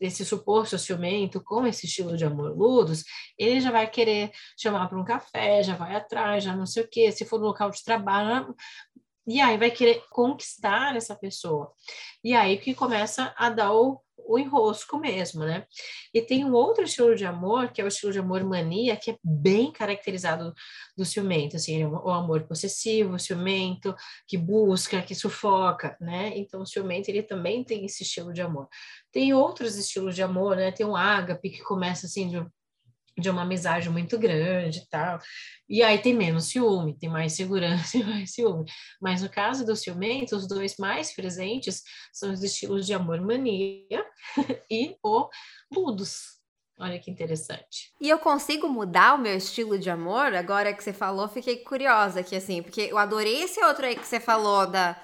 esse 0.00 0.24
suposto 0.24 0.78
ciumento 0.78 1.42
com 1.42 1.66
esse 1.66 1.86
estilo 1.86 2.16
de 2.16 2.24
amor 2.24 2.56
ludos, 2.56 3.04
ele 3.38 3.60
já 3.60 3.70
vai 3.70 3.90
querer 3.90 4.30
chamar 4.58 4.88
para 4.88 4.98
um 5.00 5.04
café, 5.04 5.62
já 5.62 5.74
vai 5.74 5.94
atrás, 5.96 6.44
já 6.44 6.56
não 6.56 6.66
sei 6.66 6.84
o 6.84 6.88
quê, 6.88 7.10
se 7.12 7.24
for 7.24 7.40
no 7.40 7.46
local 7.46 7.70
de 7.70 7.82
trabalho, 7.82 8.54
E 9.26 9.40
aí 9.40 9.56
vai 9.56 9.70
querer 9.70 10.04
conquistar 10.10 10.96
essa 10.96 11.16
pessoa. 11.16 11.72
E 12.22 12.34
aí 12.34 12.58
que 12.58 12.74
começa 12.74 13.34
a 13.36 13.48
dar 13.48 13.72
o, 13.72 14.00
o 14.26 14.38
enrosco 14.38 14.98
mesmo, 14.98 15.44
né? 15.44 15.66
E 16.12 16.20
tem 16.20 16.44
um 16.44 16.52
outro 16.52 16.84
estilo 16.84 17.14
de 17.14 17.24
amor, 17.24 17.72
que 17.72 17.80
é 17.80 17.84
o 17.84 17.88
estilo 17.88 18.12
de 18.12 18.18
amor 18.18 18.44
mania, 18.44 18.96
que 18.96 19.12
é 19.12 19.18
bem 19.22 19.72
caracterizado 19.72 20.52
do 20.96 21.04
ciumento, 21.04 21.56
assim, 21.56 21.82
é 21.82 21.88
o 21.88 22.10
amor 22.10 22.44
possessivo, 22.44 23.18
ciumento, 23.18 23.94
que 24.26 24.36
busca, 24.36 25.02
que 25.02 25.14
sufoca, 25.14 25.96
né? 26.00 26.32
Então, 26.36 26.62
o 26.62 26.66
ciumento, 26.66 27.08
ele 27.08 27.22
também 27.22 27.64
tem 27.64 27.84
esse 27.84 28.02
estilo 28.02 28.32
de 28.32 28.42
amor. 28.42 28.68
Tem 29.10 29.32
outros 29.32 29.76
estilos 29.76 30.14
de 30.14 30.22
amor, 30.22 30.56
né? 30.56 30.70
Tem 30.70 30.86
o 30.86 30.96
ágape, 30.96 31.50
que 31.50 31.62
começa, 31.62 32.06
assim, 32.06 32.28
de 32.28 32.46
de 33.16 33.30
uma 33.30 33.42
amizade 33.42 33.88
muito 33.88 34.18
grande 34.18 34.80
e 34.80 34.88
tal. 34.88 35.18
E 35.68 35.82
aí 35.82 35.98
tem 35.98 36.14
menos 36.14 36.46
ciúme, 36.46 36.98
tem 36.98 37.08
mais 37.08 37.32
segurança 37.32 37.96
e 37.98 38.04
mais 38.04 38.32
ciúme. 38.32 38.64
Mas 39.00 39.22
no 39.22 39.28
caso 39.28 39.64
do 39.64 39.76
ciumento, 39.76 40.36
os 40.36 40.48
dois 40.48 40.76
mais 40.76 41.14
presentes 41.14 41.82
são 42.12 42.32
os 42.32 42.42
estilos 42.42 42.86
de 42.86 42.94
amor 42.94 43.20
mania 43.20 44.04
e 44.70 44.96
o 45.02 45.28
budos. 45.72 46.34
Olha 46.76 46.98
que 46.98 47.08
interessante. 47.08 47.92
E 48.00 48.08
eu 48.08 48.18
consigo 48.18 48.68
mudar 48.68 49.14
o 49.14 49.18
meu 49.18 49.36
estilo 49.36 49.78
de 49.78 49.88
amor? 49.88 50.34
Agora 50.34 50.74
que 50.74 50.82
você 50.82 50.92
falou, 50.92 51.28
fiquei 51.28 51.58
curiosa 51.58 52.18
aqui, 52.18 52.34
assim, 52.34 52.62
porque 52.62 52.82
eu 52.90 52.98
adorei 52.98 53.42
esse 53.42 53.62
outro 53.62 53.86
aí 53.86 53.94
que 53.94 54.04
você 54.04 54.18
falou 54.18 54.66
da 54.66 55.00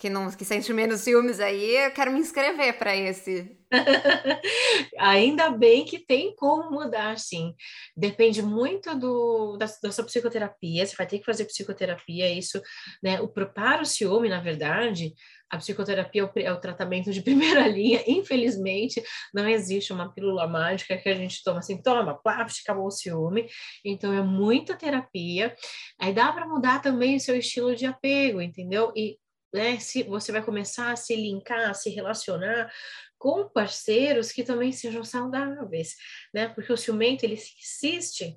que 0.00 0.08
não 0.08 0.30
que 0.30 0.46
sente 0.46 0.72
menos 0.72 1.02
ciúmes 1.02 1.40
aí, 1.40 1.76
eu 1.76 1.90
quero 1.90 2.10
me 2.10 2.20
inscrever 2.20 2.78
para 2.78 2.96
esse. 2.96 3.54
Ainda 4.98 5.50
bem 5.50 5.84
que 5.84 5.98
tem 5.98 6.34
como 6.34 6.70
mudar, 6.70 7.18
sim. 7.18 7.54
Depende 7.94 8.40
muito 8.42 8.98
do, 8.98 9.58
da, 9.58 9.66
da, 9.82 9.92
sua 9.92 10.06
psicoterapia, 10.06 10.86
você 10.86 10.96
vai 10.96 11.06
ter 11.06 11.18
que 11.18 11.26
fazer 11.26 11.44
psicoterapia, 11.44 12.32
isso, 12.32 12.62
né? 13.02 13.20
O, 13.20 13.28
para 13.28 13.82
o 13.82 13.84
ciúme, 13.84 14.30
na 14.30 14.40
verdade, 14.40 15.12
a 15.50 15.58
psicoterapia 15.58 16.22
é 16.22 16.24
o, 16.24 16.30
é 16.36 16.52
o, 16.52 16.60
tratamento 16.60 17.12
de 17.12 17.20
primeira 17.22 17.68
linha. 17.68 18.02
Infelizmente, 18.06 19.02
não 19.34 19.46
existe 19.46 19.92
uma 19.92 20.10
pílula 20.10 20.46
mágica 20.46 20.96
que 20.96 21.10
a 21.10 21.14
gente 21.14 21.44
toma 21.44 21.58
assim, 21.58 21.82
toma, 21.82 22.14
plástico, 22.14 22.70
acabou 22.70 22.86
o 22.86 22.90
ciúme. 22.90 23.46
Então, 23.84 24.14
é 24.14 24.22
muita 24.22 24.74
terapia. 24.74 25.54
Aí 26.00 26.14
dá 26.14 26.32
para 26.32 26.48
mudar 26.48 26.80
também 26.80 27.16
o 27.16 27.20
seu 27.20 27.36
estilo 27.36 27.76
de 27.76 27.84
apego, 27.84 28.40
entendeu? 28.40 28.92
E 28.96 29.18
né? 29.52 29.78
Se 29.78 30.02
você 30.02 30.32
vai 30.32 30.42
começar 30.42 30.92
a 30.92 30.96
se 30.96 31.14
linkar, 31.14 31.70
a 31.70 31.74
se 31.74 31.90
relacionar 31.90 32.72
com 33.18 33.48
parceiros 33.48 34.32
que 34.32 34.42
também 34.42 34.72
sejam 34.72 35.04
saudáveis, 35.04 35.96
né? 36.32 36.48
Porque 36.48 36.72
o 36.72 36.76
ciumento 36.76 37.24
ele 37.24 37.34
insiste, 37.34 38.36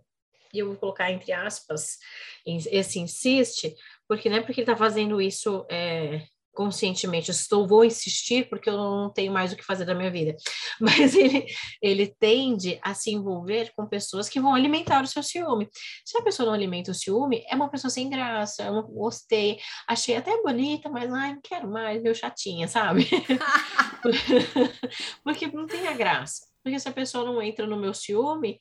e 0.54 0.60
eu 0.60 0.68
vou 0.68 0.76
colocar 0.76 1.12
entre 1.12 1.32
aspas, 1.32 1.98
esse 2.46 3.00
insiste, 3.00 3.76
porque 4.08 4.30
não 4.30 4.38
é 4.38 4.42
porque 4.42 4.62
ele 4.62 4.70
está 4.70 4.76
fazendo 4.76 5.22
isso 5.22 5.66
é, 5.70 6.28
conscientemente, 6.54 7.32
estou 7.32 7.68
vou 7.68 7.84
insistir 7.84 8.48
porque 8.48 8.70
eu 8.70 8.78
não 8.78 9.12
tenho 9.12 9.34
mais 9.34 9.52
o 9.52 9.56
que 9.56 9.64
fazer 9.64 9.86
da 9.86 9.96
minha 9.96 10.12
vida. 10.12 10.36
Mas 10.80 11.16
ele 11.16 11.46
ele 11.82 12.08
tende 12.20 12.80
a 12.82 12.94
se 12.94 13.12
envolver 13.12 13.72
com 13.76 13.88
pessoas 13.88 14.30
que 14.30 14.40
vão 14.40 14.54
alimentar 14.54 15.04
o 15.04 15.08
seu 15.08 15.24
ciúme. 15.24 15.68
Se 16.06 16.18
a 16.18 16.22
pessoa 16.22 16.48
não 16.48 16.54
alimenta 16.54 16.92
o 16.92 16.96
ciúme, 16.96 17.44
é 17.50 17.56
uma 17.56 17.70
pessoa 17.70 17.92
sem 17.92 18.10
graça, 18.10 18.64
eu 18.64 18.74
não 18.74 18.84
gostei, 18.84 19.60
achei 19.88 20.16
até 20.16 20.42
bonita, 20.42 20.90
mas 20.90 21.12
ai, 21.12 21.34
não 21.34 21.42
quero 21.42 21.70
mais, 21.70 22.02
meio 22.02 22.16
chatinha, 22.16 22.68
sabe? 22.68 23.08
porque 25.24 25.48
não 25.48 25.66
tem 25.66 25.88
a 25.88 25.94
graça. 25.94 26.48
Porque 26.64 26.80
se 26.80 26.88
a 26.88 26.94
pessoa 26.94 27.26
não 27.26 27.42
entra 27.42 27.68
no 27.68 27.78
meu 27.78 27.94
ciúme, 27.94 28.60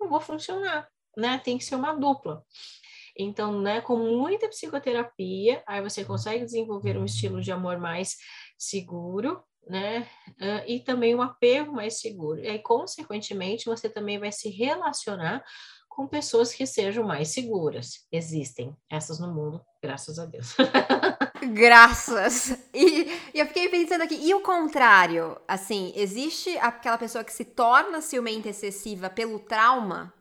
não 0.00 0.08
vou 0.08 0.20
funcionar, 0.20 0.88
né? 1.16 1.38
Tem 1.38 1.58
que 1.58 1.64
ser 1.64 1.74
uma 1.74 1.92
dupla. 1.92 2.42
Então, 3.16 3.60
né, 3.60 3.80
com 3.80 3.96
muita 3.96 4.48
psicoterapia, 4.48 5.62
aí 5.66 5.82
você 5.82 6.04
consegue 6.04 6.44
desenvolver 6.44 6.96
um 6.96 7.04
estilo 7.04 7.40
de 7.40 7.52
amor 7.52 7.78
mais 7.78 8.16
seguro, 8.58 9.42
né? 9.66 10.06
Uh, 10.30 10.64
e 10.66 10.80
também 10.80 11.14
um 11.14 11.22
apego 11.22 11.72
mais 11.72 12.00
seguro. 12.00 12.40
E 12.40 12.48
aí, 12.48 12.58
consequentemente, 12.58 13.66
você 13.66 13.88
também 13.88 14.18
vai 14.18 14.32
se 14.32 14.48
relacionar 14.48 15.44
com 15.88 16.06
pessoas 16.06 16.52
que 16.52 16.64
sejam 16.66 17.04
mais 17.04 17.28
seguras. 17.28 18.06
Existem 18.10 18.74
essas 18.88 19.20
no 19.20 19.34
mundo, 19.34 19.60
graças 19.82 20.18
a 20.18 20.26
Deus. 20.26 20.54
Graças. 21.54 22.50
E, 22.72 23.10
e, 23.34 23.38
eu 23.38 23.46
fiquei 23.46 23.68
pensando 23.68 24.02
aqui, 24.02 24.14
e 24.14 24.34
o 24.34 24.40
contrário? 24.40 25.40
Assim, 25.48 25.92
existe 25.96 26.56
aquela 26.58 26.98
pessoa 26.98 27.24
que 27.24 27.32
se 27.32 27.44
torna 27.44 28.02
ciumenta 28.02 28.50
excessiva 28.50 29.08
pelo 29.08 29.38
trauma? 29.38 30.12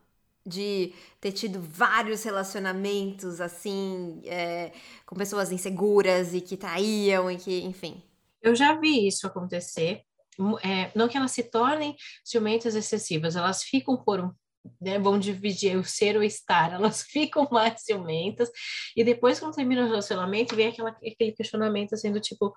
De 0.49 0.93
ter 1.21 1.31
tido 1.31 1.61
vários 1.61 2.23
relacionamentos 2.23 3.39
assim 3.39 4.21
é, 4.25 4.73
com 5.05 5.15
pessoas 5.15 5.51
inseguras 5.51 6.33
e 6.33 6.41
que 6.41 6.57
traíam 6.57 7.29
e 7.31 7.37
que, 7.37 7.61
enfim. 7.61 8.03
Eu 8.41 8.55
já 8.55 8.73
vi 8.73 9.07
isso 9.07 9.27
acontecer. 9.27 10.01
É, 10.63 10.91
não 10.95 11.07
que 11.07 11.17
elas 11.17 11.31
se 11.31 11.43
tornem 11.43 11.95
ciumentas 12.23 12.73
excessivas, 12.75 13.35
elas 13.35 13.63
ficam 13.63 13.97
por 13.97 14.21
um 14.21 14.31
né, 14.79 14.99
vão 14.99 15.17
dividir 15.17 15.77
o 15.77 15.83
ser 15.83 16.15
ou 16.15 16.23
estar, 16.23 16.73
elas 16.73 17.01
ficam 17.03 17.47
mais 17.51 17.81
ciumentas, 17.81 18.49
e 18.95 19.03
depois, 19.03 19.39
quando 19.39 19.55
termina 19.55 19.83
o 19.83 19.87
relacionamento, 19.87 20.55
vem 20.55 20.67
aquela, 20.67 20.89
aquele 20.89 21.31
questionamento 21.31 21.93
assim 21.93 22.11
do 22.11 22.19
tipo, 22.19 22.53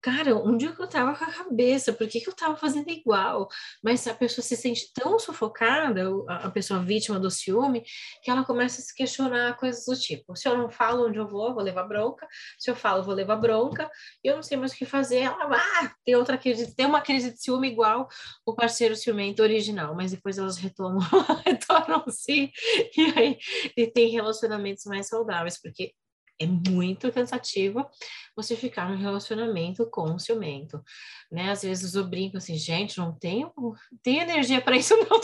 cara, 0.00 0.34
onde 0.36 0.66
é 0.66 0.72
que 0.72 0.80
eu 0.80 0.86
tava 0.86 1.16
com 1.16 1.24
a 1.24 1.32
cabeça? 1.32 1.92
Por 1.92 2.08
que, 2.08 2.20
que 2.20 2.28
eu 2.28 2.34
tava 2.34 2.56
fazendo 2.56 2.88
igual? 2.90 3.48
Mas 3.82 4.06
a 4.06 4.14
pessoa 4.14 4.44
se 4.44 4.56
sente 4.56 4.92
tão 4.94 5.18
sufocada, 5.18 6.08
a 6.28 6.50
pessoa 6.50 6.80
vítima 6.80 7.18
do 7.18 7.30
ciúme, 7.30 7.82
que 8.22 8.30
ela 8.30 8.44
começa 8.44 8.80
a 8.80 8.84
se 8.84 8.94
questionar 8.94 9.56
coisas 9.56 9.84
do 9.84 9.94
tipo: 9.98 10.34
se 10.36 10.48
eu 10.48 10.56
não 10.56 10.70
falo 10.70 11.08
onde 11.08 11.18
eu 11.18 11.26
vou, 11.28 11.54
vou 11.54 11.62
levar 11.62 11.84
bronca, 11.84 12.26
se 12.58 12.70
eu 12.70 12.76
falo, 12.76 13.02
vou 13.02 13.14
levar 13.14 13.36
bronca, 13.36 13.90
e 14.24 14.28
eu 14.28 14.36
não 14.36 14.42
sei 14.42 14.56
mais 14.56 14.72
o 14.72 14.76
que 14.76 14.84
fazer. 14.84 15.18
Ela 15.18 15.56
ah, 15.56 15.94
tem 16.04 16.16
outra 16.16 16.38
crise, 16.38 16.74
tem 16.74 16.86
uma 16.86 17.00
crise 17.00 17.32
de 17.32 17.42
ciúme 17.42 17.68
igual 17.68 18.08
o 18.44 18.54
parceiro 18.54 18.96
ciumento 18.96 19.42
original, 19.42 19.94
mas 19.94 20.12
depois 20.12 20.38
elas 20.38 20.56
retomam, 20.56 21.00
retornam-se 21.44 22.50
e 22.96 23.02
aí 23.16 23.38
e 23.76 23.86
tem 23.86 24.08
relacionamentos 24.10 24.84
mais 24.84 25.08
saudáveis, 25.08 25.60
porque 25.60 25.92
é 26.40 26.46
muito 26.46 27.12
cansativo 27.12 27.86
você 28.34 28.56
ficar 28.56 28.88
no 28.88 28.96
relacionamento 28.96 29.88
com 29.90 30.14
o 30.14 30.18
ciumento, 30.18 30.82
né? 31.30 31.50
Às 31.50 31.62
vezes 31.62 31.94
eu 31.94 32.08
brinco 32.08 32.38
assim, 32.38 32.56
gente, 32.56 32.96
não 32.96 33.12
tenho, 33.12 33.52
tenho 34.02 34.22
energia 34.22 34.62
para 34.62 34.76
isso 34.76 34.96
não, 34.96 35.20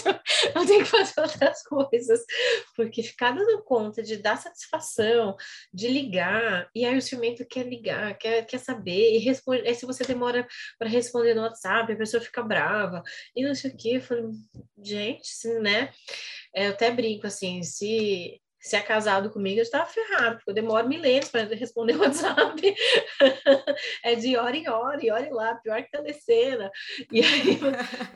eu 0.55 0.67
tenho 0.67 0.85
que 0.85 0.91
fazer 0.91 1.19
outras 1.19 1.63
coisas, 1.63 2.21
porque 2.77 3.03
ficar 3.03 3.31
dando 3.31 3.63
conta 3.63 4.03
de 4.03 4.19
dar 4.19 4.37
satisfação, 4.37 5.35
de 5.73 5.89
ligar, 5.89 6.69
e 6.75 6.85
aí 6.85 6.97
o 6.99 7.03
ciumento 7.03 7.47
quer 7.47 7.67
ligar, 7.67 8.19
quer, 8.19 8.45
quer 8.45 8.59
saber, 8.59 9.17
e 9.17 9.19
responde, 9.19 9.67
aí 9.67 9.75
se 9.75 9.87
você 9.87 10.05
demora 10.05 10.47
para 10.79 10.89
responder 10.89 11.35
no 11.35 11.43
WhatsApp, 11.43 11.91
a 11.91 11.97
pessoa 11.97 12.23
fica 12.23 12.43
brava, 12.43 13.03
e 13.35 13.43
não 13.43 13.55
sei 13.55 13.71
o 13.71 13.77
que, 13.77 13.95
eu 13.95 14.03
falo, 14.03 14.33
gente, 14.83 15.27
né? 15.63 15.91
É, 16.55 16.67
eu 16.67 16.71
até 16.73 16.91
brinco 16.91 17.27
assim, 17.27 17.63
se 17.63 18.41
se 18.67 18.75
é 18.75 18.81
casado 18.83 19.31
comigo, 19.31 19.61
eu 19.61 19.63
estava 19.63 19.87
ferrado, 19.87 20.37
porque 20.37 20.51
eu 20.51 20.55
demoro 20.55 20.89
milênios 20.89 21.29
para 21.29 21.45
responder 21.55 21.95
o 21.95 22.01
WhatsApp. 22.01 22.61
é 24.03 24.17
de 24.17 24.37
hora 24.37 24.57
em 24.57 24.69
hora, 24.69 25.07
e 25.07 25.09
olha 25.09 25.33
lá, 25.33 25.55
pior 25.55 25.81
que 25.85 25.91
telecena. 25.93 26.69
E 27.13 27.21
aí 27.21 27.61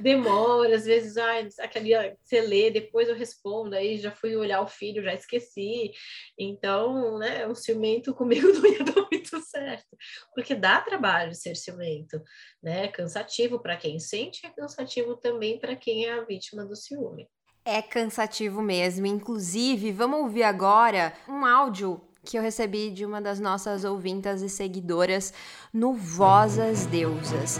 demora, 0.01 0.75
às 0.75 0.85
vezes, 0.87 1.17
ai, 1.17 1.49
aquele, 1.61 1.93
você 2.21 2.41
lê, 2.41 2.69
depois 2.69 3.09
eu 3.09 3.15
respondo, 3.15 3.77
aí 3.77 3.97
já 3.99 4.11
fui 4.11 4.35
olhar 4.35 4.61
o 4.61 4.67
filho, 4.67 5.05
já 5.05 5.15
esqueci. 5.15 5.93
Então, 6.37 7.17
né, 7.19 7.47
o 7.47 7.55
ciumento 7.55 8.13
comigo 8.13 8.49
não 8.53 8.67
ia 8.67 8.83
dar 8.83 9.07
muito 9.09 9.41
certo, 9.43 9.97
porque 10.35 10.57
dá 10.57 10.81
trabalho 10.81 11.33
ser 11.33 11.55
ciumento, 11.55 12.21
né? 12.61 12.87
É 12.87 12.89
cansativo 12.89 13.61
para 13.61 13.77
quem 13.77 14.01
sente, 14.01 14.45
é 14.45 14.51
cansativo 14.51 15.15
também 15.17 15.61
para 15.61 15.77
quem 15.77 16.07
é 16.07 16.13
a 16.15 16.25
vítima 16.25 16.65
do 16.65 16.75
ciúme. 16.75 17.29
É 17.65 17.83
cansativo 17.83 18.63
mesmo. 18.63 19.07
Inclusive, 19.07 19.93
vamos 19.93 20.21
ouvir 20.21 20.43
agora 20.43 21.13
um 21.29 21.45
áudio 21.45 22.01
que 22.25 22.39
eu 22.39 22.43
recebi 22.43 22.91
de 22.91 23.05
uma 23.05 23.21
das 23.21 23.41
nossas 23.41 23.85
ouvintas 23.85 24.43
e 24.43 24.49
seguidoras 24.49 25.33
no 25.73 25.95
Vozas 25.95 26.87
Deusas. 26.87 27.59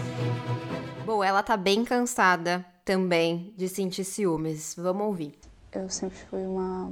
Bom, 1.05 1.23
ela 1.23 1.43
tá 1.43 1.57
bem 1.57 1.83
cansada 1.83 2.65
também 2.85 3.53
de 3.57 3.67
sentir 3.67 4.03
ciúmes. 4.03 4.75
Vamos 4.77 5.07
ouvir. 5.07 5.37
Eu 5.71 5.89
sempre 5.89 6.17
fui 6.29 6.45
uma 6.45 6.91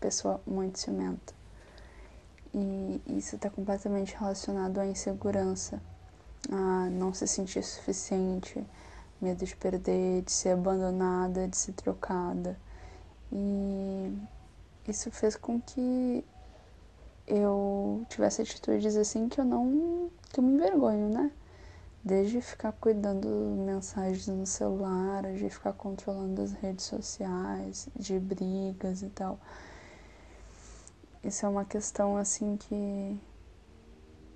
pessoa 0.00 0.40
muito 0.46 0.78
ciumenta. 0.78 1.34
E 2.52 3.00
isso 3.06 3.36
está 3.36 3.48
completamente 3.48 4.14
relacionado 4.18 4.78
à 4.78 4.86
insegurança, 4.86 5.80
a 6.50 6.88
não 6.90 7.14
se 7.14 7.26
sentir 7.26 7.62
suficiente, 7.62 8.64
medo 9.20 9.44
de 9.44 9.54
perder, 9.56 10.22
de 10.22 10.32
ser 10.32 10.50
abandonada, 10.50 11.46
de 11.46 11.56
ser 11.56 11.72
trocada. 11.72 12.58
E 13.32 14.12
isso 14.88 15.10
fez 15.10 15.36
com 15.36 15.60
que 15.60 16.24
eu 17.26 18.04
tivesse 18.08 18.42
atitudes 18.42 18.96
assim 18.96 19.28
que 19.28 19.40
eu 19.40 19.44
não. 19.44 20.10
que 20.32 20.40
eu 20.40 20.44
me 20.44 20.54
envergonho, 20.54 21.08
né? 21.08 21.30
Desde 22.02 22.40
ficar 22.40 22.72
cuidando 22.72 23.28
mensagens 23.66 24.26
no 24.26 24.46
celular, 24.46 25.22
de 25.34 25.50
ficar 25.50 25.74
controlando 25.74 26.40
as 26.42 26.52
redes 26.52 26.86
sociais, 26.86 27.88
de 27.94 28.18
brigas 28.18 29.02
e 29.02 29.10
tal. 29.10 29.38
Isso 31.22 31.44
é 31.44 31.48
uma 31.48 31.64
questão 31.66 32.16
assim 32.16 32.56
que 32.56 33.20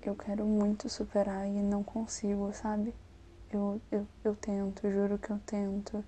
eu 0.07 0.15
quero 0.15 0.45
muito 0.45 0.87
superar 0.87 1.47
e 1.47 1.63
não 1.63 1.83
consigo, 1.83 2.53
sabe? 2.53 2.93
Eu, 3.55 3.81
eu, 3.89 4.07
eu 4.21 4.35
tento, 4.35 4.91
juro 4.91 5.17
que 5.17 5.29
eu 5.29 5.39
tento, 5.45 6.03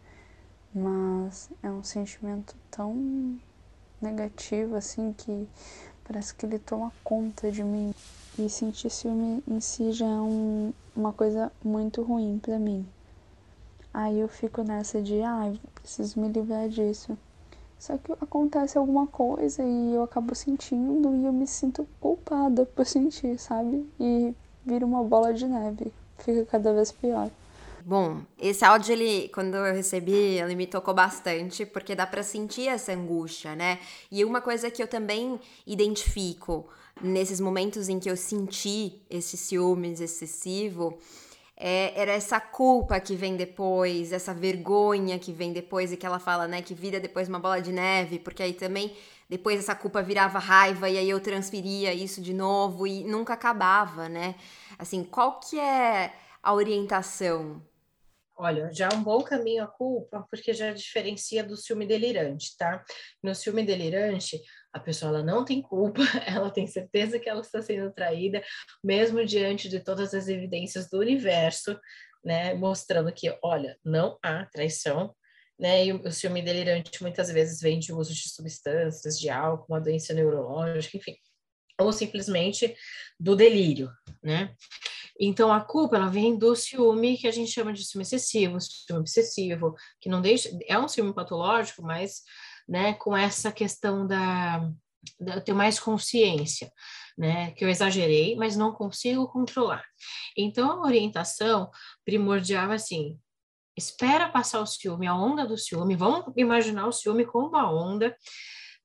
mas 0.75 1.49
é 1.63 1.71
um 1.71 1.81
sentimento 1.81 2.57
tão 2.69 3.39
negativo 4.01 4.75
assim 4.75 5.13
que 5.13 5.47
parece 6.03 6.35
que 6.35 6.45
ele 6.45 6.59
toma 6.59 6.91
conta 7.05 7.49
de 7.49 7.63
mim. 7.63 7.93
E 8.37 8.49
sentir 8.49 8.89
ciúme 8.89 9.41
em 9.47 9.61
si 9.61 9.93
já 9.93 10.05
é 10.05 10.19
um, 10.19 10.73
uma 10.93 11.13
coisa 11.13 11.49
muito 11.63 12.03
ruim 12.03 12.37
para 12.37 12.59
mim. 12.59 12.85
Aí 13.93 14.19
eu 14.19 14.27
fico 14.27 14.61
nessa 14.61 15.01
de, 15.01 15.21
ah, 15.23 15.53
preciso 15.73 16.19
me 16.19 16.27
livrar 16.27 16.67
disso. 16.67 17.17
Só 17.79 17.97
que 17.97 18.11
acontece 18.11 18.77
alguma 18.77 19.07
coisa 19.07 19.63
e 19.63 19.93
eu 19.93 20.03
acabo 20.03 20.35
sentindo 20.35 21.15
e 21.15 21.23
eu 21.23 21.31
me 21.31 21.47
sinto 21.47 21.87
culpada 22.01 22.65
por 22.65 22.85
sentir, 22.85 23.39
sabe? 23.39 23.89
E 23.97 24.35
vira 24.65 24.85
uma 24.85 25.01
bola 25.01 25.33
de 25.33 25.47
neve. 25.47 25.93
Fica 26.19 26.45
cada 26.45 26.73
vez 26.73 26.91
pior. 26.91 27.29
Bom, 27.85 28.21
esse 28.37 28.65
áudio, 28.65 28.91
ele, 28.91 29.29
quando 29.29 29.55
eu 29.55 29.73
recebi, 29.73 30.11
ele 30.11 30.55
me 30.55 30.67
tocou 30.67 30.93
bastante, 30.93 31.65
porque 31.65 31.95
dá 31.95 32.05
para 32.05 32.21
sentir 32.21 32.67
essa 32.67 32.91
angústia, 32.91 33.55
né? 33.55 33.79
E 34.11 34.25
uma 34.25 34.41
coisa 34.41 34.69
que 34.69 34.83
eu 34.83 34.87
também 34.87 35.39
identifico 35.65 36.67
nesses 37.01 37.39
momentos 37.39 37.87
em 37.87 37.97
que 37.97 38.09
eu 38.09 38.17
senti 38.17 39.01
esse 39.09 39.37
ciúmes 39.37 40.01
excessivo 40.01 40.97
é, 41.55 41.99
era 41.99 42.11
essa 42.11 42.39
culpa 42.39 42.99
que 42.99 43.15
vem 43.15 43.35
depois, 43.35 44.11
essa 44.11 44.33
vergonha 44.33 45.17
que 45.17 45.31
vem 45.31 45.51
depois, 45.51 45.91
e 45.91 45.97
que 45.97 46.05
ela 46.05 46.19
fala, 46.19 46.47
né, 46.47 46.61
que 46.61 46.75
vira 46.75 46.99
depois 46.99 47.27
uma 47.27 47.39
bola 47.39 47.59
de 47.59 47.71
neve, 47.71 48.19
porque 48.19 48.43
aí 48.43 48.53
também 48.53 48.95
depois 49.29 49.59
essa 49.59 49.75
culpa 49.75 50.01
virava 50.01 50.39
raiva 50.39 50.89
e 50.89 50.97
aí 50.97 51.09
eu 51.09 51.19
transferia 51.19 51.93
isso 51.93 52.21
de 52.21 52.33
novo 52.33 52.87
e 52.87 53.03
nunca 53.03 53.33
acabava, 53.33 54.07
né? 54.07 54.35
Assim, 54.77 55.03
qual 55.03 55.39
que 55.39 55.59
é 55.59 56.13
a 56.41 56.53
orientação? 56.53 57.61
Olha, 58.39 58.71
já 58.71 58.87
é 58.91 58.95
um 58.95 59.01
bom 59.01 59.23
caminho 59.23 59.63
a 59.63 59.67
culpa, 59.67 60.25
porque 60.29 60.53
já 60.53 60.71
diferencia 60.71 61.43
do 61.43 61.57
ciúme 61.57 61.87
delirante, 61.87 62.55
tá? 62.55 62.83
No 63.21 63.33
ciúme 63.33 63.65
delirante, 63.65 64.39
a 64.71 64.79
pessoa 64.79 65.09
ela 65.09 65.23
não 65.23 65.43
tem 65.43 65.59
culpa, 65.59 66.01
ela 66.27 66.51
tem 66.51 66.67
certeza 66.67 67.19
que 67.19 67.27
ela 67.27 67.41
está 67.41 67.63
sendo 67.63 67.91
traída, 67.91 68.43
mesmo 68.83 69.25
diante 69.25 69.67
de 69.67 69.79
todas 69.79 70.13
as 70.13 70.27
evidências 70.27 70.87
do 70.87 70.99
universo, 70.99 71.79
né, 72.23 72.53
mostrando 72.53 73.11
que, 73.11 73.35
olha, 73.41 73.75
não 73.83 74.19
há 74.21 74.45
traição, 74.45 75.15
né, 75.59 75.85
e 75.85 75.93
o 75.93 76.11
ciúme 76.11 76.41
delirante 76.41 77.01
muitas 77.01 77.29
vezes 77.31 77.59
vem 77.59 77.79
de 77.79 77.91
uso 77.91 78.13
de 78.13 78.29
substâncias, 78.29 79.19
de 79.19 79.29
álcool, 79.29 79.65
uma 79.69 79.81
doença 79.81 80.13
neurológica, 80.13 80.97
enfim, 80.97 81.15
ou 81.79 81.91
simplesmente 81.91 82.75
do 83.19 83.35
delírio, 83.35 83.91
né? 84.23 84.55
Então 85.19 85.51
a 85.51 85.61
culpa 85.61 85.95
ela 85.95 86.09
vem 86.09 86.37
do 86.37 86.55
ciúme 86.55 87.17
que 87.17 87.27
a 87.27 87.31
gente 87.31 87.51
chama 87.51 87.73
de 87.73 87.83
ciúme 87.83 88.03
excessivo, 88.03 88.59
ciúme 88.61 88.99
obsessivo, 88.99 89.75
que 89.99 90.09
não 90.09 90.21
deixa, 90.21 90.49
é 90.67 90.77
um 90.77 90.87
ciúme 90.87 91.13
patológico, 91.13 91.81
mas 91.81 92.21
né, 92.67 92.93
com 92.93 93.15
essa 93.15 93.51
questão 93.51 94.05
da, 94.05 94.69
da 95.19 95.41
ter 95.41 95.53
mais 95.53 95.79
consciência, 95.79 96.71
né, 97.17 97.51
que 97.51 97.63
eu 97.63 97.69
exagerei, 97.69 98.35
mas 98.35 98.55
não 98.55 98.73
consigo 98.73 99.27
controlar. 99.27 99.83
Então, 100.37 100.71
a 100.71 100.85
orientação 100.85 101.71
primordial 102.05 102.71
é 102.71 102.75
assim, 102.75 103.17
espera 103.77 104.27
passar 104.27 104.59
o 104.59 104.65
ciúme, 104.65 105.07
a 105.07 105.15
onda 105.15 105.45
do 105.45 105.57
ciúme, 105.57 105.95
vamos 105.95 106.33
imaginar 106.35 106.87
o 106.87 106.91
ciúme 106.91 107.25
como 107.25 107.47
uma 107.47 107.71
onda, 107.71 108.17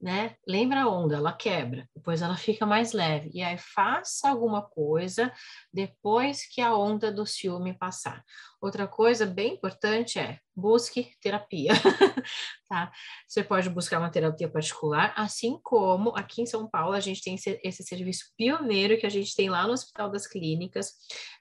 né? 0.03 0.35
Lembra 0.45 0.83
a 0.83 0.89
onda, 0.89 1.15
ela 1.15 1.33
quebra, 1.33 1.89
depois 1.95 2.21
ela 2.23 2.37
fica 2.37 2.67
mais 2.67 2.93
leve. 2.93 3.31
E 3.33 3.41
aí 3.41 3.57
faça 3.57 4.29
alguma 4.29 4.61
coisa 4.61 5.33
depois 5.73 6.45
que 6.45 6.61
a 6.61 6.77
onda 6.77 7.13
do 7.13 7.25
ciúme 7.25 7.79
passar. 7.79 8.25
Outra 8.61 8.89
coisa 8.89 9.25
bem 9.25 9.55
importante 9.55 10.19
é 10.19 10.41
busque 10.55 11.13
terapia, 11.21 11.73
tá? 12.69 12.93
Você 13.29 13.45
pode 13.45 13.71
buscar 13.71 14.01
uma 14.01 14.11
terapia 14.11 14.49
particular, 14.49 15.15
assim 15.17 15.59
como 15.63 16.11
aqui 16.17 16.43
em 16.43 16.47
São 16.47 16.69
Paulo 16.69 16.95
a 16.95 17.01
gente 17.01 17.23
tem 17.23 17.37
esse, 17.37 17.83
serviço 17.85 18.33
pioneiro 18.37 18.99
que 18.99 19.07
a 19.07 19.11
gente 19.11 19.35
tem 19.35 19.49
lá 19.49 19.67
no 19.67 19.73
Hospital 19.73 20.11
das 20.11 20.27
Clínicas, 20.27 20.93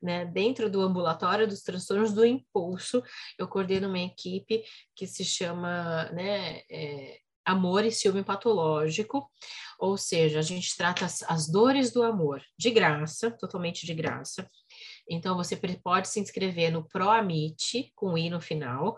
né? 0.01 0.25
Dentro 0.25 0.69
do 0.69 0.81
ambulatório 0.81 1.47
dos 1.47 1.61
transtornos 1.63 2.13
do 2.13 2.23
impulso, 2.23 3.03
eu 3.39 3.47
coordeno 3.47 3.87
uma 3.87 3.99
equipe 3.99 4.63
que 4.95 5.07
se 5.07 5.25
chama, 5.25 6.05
né? 6.11 6.61
É, 6.69 7.19
amor 7.45 7.85
e 7.85 7.91
ciúme 7.91 8.23
patológico, 8.23 9.29
ou 9.79 9.97
seja, 9.97 10.39
a 10.39 10.43
gente 10.43 10.75
trata 10.77 11.05
as, 11.05 11.23
as, 11.23 11.49
dores 11.49 11.91
do 11.91 12.03
amor 12.03 12.41
de 12.57 12.69
graça, 12.69 13.31
totalmente 13.31 13.85
de 13.85 13.93
graça. 13.93 14.49
Então, 15.09 15.35
você 15.35 15.57
pode 15.83 16.07
se 16.07 16.19
inscrever 16.19 16.71
no 16.71 16.87
ProAmite, 16.87 17.91
com 17.95 18.17
i 18.17 18.29
no 18.29 18.39
final, 18.39 18.97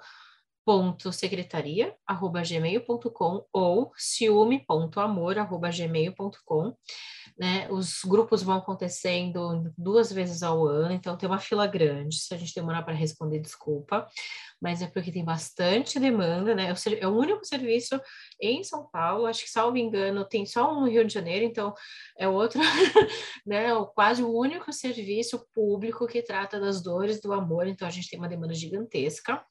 ponto 0.65 1.11
secretaria, 1.11 1.95
arroba 2.05 2.41
gmail.com 2.41 3.45
ou 3.51 3.91
ciúme.amor, 3.97 5.37
arroba 5.37 5.69
gmail.com 5.69 6.75
né? 7.37 7.67
Os 7.71 8.01
grupos 8.03 8.43
vão 8.43 8.57
acontecendo 8.57 9.71
duas 9.77 10.11
vezes 10.11 10.43
ao 10.43 10.65
ano, 10.67 10.93
então 10.93 11.17
tem 11.17 11.27
uma 11.27 11.39
fila 11.39 11.65
grande. 11.65 12.17
Se 12.17 12.33
a 12.33 12.37
gente 12.37 12.53
demorar 12.53 12.83
para 12.83 12.93
responder, 12.93 13.39
desculpa, 13.39 14.07
mas 14.61 14.81
é 14.81 14.87
porque 14.87 15.11
tem 15.11 15.25
bastante 15.25 15.99
demanda, 15.99 16.53
né? 16.53 16.73
É 16.99 17.07
o 17.07 17.15
único 17.15 17.43
serviço 17.45 17.99
em 18.39 18.63
São 18.63 18.87
Paulo, 18.89 19.25
acho 19.25 19.43
que, 19.43 19.49
salvo 19.49 19.77
engano, 19.77 20.25
tem 20.25 20.45
só 20.45 20.71
um 20.71 20.81
no 20.81 20.89
Rio 20.89 21.05
de 21.05 21.13
Janeiro, 21.13 21.45
então 21.45 21.73
é 22.17 22.27
outro, 22.27 22.59
né? 23.45 23.69
Quase 23.95 24.23
o 24.23 24.31
único 24.31 24.71
serviço 24.71 25.45
público 25.53 26.07
que 26.07 26.21
trata 26.21 26.59
das 26.59 26.81
dores 26.81 27.19
do 27.21 27.33
amor, 27.33 27.67
então 27.67 27.87
a 27.87 27.91
gente 27.91 28.09
tem 28.09 28.19
uma 28.19 28.29
demanda 28.29 28.53
gigantesca. 28.53 29.43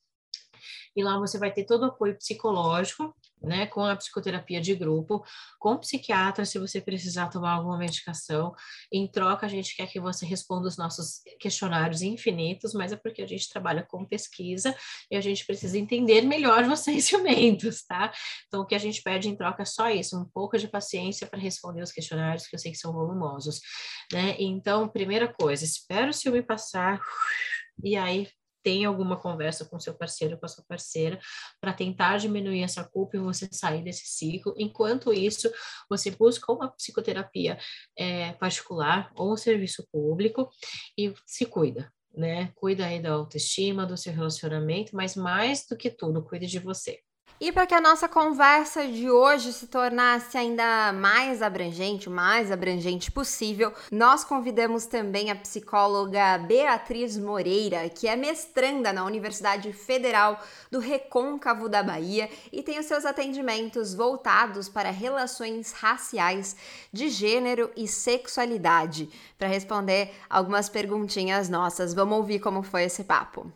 E 0.97 1.03
lá 1.03 1.19
você 1.19 1.39
vai 1.39 1.53
ter 1.53 1.65
todo 1.65 1.83
o 1.83 1.87
apoio 1.87 2.17
psicológico, 2.17 3.15
né, 3.43 3.67
com 3.67 3.85
a 3.85 3.97
psicoterapia 3.97 4.61
de 4.61 4.75
grupo, 4.75 5.25
com 5.59 5.77
psiquiatra, 5.77 6.45
se 6.45 6.59
você 6.59 6.81
precisar 6.81 7.29
tomar 7.29 7.55
alguma 7.55 7.77
medicação. 7.77 8.55
Em 8.93 9.07
troca, 9.11 9.47
a 9.47 9.49
gente 9.49 9.75
quer 9.75 9.87
que 9.89 9.99
você 9.99 10.25
responda 10.25 10.69
os 10.69 10.77
nossos 10.77 11.21
questionários 11.41 12.03
infinitos, 12.03 12.73
mas 12.73 12.93
é 12.93 12.97
porque 12.97 13.23
a 13.23 13.27
gente 13.27 13.49
trabalha 13.49 13.83
com 13.83 14.05
pesquisa 14.05 14.75
e 15.11 15.17
a 15.17 15.21
gente 15.21 15.45
precisa 15.45 15.77
entender 15.77 16.23
melhor 16.23 16.65
vocês 16.69 17.05
ciumentos, 17.05 17.83
tá? 17.85 18.13
Então, 18.47 18.63
o 18.63 18.67
que 18.67 18.75
a 18.75 18.79
gente 18.79 19.03
pede 19.03 19.29
em 19.29 19.37
troca 19.37 19.63
é 19.63 19.67
só 19.67 19.91
isso, 19.91 20.19
um 20.19 20.25
pouco 20.25 20.57
de 20.57 20.69
paciência 20.69 21.27
para 21.27 21.41
responder 21.41 21.83
os 21.83 21.93
questionários, 21.93 22.47
que 22.47 22.55
eu 22.55 22.61
sei 22.61 22.71
que 22.71 22.79
são 22.79 22.93
volumosos, 22.93 23.61
né? 24.13 24.37
Então, 24.39 24.89
primeira 24.89 25.33
coisa, 25.33 25.65
espera 25.65 26.11
o 26.11 26.13
ciúme 26.13 26.43
passar, 26.43 27.01
e 27.83 27.97
aí 27.97 28.29
tem 28.63 28.85
alguma 28.85 29.17
conversa 29.17 29.65
com 29.65 29.79
seu 29.79 29.95
parceiro, 29.95 30.39
com 30.39 30.47
a 30.47 30.49
sua 30.49 30.65
parceira, 30.65 31.19
para 31.61 31.73
tentar 31.73 32.19
diminuir 32.19 32.63
essa 32.63 32.85
culpa 32.85 33.17
e 33.17 33.21
você 33.21 33.49
sair 33.51 33.83
desse 33.83 34.07
ciclo. 34.07 34.55
Enquanto 34.57 35.13
isso, 35.13 35.51
você 35.89 36.11
busca 36.11 36.53
uma 36.53 36.71
psicoterapia 36.71 37.59
é, 37.97 38.33
particular 38.33 39.13
ou 39.17 39.33
um 39.33 39.37
serviço 39.37 39.87
público 39.91 40.51
e 40.97 41.15
se 41.27 41.47
cuida. 41.47 41.93
Né? 42.15 42.53
Cuida 42.55 42.87
aí 42.87 43.01
da 43.01 43.13
autoestima, 43.13 43.87
do 43.87 43.97
seu 43.97 44.13
relacionamento, 44.13 44.95
mas 44.95 45.17
mais 45.17 45.67
do 45.67 45.77
que 45.77 45.91
tudo, 45.91 46.23
cuide 46.23 46.47
de 46.47 46.59
você. 46.59 47.01
E 47.43 47.51
para 47.51 47.67
que 47.67 47.75
a 47.75 47.81
nossa 47.81 48.09
conversa 48.09 48.87
de 48.87 49.11
hoje 49.11 49.53
se 49.53 49.67
tornasse 49.67 50.39
ainda 50.39 50.93
mais 50.93 51.43
abrangente, 51.43 52.09
o 52.09 52.13
mais 52.13 52.53
abrangente 52.53 53.11
possível, 53.11 53.73
nós 53.91 54.23
convidamos 54.23 54.87
também 54.87 55.29
a 55.29 55.35
psicóloga 55.35 56.39
Beatriz 56.39 57.19
Moreira, 57.19 57.89
que 57.89 58.07
é 58.07 58.15
mestranda 58.15 58.93
na 58.93 59.05
Universidade 59.05 59.73
Federal 59.73 60.41
do 60.71 60.79
Recôncavo 60.79 61.69
da 61.69 61.83
Bahia 61.83 62.31
e 62.53 62.63
tem 62.63 62.79
os 62.79 62.87
seus 62.87 63.05
atendimentos 63.05 63.93
voltados 63.93 64.69
para 64.69 64.93
relações 64.93 65.73
raciais, 65.73 66.55
de 66.93 67.09
gênero 67.09 67.73
e 67.77 67.89
sexualidade. 67.89 69.11
Para 69.37 69.49
responder 69.49 70.15
algumas 70.31 70.69
perguntinhas 70.69 71.49
nossas, 71.49 71.93
vamos 71.93 72.19
ouvir 72.19 72.39
como 72.39 72.63
foi 72.63 72.85
esse 72.85 73.03
papo. 73.03 73.53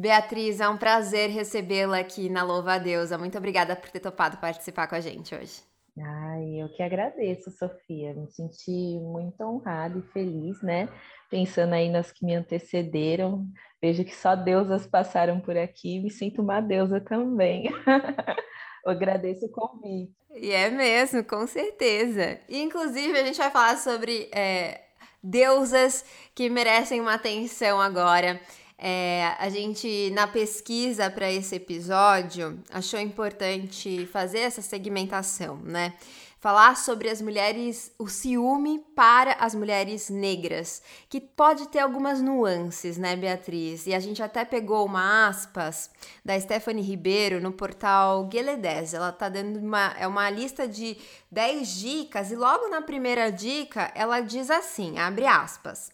Beatriz, 0.00 0.60
é 0.60 0.68
um 0.68 0.78
prazer 0.78 1.28
recebê-la 1.28 1.98
aqui 1.98 2.30
na 2.30 2.42
Louva 2.42 2.72
a 2.72 2.78
Deusa. 2.78 3.18
Muito 3.18 3.36
obrigada 3.36 3.76
por 3.76 3.90
ter 3.90 4.00
topado 4.00 4.38
participar 4.38 4.86
com 4.86 4.94
a 4.94 5.00
gente 5.00 5.34
hoje. 5.34 5.60
Ai, 6.02 6.62
eu 6.62 6.70
que 6.70 6.82
agradeço, 6.82 7.50
Sofia. 7.50 8.14
Me 8.14 8.26
senti 8.26 8.98
muito 8.98 9.38
honrada 9.42 9.98
e 9.98 10.12
feliz, 10.12 10.62
né? 10.62 10.88
Pensando 11.28 11.74
aí 11.74 11.90
nas 11.90 12.10
que 12.10 12.24
me 12.24 12.34
antecederam, 12.34 13.46
vejo 13.80 14.02
que 14.02 14.16
só 14.16 14.34
deusas 14.34 14.86
passaram 14.86 15.38
por 15.38 15.58
aqui, 15.58 16.00
me 16.00 16.10
sinto 16.10 16.40
uma 16.40 16.62
deusa 16.62 16.98
também. 16.98 17.64
eu 18.86 18.92
agradeço 18.92 19.44
o 19.44 19.50
convite. 19.50 20.14
E 20.34 20.50
é 20.50 20.70
mesmo, 20.70 21.22
com 21.24 21.46
certeza. 21.46 22.40
E, 22.48 22.58
inclusive, 22.62 23.18
a 23.18 23.24
gente 23.24 23.36
vai 23.36 23.50
falar 23.50 23.76
sobre 23.76 24.30
é, 24.32 24.80
deusas 25.22 26.06
que 26.34 26.48
merecem 26.48 27.02
uma 27.02 27.14
atenção 27.14 27.78
agora. 27.78 28.40
É, 28.82 29.36
a 29.38 29.50
gente, 29.50 30.10
na 30.12 30.26
pesquisa 30.26 31.10
para 31.10 31.30
esse 31.30 31.54
episódio, 31.54 32.58
achou 32.70 32.98
importante 32.98 34.06
fazer 34.06 34.38
essa 34.38 34.62
segmentação, 34.62 35.58
né? 35.58 35.92
falar 36.40 36.74
sobre 36.74 37.10
as 37.10 37.20
mulheres, 37.20 37.92
o 37.98 38.08
ciúme 38.08 38.78
para 38.96 39.34
as 39.34 39.54
mulheres 39.54 40.08
negras, 40.08 40.82
que 41.06 41.20
pode 41.20 41.68
ter 41.68 41.80
algumas 41.80 42.22
nuances, 42.22 42.96
né, 42.96 43.14
Beatriz? 43.14 43.86
E 43.86 43.92
a 43.92 44.00
gente 44.00 44.22
até 44.22 44.42
pegou 44.46 44.86
uma 44.86 45.28
aspas 45.28 45.90
da 46.24 46.40
Stephanie 46.40 46.82
Ribeiro 46.82 47.42
no 47.42 47.52
portal 47.52 48.24
Gueledez. 48.24 48.94
Ela 48.94 49.12
tá 49.12 49.28
dando 49.28 49.58
uma, 49.58 49.94
é 49.98 50.06
uma 50.06 50.30
lista 50.30 50.66
de 50.66 50.96
10 51.30 51.68
dicas 51.68 52.30
e 52.30 52.36
logo 52.36 52.68
na 52.68 52.80
primeira 52.80 53.30
dica 53.30 53.92
ela 53.94 54.20
diz 54.20 54.50
assim, 54.50 54.98
abre 54.98 55.26
aspas, 55.26 55.92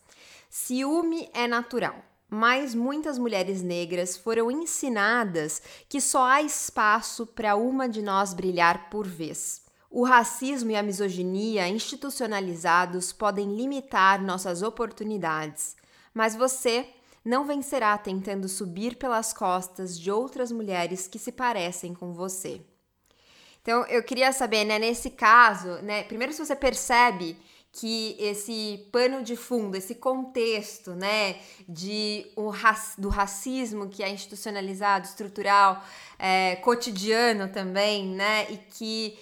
ciúme 0.48 1.28
é 1.34 1.48
natural 1.48 1.96
mas 2.28 2.74
muitas 2.74 3.18
mulheres 3.18 3.62
negras 3.62 4.16
foram 4.16 4.50
ensinadas 4.50 5.62
que 5.88 6.00
só 6.00 6.24
há 6.24 6.42
espaço 6.42 7.26
para 7.26 7.56
uma 7.56 7.88
de 7.88 8.02
nós 8.02 8.34
brilhar 8.34 8.90
por 8.90 9.06
vez. 9.06 9.62
O 9.90 10.04
racismo 10.04 10.70
e 10.70 10.76
a 10.76 10.82
misoginia 10.82 11.68
institucionalizados 11.68 13.12
podem 13.12 13.54
limitar 13.54 14.20
nossas 14.20 14.62
oportunidades, 14.62 15.76
mas 16.12 16.34
você 16.34 16.88
não 17.24 17.44
vencerá 17.44 17.96
tentando 17.98 18.48
subir 18.48 18.96
pelas 18.96 19.32
costas 19.32 19.98
de 19.98 20.10
outras 20.10 20.52
mulheres 20.52 21.08
que 21.08 21.18
se 21.18 21.32
parecem 21.32 21.94
com 21.94 22.12
você. 22.12 22.60
Então, 23.62 23.84
eu 23.86 24.00
queria 24.02 24.32
saber, 24.32 24.64
né, 24.64 24.78
nesse 24.78 25.10
caso, 25.10 25.82
né, 25.82 26.04
primeiro 26.04 26.32
se 26.32 26.44
você 26.44 26.54
percebe 26.54 27.36
que 27.78 28.16
esse 28.18 28.88
pano 28.90 29.22
de 29.22 29.36
fundo, 29.36 29.76
esse 29.76 29.94
contexto, 29.94 30.92
né, 30.92 31.36
de 31.68 32.26
o 32.34 32.50
do 32.96 33.08
racismo 33.10 33.88
que 33.88 34.02
é 34.02 34.08
institucionalizado, 34.08 35.06
estrutural, 35.06 35.82
é, 36.18 36.56
cotidiano 36.56 37.48
também, 37.48 38.06
né, 38.06 38.46
e 38.50 38.56
que 38.56 39.18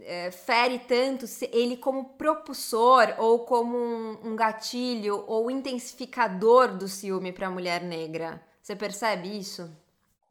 é, 0.00 0.32
fere 0.32 0.80
tanto 0.80 1.26
ele 1.52 1.76
como 1.76 2.04
propulsor 2.16 3.14
ou 3.18 3.40
como 3.40 3.76
um, 3.76 4.18
um 4.24 4.36
gatilho 4.36 5.24
ou 5.28 5.48
intensificador 5.48 6.76
do 6.76 6.88
ciúme 6.88 7.32
para 7.32 7.46
a 7.46 7.50
mulher 7.50 7.82
negra. 7.82 8.42
Você 8.60 8.74
percebe 8.74 9.38
isso? 9.38 9.70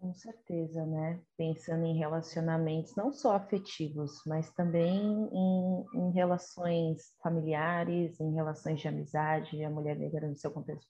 Com 0.01 0.15
certeza, 0.15 0.83
né? 0.83 1.19
Pensando 1.37 1.85
em 1.85 1.95
relacionamentos 1.95 2.95
não 2.95 3.13
só 3.13 3.35
afetivos, 3.35 4.19
mas 4.25 4.51
também 4.51 4.99
em, 5.31 5.85
em 5.93 6.11
relações 6.11 7.13
familiares, 7.21 8.19
em 8.19 8.33
relações 8.33 8.81
de 8.81 8.87
amizade, 8.87 9.63
a 9.63 9.69
mulher 9.69 9.95
negra 9.95 10.27
no 10.27 10.35
seu 10.35 10.49
contexto 10.49 10.89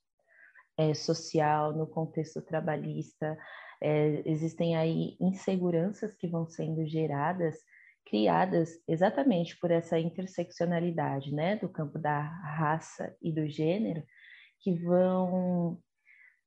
é, 0.77 0.93
social, 0.93 1.73
no 1.73 1.85
contexto 1.85 2.41
trabalhista. 2.41 3.37
É, 3.81 4.23
existem 4.25 4.77
aí 4.77 5.17
inseguranças 5.19 6.15
que 6.15 6.29
vão 6.29 6.47
sendo 6.47 6.87
geradas 6.87 7.57
criadas 8.05 8.81
exatamente 8.87 9.59
por 9.59 9.71
essa 9.71 9.99
interseccionalidade, 9.99 11.35
né, 11.35 11.57
do 11.57 11.67
campo 11.67 11.99
da 11.99 12.21
raça 12.21 13.13
e 13.21 13.29
do 13.29 13.45
gênero, 13.45 14.05
que 14.61 14.73
vão 14.73 15.81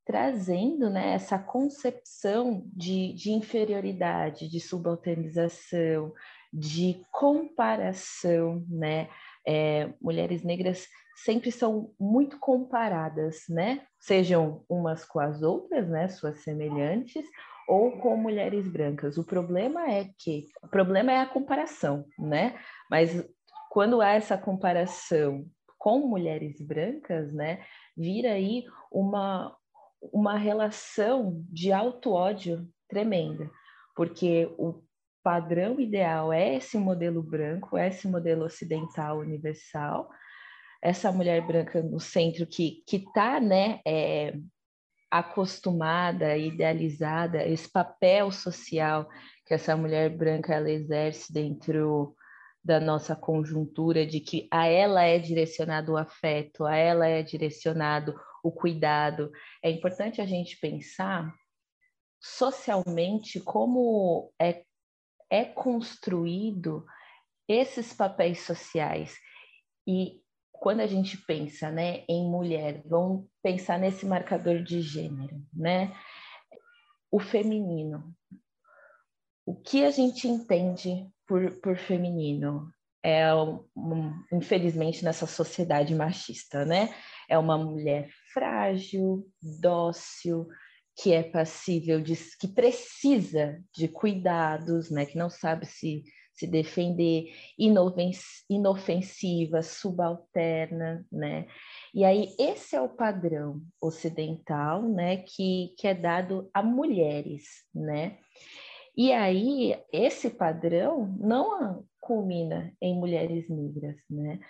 trazendo 0.04 0.90
né, 0.90 1.14
essa 1.14 1.38
concepção 1.38 2.62
de, 2.66 3.12
de 3.14 3.32
inferioridade, 3.32 4.48
de 4.48 4.60
subalternização, 4.60 6.12
de 6.52 7.02
comparação, 7.10 8.64
né? 8.68 9.08
É, 9.46 9.92
mulheres 10.00 10.42
negras 10.42 10.86
sempre 11.16 11.50
são 11.50 11.92
muito 11.98 12.38
comparadas, 12.38 13.44
né? 13.48 13.82
Sejam 13.98 14.64
umas 14.68 15.04
com 15.04 15.20
as 15.20 15.42
outras, 15.42 15.88
né? 15.88 16.08
Suas 16.08 16.42
semelhantes, 16.42 17.24
ou 17.66 17.92
com 17.98 18.16
mulheres 18.16 18.68
brancas. 18.68 19.18
O 19.18 19.24
problema 19.24 19.90
é 19.90 20.10
que 20.18 20.46
o 20.62 20.68
problema 20.68 21.12
é 21.12 21.18
a 21.18 21.26
comparação, 21.26 22.04
né? 22.18 22.58
Mas 22.90 23.26
quando 23.70 24.00
há 24.00 24.10
essa 24.10 24.38
comparação 24.38 25.44
com 25.78 26.06
mulheres 26.06 26.60
brancas, 26.60 27.32
né, 27.32 27.62
vira 27.96 28.32
aí 28.32 28.64
uma 28.90 29.54
uma 30.12 30.36
relação 30.36 31.44
de 31.48 31.72
auto-ódio 31.72 32.68
tremenda, 32.88 33.50
porque 33.96 34.52
o 34.58 34.82
padrão 35.22 35.80
ideal 35.80 36.32
é 36.32 36.56
esse 36.56 36.76
modelo 36.76 37.22
branco, 37.22 37.78
é 37.78 37.88
esse 37.88 38.06
modelo 38.06 38.44
ocidental 38.44 39.18
universal, 39.18 40.08
essa 40.82 41.10
mulher 41.10 41.46
branca 41.46 41.82
no 41.82 41.98
centro 41.98 42.46
que 42.46 42.82
que 42.86 42.96
está, 42.96 43.40
né, 43.40 43.80
é, 43.86 44.34
acostumada, 45.10 46.36
idealizada, 46.36 47.46
esse 47.46 47.70
papel 47.70 48.30
social 48.30 49.08
que 49.46 49.54
essa 49.54 49.76
mulher 49.76 50.10
branca 50.10 50.54
ela 50.54 50.70
exerce 50.70 51.32
dentro 51.32 52.14
da 52.62 52.80
nossa 52.80 53.14
conjuntura 53.14 54.06
de 54.06 54.20
que 54.20 54.48
a 54.50 54.66
ela 54.66 55.02
é 55.02 55.18
direcionado 55.18 55.92
o 55.92 55.96
afeto, 55.98 56.64
a 56.64 56.74
ela 56.74 57.06
é 57.06 57.22
direcionado 57.22 58.14
o 58.44 58.52
cuidado. 58.52 59.32
É 59.62 59.70
importante 59.70 60.20
a 60.20 60.26
gente 60.26 60.60
pensar 60.60 61.34
socialmente 62.20 63.40
como 63.40 64.30
é, 64.40 64.62
é 65.30 65.44
construído 65.46 66.84
esses 67.48 67.92
papéis 67.92 68.40
sociais 68.40 69.16
e 69.86 70.22
quando 70.52 70.80
a 70.80 70.86
gente 70.86 71.16
pensa 71.18 71.70
né, 71.70 72.04
em 72.08 72.24
mulher, 72.30 72.82
vamos 72.86 73.26
pensar 73.42 73.78
nesse 73.78 74.06
marcador 74.06 74.62
de 74.62 74.80
gênero, 74.80 75.42
né? 75.52 75.94
O 77.10 77.18
feminino. 77.18 78.14
O 79.44 79.54
que 79.54 79.84
a 79.84 79.90
gente 79.90 80.26
entende 80.26 81.06
por, 81.26 81.60
por 81.60 81.76
feminino? 81.76 82.72
É, 83.04 83.26
infelizmente, 84.32 85.04
nessa 85.04 85.26
sociedade 85.26 85.94
machista, 85.94 86.64
né? 86.64 86.94
É 87.28 87.36
uma 87.36 87.58
mulher 87.58 88.08
frágil, 88.34 89.26
dócil, 89.40 90.48
que 90.96 91.12
é 91.12 91.22
passível 91.22 92.00
de, 92.00 92.14
que 92.38 92.48
precisa 92.48 93.62
de 93.74 93.88
cuidados, 93.88 94.90
né? 94.90 95.06
Que 95.06 95.16
não 95.16 95.30
sabe 95.30 95.64
se 95.64 96.04
se 96.34 96.48
defender, 96.48 97.32
inofensiva, 98.50 99.62
subalterna, 99.62 101.06
né? 101.10 101.46
E 101.94 102.04
aí 102.04 102.34
esse 102.38 102.74
é 102.74 102.80
o 102.80 102.88
padrão 102.88 103.62
ocidental, 103.80 104.82
né, 104.82 105.18
que, 105.18 105.74
que 105.78 105.86
é 105.86 105.94
dado 105.94 106.50
a 106.52 106.62
mulheres, 106.62 107.44
né? 107.72 108.18
E 108.96 109.12
aí 109.12 109.78
esse 109.92 110.28
padrão 110.30 111.16
não 111.18 111.84
culmina 112.00 112.72
em 112.80 112.94
mulheres 112.94 113.48
negras, 113.48 113.96
né? 114.10 114.40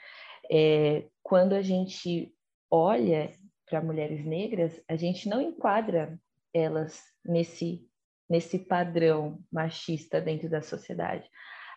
É, 0.50 1.06
quando 1.22 1.54
a 1.54 1.62
gente 1.62 2.34
olha 2.70 3.30
para 3.66 3.82
mulheres 3.82 4.24
negras, 4.24 4.80
a 4.88 4.96
gente 4.96 5.28
não 5.28 5.40
enquadra 5.40 6.18
elas 6.52 7.02
nesse 7.24 7.88
nesse 8.26 8.58
padrão 8.58 9.38
machista 9.52 10.18
dentro 10.18 10.48
da 10.48 10.62
sociedade 10.62 11.28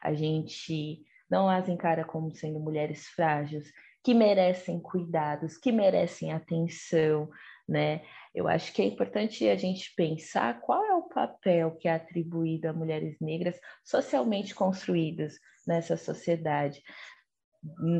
a 0.01 0.13
gente 0.13 1.03
não 1.29 1.49
as 1.49 1.67
encara 1.67 2.05
como 2.05 2.31
sendo 2.31 2.59
mulheres 2.59 3.07
frágeis, 3.07 3.71
que 4.03 4.13
merecem 4.13 4.79
cuidados, 4.79 5.57
que 5.57 5.71
merecem 5.71 6.31
atenção, 6.31 7.29
né? 7.67 8.01
Eu 8.33 8.47
acho 8.47 8.71
que 8.71 8.81
é 8.81 8.85
importante 8.85 9.47
a 9.49 9.55
gente 9.57 9.93
pensar 9.95 10.61
qual 10.61 10.85
é 10.85 10.93
o 10.93 11.09
papel 11.09 11.75
que 11.75 11.87
é 11.87 11.95
atribuído 11.95 12.69
a 12.69 12.73
mulheres 12.73 13.17
negras 13.19 13.59
socialmente 13.83 14.55
construídas 14.55 15.37
nessa 15.67 15.97
sociedade. 15.97 16.81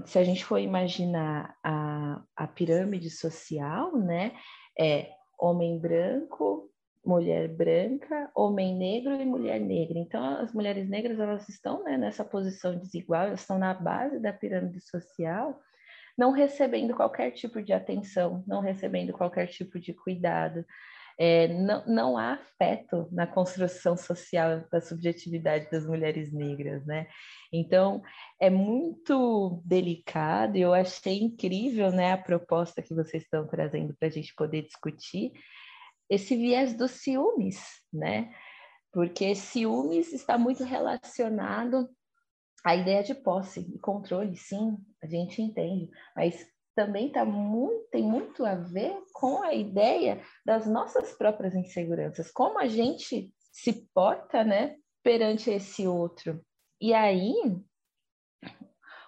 Se 0.06 0.20
a 0.20 0.24
gente 0.24 0.46
for 0.46 0.60
imaginar 0.60 1.56
a, 1.64 2.22
a 2.36 2.48
pirâmide 2.48 3.10
social, 3.10 3.98
né, 3.98 4.34
é 4.80 5.10
homem 5.40 5.80
branco, 5.80 6.72
mulher 7.06 7.48
branca, 7.48 8.30
homem 8.36 8.76
negro 8.76 9.16
e 9.16 9.26
mulher 9.26 9.60
negra. 9.60 9.98
Então, 9.98 10.24
as 10.40 10.54
mulheres 10.54 10.90
negras 10.90 11.20
elas 11.20 11.48
estão 11.48 11.84
né, 11.84 11.98
nessa 11.98 12.24
posição 12.24 12.78
desigual, 12.78 13.28
elas 13.28 13.42
estão 13.42 13.58
na 13.58 13.74
base 13.74 14.20
da 14.20 14.34
pirâmide 14.34 14.82
social, 14.82 15.60
não 16.18 16.32
recebendo 16.32 16.94
qualquer 16.96 17.32
tipo 17.32 17.62
de 17.62 17.72
atenção, 17.72 18.44
não 18.46 18.60
recebendo 18.60 19.14
qualquer 19.14 19.48
tipo 19.48 19.80
de 19.80 19.94
cuidado. 19.94 20.66
É, 21.20 21.48
não, 21.48 21.84
não 21.88 22.18
há 22.18 22.34
afeto 22.34 23.08
na 23.12 23.26
construção 23.26 23.98
social 23.98 24.64
da 24.72 24.80
subjetividade 24.80 25.70
das 25.72 25.86
mulheres 25.86 26.32
negras, 26.32 26.86
né? 26.86 27.08
Então, 27.52 28.04
é 28.40 28.50
muito 28.50 29.62
delicado 29.66 30.58
e 30.58 30.62
eu 30.62 30.74
achei 30.74 31.20
incrível 31.20 31.92
né, 31.92 32.12
a 32.12 32.18
proposta 32.18 32.82
que 32.82 32.94
vocês 32.94 33.24
estão 33.24 33.48
trazendo 33.48 33.96
para 33.98 34.10
a 34.10 34.12
gente 34.12 34.34
poder 34.36 34.64
discutir, 34.64 35.32
esse 36.10 36.36
viés 36.36 36.74
dos 36.74 36.92
ciúmes, 36.92 37.60
né? 37.92 38.34
Porque 38.92 39.36
ciúmes 39.36 40.14
está 40.14 40.38
muito 40.38 40.64
relacionado 40.64 41.90
à 42.64 42.76
ideia 42.76 43.04
de 43.04 43.14
posse 43.14 43.62
e 43.74 43.80
controle, 43.80 44.36
sim, 44.36 44.78
a 45.02 45.08
gente 45.08 45.42
entende, 45.42 45.90
mas 46.16 46.46
também 46.78 47.12
tá 47.12 47.26
muito, 47.26 47.90
tem 47.90 48.04
muito 48.04 48.46
a 48.46 48.54
ver 48.54 48.96
com 49.12 49.42
a 49.42 49.52
ideia 49.52 50.22
das 50.46 50.68
nossas 50.68 51.12
próprias 51.14 51.56
inseguranças, 51.56 52.30
como 52.32 52.60
a 52.60 52.68
gente 52.68 53.34
se 53.52 53.90
porta, 53.96 54.44
né, 54.44 54.76
perante 55.04 55.50
esse 55.50 55.88
outro. 55.88 56.40
E 56.80 56.94
aí 56.94 57.34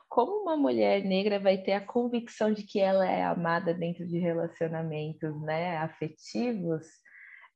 como 0.10 0.42
uma 0.42 0.58
mulher 0.58 1.04
negra 1.04 1.40
vai 1.40 1.60
ter 1.60 1.74
a 1.74 1.86
convicção 1.86 2.52
de 2.52 2.64
que 2.64 2.80
ela 2.80 3.08
é 3.08 3.24
amada 3.24 3.72
dentro 3.72 4.08
de 4.08 4.18
relacionamentos 4.18 5.40
né, 5.44 5.78
afetivos 5.78 6.88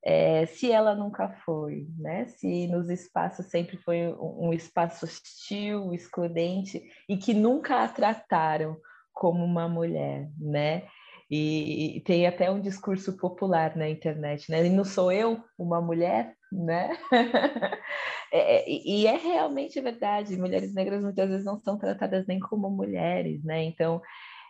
é, 0.06 0.46
se 0.46 0.72
ela 0.72 0.94
nunca 0.94 1.30
foi, 1.46 1.88
né? 1.98 2.26
Se 2.26 2.68
nos 2.68 2.90
espaços 2.90 3.46
sempre 3.46 3.78
foi 3.78 4.14
um 4.20 4.52
espaço 4.54 5.06
hostil, 5.06 5.94
excludente 5.94 6.84
e 7.08 7.18
que 7.18 7.34
nunca 7.34 7.84
a 7.84 7.88
trataram 7.88 8.78
como 9.14 9.44
uma 9.44 9.68
mulher, 9.68 10.30
né? 10.38 10.84
E, 11.30 11.98
e 11.98 12.02
tem 12.02 12.28
até 12.28 12.52
um 12.52 12.60
discurso 12.60 13.18
popular 13.18 13.76
na 13.76 13.90
internet, 13.90 14.52
né? 14.52 14.66
E 14.66 14.70
não 14.70 14.84
sou 14.84 15.12
eu 15.12 15.44
uma 15.58 15.82
mulher, 15.82 16.36
né? 16.52 16.98
É, 18.36 18.56
é, 18.56 18.66
e 18.68 19.06
é 19.06 19.16
realmente 19.16 19.80
verdade. 19.80 20.36
Mulheres 20.36 20.74
negras 20.74 21.04
muitas 21.04 21.30
vezes 21.30 21.46
não 21.46 21.60
são 21.60 21.78
tratadas 21.78 22.26
nem 22.26 22.40
como 22.40 22.68
mulheres, 22.68 23.44
né? 23.44 23.64
Então 23.64 24.02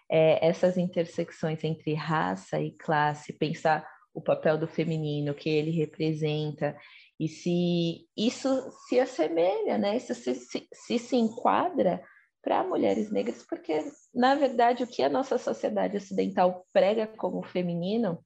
é, 0.10 0.48
essas 0.48 0.78
intersecções 0.78 1.62
entre 1.66 1.94
raça 1.94 2.62
e 2.62 2.72
classe, 2.72 3.34
pensar 3.34 3.86
o 4.14 4.22
papel 4.22 4.58
do 4.58 4.70
feminino 4.70 5.34
que 5.34 5.50
ele 5.50 5.72
representa 5.72 6.78
e 7.20 7.28
se 7.28 8.08
isso 8.16 8.72
se 8.88 9.00
assemelha, 9.00 9.78
né? 9.78 9.98
Isso 9.98 10.14
se, 10.14 10.36
se, 10.36 10.68
se, 10.74 11.00
se 11.00 11.16
enquadra 11.16 12.02
para 12.44 12.64
mulheres 12.64 13.10
negras, 13.10 13.44
porque 13.48 13.86
na 14.14 14.36
verdade 14.36 14.84
o 14.84 14.88
que 14.88 15.02
a 15.02 15.10
nossa 15.10 15.38
sociedade 15.38 15.96
ocidental 15.96 16.66
prega 16.74 17.08
como 17.08 17.42
feminino 17.42 18.20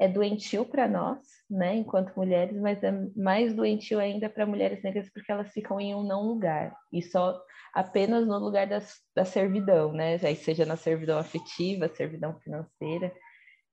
é 0.00 0.08
doentio 0.08 0.64
para 0.64 0.88
nós, 0.88 1.18
né, 1.48 1.76
enquanto 1.76 2.16
mulheres, 2.16 2.58
mas 2.60 2.82
é 2.82 2.90
mais 3.14 3.54
doentio 3.54 4.00
ainda 4.00 4.28
para 4.28 4.46
mulheres 4.46 4.82
negras 4.82 5.08
porque 5.12 5.30
elas 5.30 5.52
ficam 5.52 5.78
em 5.78 5.94
um 5.94 6.02
não 6.02 6.22
lugar 6.22 6.74
e 6.92 7.00
só 7.00 7.38
apenas 7.72 8.26
no 8.26 8.38
lugar 8.38 8.66
da, 8.66 8.82
da 9.14 9.24
servidão, 9.24 9.92
né, 9.92 10.18
seja 10.34 10.64
na 10.64 10.76
servidão 10.76 11.18
afetiva, 11.18 11.88
servidão 11.88 12.38
financeira, 12.40 13.14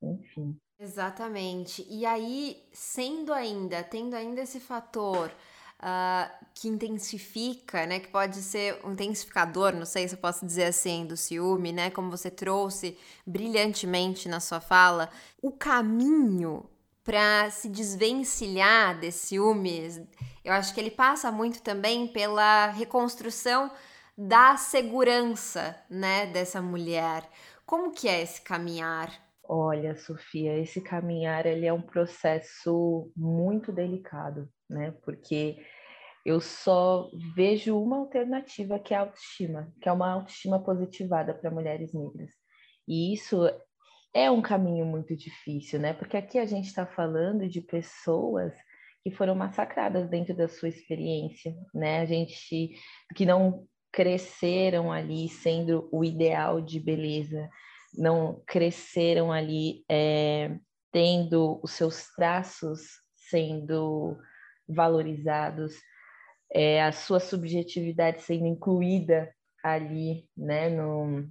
enfim. 0.01 0.55
Exatamente. 0.79 1.85
E 1.89 2.05
aí, 2.05 2.57
sendo 2.73 3.31
ainda, 3.31 3.83
tendo 3.83 4.15
ainda 4.15 4.41
esse 4.41 4.59
fator 4.59 5.31
uh, 5.81 6.31
que 6.53 6.67
intensifica, 6.67 7.85
né, 7.85 7.99
que 7.99 8.07
pode 8.07 8.41
ser 8.41 8.79
um 8.85 8.91
intensificador, 8.93 9.73
não 9.73 9.85
sei 9.85 10.07
se 10.07 10.15
eu 10.15 10.19
posso 10.19 10.45
dizer 10.45 10.65
assim, 10.65 11.05
do 11.05 11.17
ciúme, 11.17 11.71
né, 11.71 11.89
como 11.89 12.09
você 12.09 12.29
trouxe 12.29 12.97
brilhantemente 13.25 14.29
na 14.29 14.39
sua 14.39 14.61
fala, 14.61 15.09
o 15.41 15.51
caminho 15.51 16.69
para 17.03 17.49
se 17.49 17.67
desvencilhar 17.67 18.99
desse 18.99 19.27
ciúme, 19.27 20.07
eu 20.45 20.53
acho 20.53 20.73
que 20.73 20.79
ele 20.79 20.91
passa 20.91 21.31
muito 21.31 21.61
também 21.61 22.07
pela 22.07 22.67
reconstrução 22.67 23.71
da 24.15 24.55
segurança, 24.55 25.75
né, 25.89 26.27
dessa 26.27 26.61
mulher. 26.61 27.27
Como 27.65 27.91
que 27.91 28.07
é 28.07 28.21
esse 28.21 28.41
caminhar? 28.41 29.11
Olha, 29.43 29.97
Sofia, 29.97 30.57
esse 30.59 30.79
caminhar 30.79 31.45
ele 31.45 31.65
é 31.65 31.73
um 31.73 31.81
processo 31.81 33.11
muito 33.15 33.71
delicado, 33.71 34.47
né? 34.71 34.93
Porque 35.03 35.57
eu 36.25 36.39
só 36.39 37.09
vejo 37.35 37.77
uma 37.77 37.97
alternativa 37.97 38.79
que 38.79 38.93
é 38.93 38.97
a 38.97 39.01
autoestima, 39.01 39.73
que 39.81 39.89
é 39.89 39.91
uma 39.91 40.11
autoestima 40.11 40.63
positivada 40.63 41.33
para 41.33 41.51
mulheres 41.51 41.93
negras. 41.93 42.31
E 42.87 43.13
isso 43.13 43.47
é 44.13 44.29
um 44.29 44.41
caminho 44.41 44.85
muito 44.85 45.15
difícil, 45.15 45.79
né? 45.79 45.93
Porque 45.93 46.17
aqui 46.17 46.37
a 46.37 46.45
gente 46.45 46.67
está 46.67 46.85
falando 46.85 47.47
de 47.47 47.61
pessoas 47.61 48.53
que 49.03 49.11
foram 49.11 49.33
massacradas 49.33 50.09
dentro 50.09 50.35
da 50.35 50.47
sua 50.47 50.69
experiência, 50.69 51.55
né? 51.73 52.01
A 52.01 52.05
gente 52.05 52.75
que 53.15 53.25
não 53.25 53.65
cresceram 53.91 54.91
ali 54.91 55.27
sendo 55.27 55.89
o 55.91 56.03
ideal 56.03 56.61
de 56.61 56.79
beleza, 56.79 57.49
não 57.93 58.41
cresceram 58.45 59.31
ali 59.31 59.83
é, 59.89 60.55
tendo 60.91 61.59
os 61.63 61.71
seus 61.71 62.07
traços 62.15 62.81
sendo 63.15 64.17
valorizados, 64.73 65.73
é, 66.53 66.83
a 66.83 66.91
sua 66.91 67.19
subjetividade 67.19 68.21
sendo 68.21 68.45
incluída 68.45 69.33
ali, 69.63 70.25
né, 70.35 70.69
no, 70.69 71.27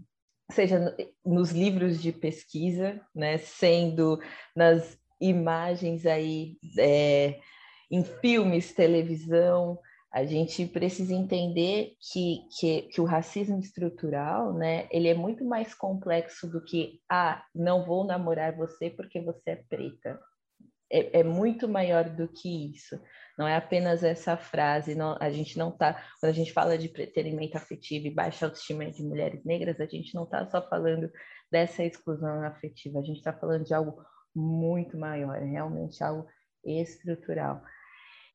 seja 0.51 0.79
no, 0.79 0.93
nos 1.25 1.51
livros 1.51 2.01
de 2.01 2.13
pesquisa, 2.13 3.01
né, 3.15 3.39
sendo 3.39 4.21
nas 4.55 4.99
imagens 5.21 6.07
aí 6.07 6.57
é, 6.79 7.39
em 7.91 8.05
filmes, 8.05 8.73
televisão, 8.73 9.79
a 10.13 10.25
gente 10.25 10.67
precisa 10.67 11.15
entender 11.15 11.93
que, 12.01 12.41
que, 12.59 12.83
que, 12.83 13.01
o 13.01 13.05
racismo 13.05 13.61
estrutural, 13.61 14.53
né, 14.53 14.89
ele 14.91 15.07
é 15.07 15.15
muito 15.15 15.45
mais 15.45 15.73
complexo 15.73 16.49
do 16.49 16.65
que, 16.65 17.01
ah, 17.09 17.45
não 17.55 17.85
vou 17.85 18.05
namorar 18.05 18.57
você 18.57 18.91
porque 18.91 19.21
você 19.21 19.51
é 19.51 19.57
preta. 19.57 20.21
É, 20.93 21.21
é 21.21 21.23
muito 21.23 21.69
maior 21.69 22.09
do 22.11 22.27
que 22.27 22.73
isso. 22.73 23.01
Não 23.41 23.49
é 23.49 23.57
apenas 23.57 24.05
essa 24.05 24.37
frase, 24.37 24.95
não, 24.95 25.17
a 25.19 25.31
gente 25.31 25.57
não 25.57 25.71
está, 25.71 25.95
quando 26.21 26.29
a 26.29 26.35
gente 26.35 26.53
fala 26.53 26.77
de 26.77 26.91
preterimento 26.91 27.57
afetivo 27.57 28.07
e 28.07 28.15
baixa 28.15 28.45
autoestima 28.45 28.85
de 28.91 29.03
mulheres 29.03 29.43
negras, 29.47 29.81
a 29.81 29.87
gente 29.87 30.15
não 30.15 30.25
está 30.25 30.45
só 30.45 30.61
falando 30.69 31.11
dessa 31.51 31.83
exclusão 31.83 32.45
afetiva, 32.45 32.99
a 32.99 33.03
gente 33.03 33.17
está 33.17 33.33
falando 33.33 33.65
de 33.65 33.73
algo 33.73 34.05
muito 34.37 34.99
maior, 34.99 35.37
é 35.37 35.47
realmente 35.47 36.05
algo 36.05 36.27
estrutural 36.63 37.63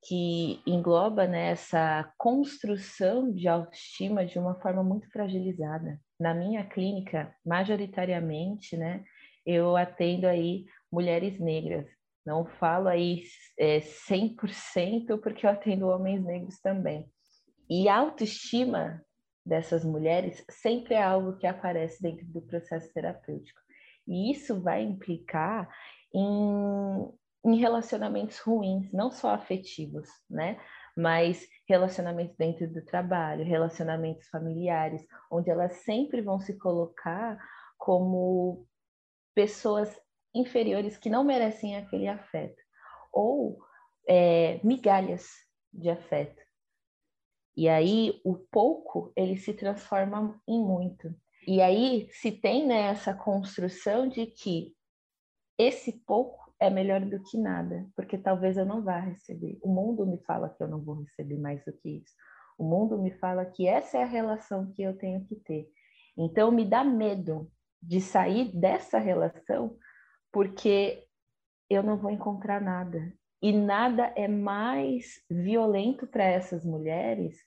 que 0.08 0.60
engloba 0.66 1.28
né, 1.28 1.52
essa 1.52 2.12
construção 2.18 3.32
de 3.32 3.48
autoestima 3.48 4.26
de 4.26 4.40
uma 4.40 4.60
forma 4.60 4.84
muito 4.84 5.08
fragilizada. 5.12 6.02
Na 6.20 6.34
minha 6.34 6.66
clínica, 6.66 7.32
majoritariamente, 7.46 8.76
né, 8.76 9.04
eu 9.46 9.78
atendo 9.78 10.26
aí 10.26 10.66
mulheres 10.92 11.40
negras. 11.40 11.86
Não 12.26 12.46
falo 12.46 12.88
aí 12.88 13.24
é, 13.58 13.80
100% 13.80 15.20
porque 15.22 15.46
eu 15.46 15.50
atendo 15.52 15.88
homens 15.88 16.24
negros 16.24 16.60
também. 16.60 17.10
E 17.70 17.88
a 17.88 17.98
autoestima 17.98 19.04
dessas 19.46 19.84
mulheres 19.84 20.44
sempre 20.50 20.96
é 20.96 21.04
algo 21.04 21.38
que 21.38 21.46
aparece 21.46 22.02
dentro 22.02 22.26
do 22.28 22.42
processo 22.42 22.92
terapêutico. 22.94 23.60
E 24.08 24.32
isso 24.32 24.62
vai 24.62 24.84
implicar 24.84 25.70
em 26.14 27.14
em 27.46 27.58
relacionamentos 27.58 28.40
ruins, 28.40 28.92
não 28.92 29.12
só 29.12 29.30
afetivos, 29.30 30.10
né? 30.28 30.60
Mas 30.98 31.48
relacionamentos 31.70 32.36
dentro 32.36 32.68
do 32.68 32.84
trabalho, 32.84 33.46
relacionamentos 33.46 34.28
familiares, 34.30 35.06
onde 35.30 35.52
elas 35.52 35.74
sempre 35.84 36.22
vão 36.22 36.40
se 36.40 36.58
colocar 36.58 37.38
como 37.78 38.66
pessoas 39.36 39.96
inferiores 40.36 40.98
que 40.98 41.10
não 41.10 41.24
merecem 41.24 41.78
aquele 41.78 42.08
afeto, 42.08 42.62
ou 43.12 43.58
é, 44.08 44.60
migalhas 44.64 45.28
de 45.74 45.90
afeto. 45.90 46.44
E 47.58 47.70
aí 47.70 48.20
o 48.24 48.36
pouco 48.36 49.14
ele 49.16 49.38
se 49.38 49.54
transforma 49.54 50.40
em 50.48 50.60
muito. 50.60 51.16
E 51.48 51.62
aí 51.62 52.08
se 52.12 52.32
tem 52.32 52.68
né, 52.68 52.88
essa 52.88 53.14
construção 53.14 54.08
de 54.08 54.26
que 54.26 54.76
esse 55.58 55.94
pouco 56.06 56.54
é 56.60 56.70
melhor 56.70 57.02
do 57.02 57.22
que 57.24 57.38
nada, 57.38 57.88
porque 57.96 58.18
talvez 58.18 58.58
eu 58.58 58.66
não 58.66 58.84
vá 58.84 59.00
receber. 59.00 59.58
O 59.62 59.70
mundo 59.70 60.06
me 60.06 60.18
fala 60.26 60.50
que 60.50 60.62
eu 60.62 60.68
não 60.68 60.82
vou 60.82 61.02
receber 61.02 61.38
mais 61.38 61.64
do 61.64 61.72
que 61.72 61.90
isso. 61.98 62.14
O 62.58 62.64
mundo 62.64 62.98
me 62.98 63.12
fala 63.12 63.46
que 63.46 63.68
essa 63.68 63.98
é 63.98 64.04
a 64.04 64.08
relação 64.08 64.72
que 64.72 64.82
eu 64.82 64.98
tenho 64.98 65.26
que 65.26 65.36
ter. 65.36 65.70
Então 66.18 66.52
me 66.52 66.66
dá 66.66 66.84
medo 66.84 67.52
de 67.82 68.02
sair 68.02 68.58
dessa 68.58 68.98
relação 68.98 69.78
porque 70.36 71.08
eu 71.70 71.82
não 71.82 71.96
vou 71.96 72.12
encontrar 72.12 72.60
nada. 72.60 73.14
E 73.42 73.54
nada 73.54 74.12
é 74.18 74.28
mais 74.28 75.24
violento 75.32 76.06
para 76.06 76.26
essas 76.26 76.66
mulheres 76.66 77.38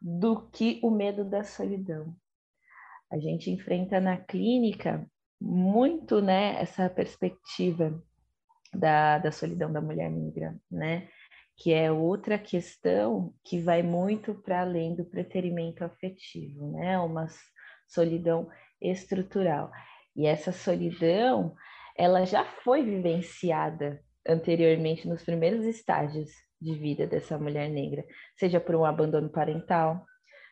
do 0.00 0.48
que 0.50 0.78
o 0.80 0.92
medo 0.92 1.24
da 1.24 1.42
solidão. 1.42 2.14
A 3.10 3.18
gente 3.18 3.50
enfrenta 3.50 3.98
na 3.98 4.16
clínica 4.16 5.04
muito 5.40 6.22
né, 6.22 6.54
essa 6.62 6.88
perspectiva 6.88 8.00
da, 8.72 9.18
da 9.18 9.32
solidão 9.32 9.72
da 9.72 9.80
mulher 9.80 10.08
negra, 10.08 10.56
né? 10.70 11.08
Que 11.56 11.72
é 11.72 11.90
outra 11.90 12.38
questão 12.38 13.34
que 13.42 13.58
vai 13.58 13.82
muito 13.82 14.36
para 14.36 14.60
além 14.60 14.94
do 14.94 15.04
preterimento 15.04 15.82
afetivo, 15.82 16.70
né? 16.70 16.96
Uma 17.00 17.26
solidão 17.88 18.48
estrutural. 18.80 19.72
E 20.14 20.28
essa 20.28 20.52
solidão, 20.52 21.56
ela 22.00 22.24
já 22.24 22.46
foi 22.64 22.82
vivenciada 22.82 24.02
anteriormente 24.26 25.06
nos 25.06 25.22
primeiros 25.22 25.66
estágios 25.66 26.30
de 26.58 26.74
vida 26.74 27.06
dessa 27.06 27.36
mulher 27.38 27.68
negra, 27.68 28.02
seja 28.38 28.58
por 28.58 28.74
um 28.74 28.86
abandono 28.86 29.28
parental, 29.28 30.02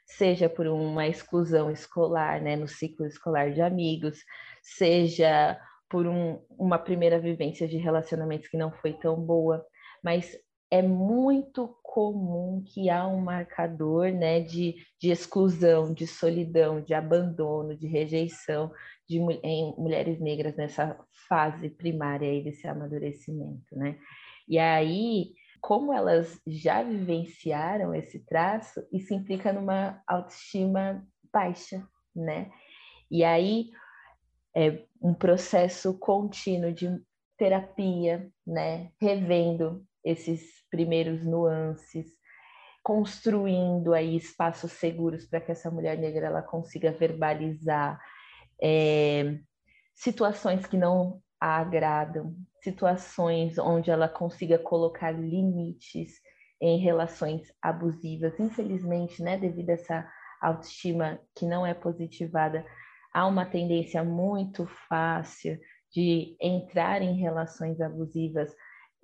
seja 0.05 0.47
por 0.47 0.67
uma 0.67 1.07
exclusão 1.07 1.71
escolar, 1.71 2.43
né, 2.43 2.55
no 2.55 2.69
ciclo 2.69 3.07
escolar 3.07 3.51
de 3.51 3.63
amigos, 3.63 4.19
seja 4.63 5.59
por 5.89 6.07
um, 6.07 6.39
uma 6.51 6.79
primeira 6.79 7.19
vivência 7.19 7.67
de 7.67 7.79
relacionamentos 7.79 8.49
que 8.49 8.59
não 8.59 8.71
foi 8.71 8.93
tão 8.93 9.17
boa, 9.17 9.65
mas 10.05 10.37
é 10.71 10.83
muito 10.83 11.75
comum 11.83 12.63
que 12.63 12.91
há 12.91 13.07
um 13.07 13.23
marcador 13.23 14.13
né, 14.13 14.41
de, 14.41 14.75
de 15.01 15.11
exclusão, 15.11 15.95
de 15.95 16.07
solidão, 16.07 16.83
de 16.83 16.93
abandono, 16.93 17.75
de 17.75 17.87
rejeição 17.87 18.71
de, 19.09 19.19
em 19.19 19.75
mulheres 19.79 20.21
negras 20.21 20.55
nessa 20.57 20.99
fase 21.29 21.71
primária 21.71 22.29
aí 22.29 22.45
desse 22.45 22.69
amadurecimento, 22.69 23.77
né? 23.77 23.99
E 24.47 24.59
aí, 24.59 25.33
como 25.61 25.93
elas 25.93 26.41
já 26.47 26.83
vivenciaram 26.83 27.95
esse 27.95 28.25
traço, 28.27 28.87
isso 28.93 29.15
implica 29.15 29.53
numa 29.53 30.03
autoestima 30.07 31.07
baixa, 31.33 31.87
né? 32.15 32.51
E 33.11 33.25
aí 33.25 33.71
é 34.55 34.85
um 35.01 35.15
processo 35.15 35.99
contínuo 35.99 36.73
de 36.73 36.89
terapia, 37.39 38.31
né? 38.47 38.91
Revendo 39.01 39.87
esses 40.05 40.43
primeiros 40.71 41.25
nuances, 41.25 42.07
construindo 42.83 43.95
aí 43.95 44.17
espaços 44.17 44.73
seguros 44.73 45.27
para 45.27 45.41
que 45.41 45.53
essa 45.53 45.71
mulher 45.71 45.97
negra 45.97 46.27
ela 46.27 46.43
consiga 46.43 46.93
verbalizar 46.93 47.99
é, 48.63 49.39
situações 49.95 50.67
que 50.67 50.77
não 50.77 51.21
a 51.41 51.59
agradam, 51.59 52.35
situações 52.63 53.59
onde 53.59 53.91
ela 53.91 54.09
consiga 54.09 54.59
colocar 54.59 55.13
limites 55.13 56.21
em 56.61 56.79
relações 56.79 57.53
abusivas. 57.63 58.39
Infelizmente, 58.41 59.23
né, 59.23 59.37
devido 59.39 59.71
a 59.71 59.75
essa 59.75 60.09
autoestima 60.41 61.21
que 61.37 61.47
não 61.47 61.65
é 61.65 61.75
positivada, 61.75 62.65
há 63.15 63.27
uma 63.27 63.47
tendência 63.47 64.03
muito 64.03 64.67
fácil 64.89 65.59
de 65.93 66.37
entrar 66.41 67.01
em 67.03 67.19
relações 67.21 67.81
abusivas 67.81 68.53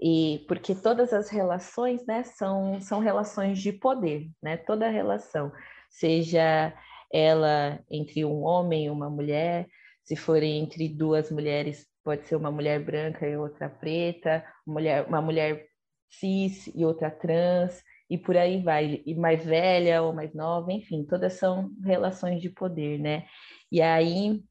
e 0.01 0.45
porque 0.49 0.75
todas 0.75 1.13
as 1.13 1.31
relações, 1.31 2.05
né, 2.07 2.25
são, 2.25 2.81
são 2.81 3.01
relações 3.01 3.61
de 3.61 3.73
poder, 3.73 4.29
né? 4.43 4.57
Toda 4.57 4.89
relação, 4.89 5.53
seja 5.89 6.75
ela 7.15 7.81
entre 7.89 8.25
um 8.25 8.43
homem 8.43 8.87
e 8.87 8.91
uma 8.91 9.09
mulher, 9.09 9.69
se 10.03 10.17
for 10.17 10.43
entre 10.43 10.89
duas 10.89 11.31
mulheres, 11.31 11.87
pode 12.03 12.27
ser 12.27 12.35
uma 12.35 12.51
mulher 12.51 12.85
branca 12.85 13.25
e 13.25 13.37
outra 13.37 13.69
preta, 13.71 14.45
uma 14.67 14.75
mulher, 14.75 15.07
uma 15.07 15.23
mulher 15.23 15.65
cis 16.11 16.67
e 16.75 16.85
outra 16.85 17.13
trans, 17.13 17.81
e 18.11 18.19
por 18.19 18.37
aí 18.37 18.61
vai, 18.61 19.01
e 19.07 19.15
mais 19.15 19.45
velha 19.45 20.03
ou 20.03 20.13
mais 20.13 20.35
nova, 20.35 20.73
enfim, 20.73 21.05
todas 21.05 21.35
são 21.35 21.71
relações 21.85 22.43
de 22.43 22.51
poder, 22.51 22.99
né? 22.99 23.25
E 23.71 23.81
aí 23.81 24.43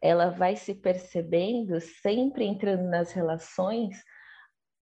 ela 0.00 0.30
vai 0.30 0.56
se 0.56 0.74
percebendo 0.74 1.78
sempre 2.02 2.46
entrando 2.46 2.84
nas 2.88 3.12
relações 3.12 4.02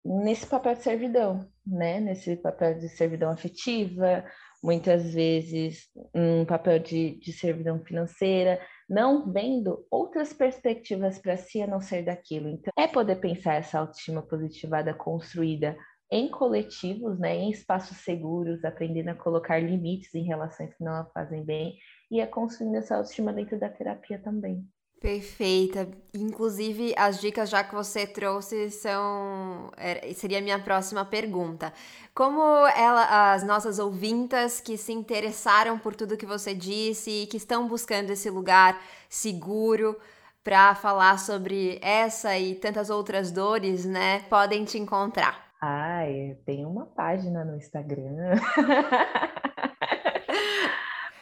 nesse 0.06 0.46
papel 0.46 0.76
de 0.76 0.84
servidão, 0.84 1.50
né? 1.66 2.00
Nesse 2.00 2.38
papel 2.38 2.78
de 2.78 2.88
servidão 2.88 3.32
afetiva, 3.32 4.24
muitas 4.62 5.14
vezes 5.14 5.88
um 6.14 6.46
papel 6.46 6.80
de, 6.80 7.16
de 7.20 7.32
servidão 7.32 7.84
financeira, 7.84 8.60
não 8.90 9.32
vendo 9.32 9.86
outras 9.90 10.34
perspectivas 10.34 11.20
para 11.20 11.38
si 11.38 11.62
a 11.62 11.68
não 11.68 11.80
ser 11.80 12.04
daquilo. 12.04 12.50
Então, 12.50 12.72
é 12.78 12.88
poder 12.88 13.18
pensar 13.18 13.56
essa 13.56 13.80
autoestima 13.80 14.22
positivada 14.22 14.94
construída 14.94 15.78
em 16.12 16.28
coletivos, 16.28 17.20
né, 17.20 17.36
em 17.36 17.52
espaços 17.52 17.98
seguros, 17.98 18.66
aprendendo 18.66 19.10
a 19.10 19.16
colocar 19.16 19.60
limites 19.60 20.14
em 20.16 20.24
relações 20.24 20.74
que 20.74 20.84
não 20.84 20.94
a 20.94 21.06
fazem 21.06 21.46
bem 21.46 21.78
e 22.10 22.20
a 22.20 22.28
construindo 22.28 22.76
essa 22.76 22.96
autoestima 22.96 23.32
dentro 23.32 23.60
da 23.60 23.70
terapia 23.70 24.20
também. 24.20 24.68
Perfeita. 25.00 25.88
Inclusive, 26.14 26.94
as 26.98 27.22
dicas 27.22 27.50
já 27.50 27.64
que 27.64 27.74
você 27.74 28.06
trouxe 28.06 28.70
são. 28.70 29.72
Seria 30.14 30.40
a 30.40 30.42
minha 30.42 30.60
próxima 30.60 31.06
pergunta. 31.06 31.72
Como 32.14 32.42
ela, 32.68 33.34
as 33.34 33.44
nossas 33.44 33.80
ouvintas 33.80 34.60
que 34.60 34.78
se 34.78 34.92
interessaram 34.92 35.80
por 35.80 35.96
tudo 35.96 36.18
que 36.18 36.26
você 36.26 36.54
disse 36.54 37.24
e 37.24 37.28
que 37.28 37.38
estão 37.38 37.66
buscando 37.68 38.10
esse 38.10 38.30
lugar 38.30 38.78
seguro 39.08 39.98
para 40.44 40.76
falar 40.76 41.18
sobre 41.18 41.80
essa 41.82 42.38
e 42.38 42.56
tantas 42.56 42.90
outras 42.90 43.32
dores, 43.32 43.86
né, 43.86 44.20
podem 44.30 44.66
te 44.66 44.78
encontrar? 44.78 45.48
Ah, 45.62 46.02
tem 46.46 46.66
uma 46.66 46.86
página 46.86 47.46
no 47.46 47.56
Instagram. 47.56 48.36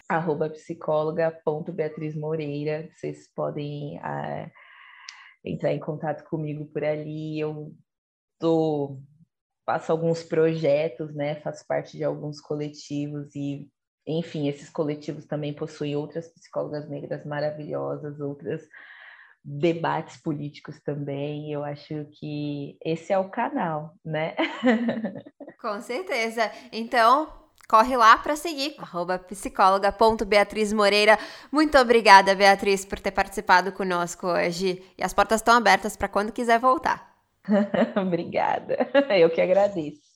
arroba 0.08 0.50
psicóloga.beatriz 0.50 2.16
Moreira. 2.16 2.90
Vocês 2.94 3.32
podem 3.34 3.98
uh, 3.98 4.52
entrar 5.44 5.74
em 5.74 5.80
contato 5.80 6.24
comigo 6.30 6.66
por 6.66 6.84
ali. 6.84 7.40
Eu 7.40 7.74
tô, 8.40 9.00
faço 9.66 9.92
alguns 9.92 10.24
projetos, 10.24 11.14
né? 11.14 11.36
Faço 11.42 11.66
parte 11.68 11.98
de 11.98 12.04
alguns 12.04 12.40
coletivos 12.40 13.36
e, 13.36 13.70
enfim, 14.06 14.48
esses 14.48 14.70
coletivos 14.70 15.26
também 15.26 15.54
possuem 15.54 15.96
outras 15.96 16.28
psicólogas 16.30 16.90
negras 16.90 17.26
maravilhosas, 17.26 18.20
outras 18.20 18.62
debates 19.44 20.18
políticos 20.18 20.82
também. 20.82 21.52
Eu 21.52 21.64
acho 21.64 22.06
que 22.14 22.78
esse 22.84 23.12
é 23.12 23.18
o 23.18 23.30
canal, 23.30 23.94
né? 24.04 24.36
Com 25.60 25.82
certeza. 25.82 26.52
Então, 26.72 27.47
corre 27.68 27.98
lá 27.98 28.18
para 28.18 28.36
seguir, 28.36 28.76
arroba 28.78 29.20
psicóloga.beatriz 29.20 30.72
Moreira. 30.72 31.20
Muito 31.52 31.78
obrigada, 31.78 32.34
Beatriz, 32.34 32.86
por 32.86 33.00
ter 33.00 33.12
participado 33.12 33.72
conosco 33.72 34.28
hoje. 34.28 34.82
E 34.98 35.04
as 35.04 35.14
portas 35.14 35.42
estão 35.42 35.56
abertas 35.56 35.98
para 35.98 36.08
quando 36.08 36.32
quiser 36.32 36.60
voltar. 36.60 37.14
obrigada, 37.96 38.90
eu 39.10 39.30
que 39.30 39.42
agradeço. 39.42 40.08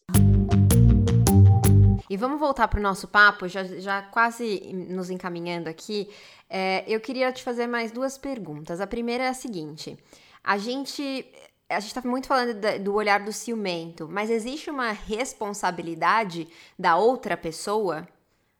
E 2.09 2.17
vamos 2.17 2.39
voltar 2.39 2.67
para 2.67 2.79
o 2.79 2.83
nosso 2.83 3.07
papo, 3.07 3.47
já, 3.47 3.63
já 3.63 4.01
quase 4.01 4.73
nos 4.73 5.09
encaminhando 5.09 5.69
aqui. 5.69 6.09
É, 6.49 6.83
eu 6.85 6.99
queria 6.99 7.31
te 7.31 7.41
fazer 7.41 7.67
mais 7.67 7.91
duas 7.91 8.17
perguntas. 8.17 8.81
A 8.81 8.87
primeira 8.87 9.23
é 9.23 9.27
a 9.29 9.33
seguinte: 9.33 9.97
a 10.43 10.57
gente 10.57 11.25
a 11.71 11.79
gente 11.79 11.95
está 11.95 12.07
muito 12.07 12.27
falando 12.27 12.53
do 12.79 12.93
olhar 12.93 13.19
do 13.23 13.31
ciumento, 13.31 14.07
mas 14.09 14.29
existe 14.29 14.69
uma 14.69 14.91
responsabilidade 14.91 16.47
da 16.77 16.97
outra 16.97 17.35
pessoa 17.37 18.07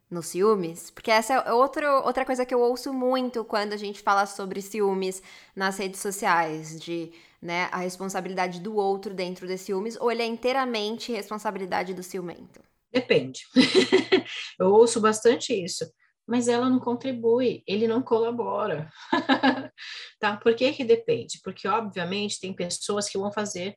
nos 0.09 0.27
ciúmes? 0.27 0.89
Porque 0.89 1.11
essa 1.11 1.33
é 1.33 1.53
outro, 1.53 1.85
outra 2.03 2.25
coisa 2.25 2.45
que 2.45 2.53
eu 2.53 2.59
ouço 2.59 2.93
muito 2.93 3.43
quando 3.43 3.73
a 3.73 3.77
gente 3.77 4.01
fala 4.01 4.25
sobre 4.25 4.61
ciúmes 4.61 5.21
nas 5.55 5.77
redes 5.77 5.99
sociais, 5.99 6.79
de 6.79 7.11
né, 7.41 7.69
a 7.71 7.77
responsabilidade 7.77 8.59
do 8.59 8.75
outro 8.75 9.13
dentro 9.13 9.47
desse 9.47 9.65
ciúmes, 9.65 9.97
ou 9.99 10.11
ele 10.11 10.21
é 10.21 10.25
inteiramente 10.25 11.11
responsabilidade 11.11 11.93
do 11.93 12.03
ciumento? 12.03 12.61
Depende. 12.91 13.45
eu 14.59 14.67
ouço 14.67 14.99
bastante 14.99 15.53
isso 15.53 15.85
mas 16.27 16.47
ela 16.47 16.69
não 16.69 16.79
contribui, 16.79 17.63
ele 17.67 17.87
não 17.87 18.01
colabora. 18.01 18.91
tá? 20.19 20.37
Por 20.37 20.55
que 20.55 20.71
que 20.73 20.83
depende? 20.83 21.39
Porque, 21.43 21.67
obviamente, 21.67 22.39
tem 22.39 22.53
pessoas 22.53 23.09
que 23.09 23.17
vão 23.17 23.31
fazer, 23.31 23.75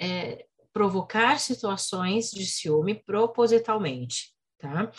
é, 0.00 0.44
provocar 0.72 1.38
situações 1.38 2.30
de 2.30 2.46
ciúme 2.46 3.02
propositalmente, 3.04 4.32
tá? 4.58 4.90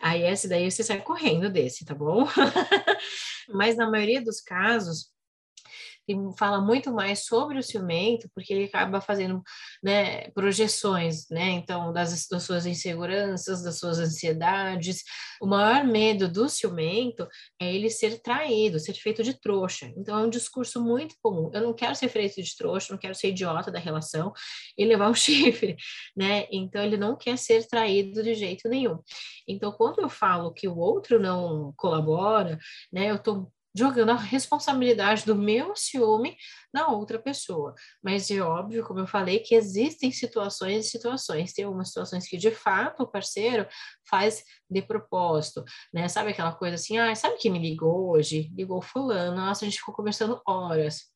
Aí 0.00 0.22
esse 0.22 0.48
daí 0.48 0.70
você 0.70 0.82
sai 0.84 1.00
correndo 1.00 1.50
desse, 1.50 1.84
tá 1.84 1.94
bom? 1.94 2.26
mas 3.48 3.76
na 3.76 3.90
maioria 3.90 4.22
dos 4.22 4.40
casos, 4.40 5.11
fala 6.36 6.60
muito 6.60 6.92
mais 6.92 7.24
sobre 7.24 7.58
o 7.58 7.62
ciumento, 7.62 8.28
porque 8.34 8.52
ele 8.52 8.64
acaba 8.64 9.00
fazendo 9.00 9.42
né, 9.82 10.30
projeções, 10.30 11.28
né? 11.30 11.50
Então, 11.50 11.92
das, 11.92 12.26
das 12.28 12.42
suas 12.42 12.66
inseguranças, 12.66 13.62
das 13.62 13.78
suas 13.78 13.98
ansiedades. 13.98 15.02
O 15.40 15.46
maior 15.46 15.84
medo 15.84 16.28
do 16.28 16.48
ciumento 16.48 17.26
é 17.60 17.72
ele 17.72 17.88
ser 17.90 18.20
traído, 18.20 18.78
ser 18.78 18.94
feito 18.94 19.22
de 19.22 19.38
trouxa. 19.38 19.92
Então, 19.96 20.18
é 20.18 20.26
um 20.26 20.30
discurso 20.30 20.80
muito 20.82 21.14
comum. 21.22 21.50
Eu 21.52 21.62
não 21.62 21.74
quero 21.74 21.94
ser 21.94 22.08
feito 22.08 22.42
de 22.42 22.56
trouxa, 22.56 22.92
não 22.92 22.98
quero 22.98 23.14
ser 23.14 23.28
idiota 23.28 23.70
da 23.70 23.78
relação 23.78 24.32
e 24.76 24.84
levar 24.84 25.08
um 25.08 25.14
chifre, 25.14 25.76
né? 26.16 26.46
Então, 26.50 26.82
ele 26.82 26.96
não 26.96 27.16
quer 27.16 27.36
ser 27.38 27.66
traído 27.66 28.22
de 28.22 28.34
jeito 28.34 28.68
nenhum. 28.68 28.98
Então, 29.46 29.72
quando 29.72 30.00
eu 30.00 30.08
falo 30.08 30.52
que 30.52 30.68
o 30.68 30.76
outro 30.76 31.20
não 31.20 31.72
colabora, 31.76 32.58
né? 32.92 33.10
Eu 33.10 33.16
estou 33.16 33.52
jogando 33.74 34.10
a 34.10 34.16
responsabilidade 34.16 35.24
do 35.24 35.34
meu 35.34 35.74
ciúme 35.74 36.36
na 36.72 36.88
outra 36.88 37.18
pessoa. 37.18 37.74
Mas 38.02 38.30
é 38.30 38.40
óbvio, 38.40 38.84
como 38.84 39.00
eu 39.00 39.06
falei, 39.06 39.38
que 39.38 39.54
existem 39.54 40.12
situações 40.12 40.86
e 40.86 40.90
situações. 40.90 41.52
Tem 41.52 41.64
algumas 41.64 41.88
situações 41.88 42.28
que, 42.28 42.36
de 42.36 42.50
fato, 42.50 43.02
o 43.02 43.08
parceiro 43.08 43.66
faz 44.08 44.44
de 44.68 44.82
propósito, 44.82 45.64
né? 45.92 46.08
Sabe 46.08 46.30
aquela 46.30 46.52
coisa 46.52 46.74
assim, 46.74 46.98
ah, 46.98 47.14
sabe 47.14 47.36
que 47.36 47.50
me 47.50 47.58
ligou 47.58 48.10
hoje? 48.10 48.50
Ligou 48.54 48.82
fulano, 48.82 49.36
nossa, 49.36 49.64
a 49.64 49.68
gente 49.68 49.78
ficou 49.78 49.94
conversando 49.94 50.40
horas. 50.46 51.12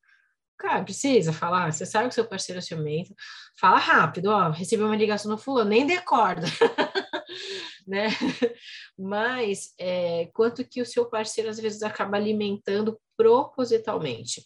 Cara, 0.57 0.83
precisa 0.83 1.31
falar, 1.31 1.71
você 1.71 1.85
sabe 1.85 2.09
que 2.09 2.15
seu 2.15 2.25
parceiro 2.25 2.57
é 2.57 2.61
ciumento, 2.61 3.13
fala 3.59 3.77
rápido, 3.77 4.31
ó, 4.31 4.49
recebeu 4.49 4.87
uma 4.87 4.95
ligação 4.95 5.29
no 5.29 5.37
fulano, 5.37 5.69
nem 5.69 5.85
decorda. 5.85 6.47
né? 7.87 8.07
Mas 8.97 9.73
é, 9.79 10.29
quanto 10.33 10.67
que 10.67 10.81
o 10.81 10.85
seu 10.85 11.05
parceiro 11.09 11.49
às 11.49 11.59
vezes 11.59 11.81
acaba 11.81 12.17
alimentando 12.17 12.99
propositalmente. 13.15 14.43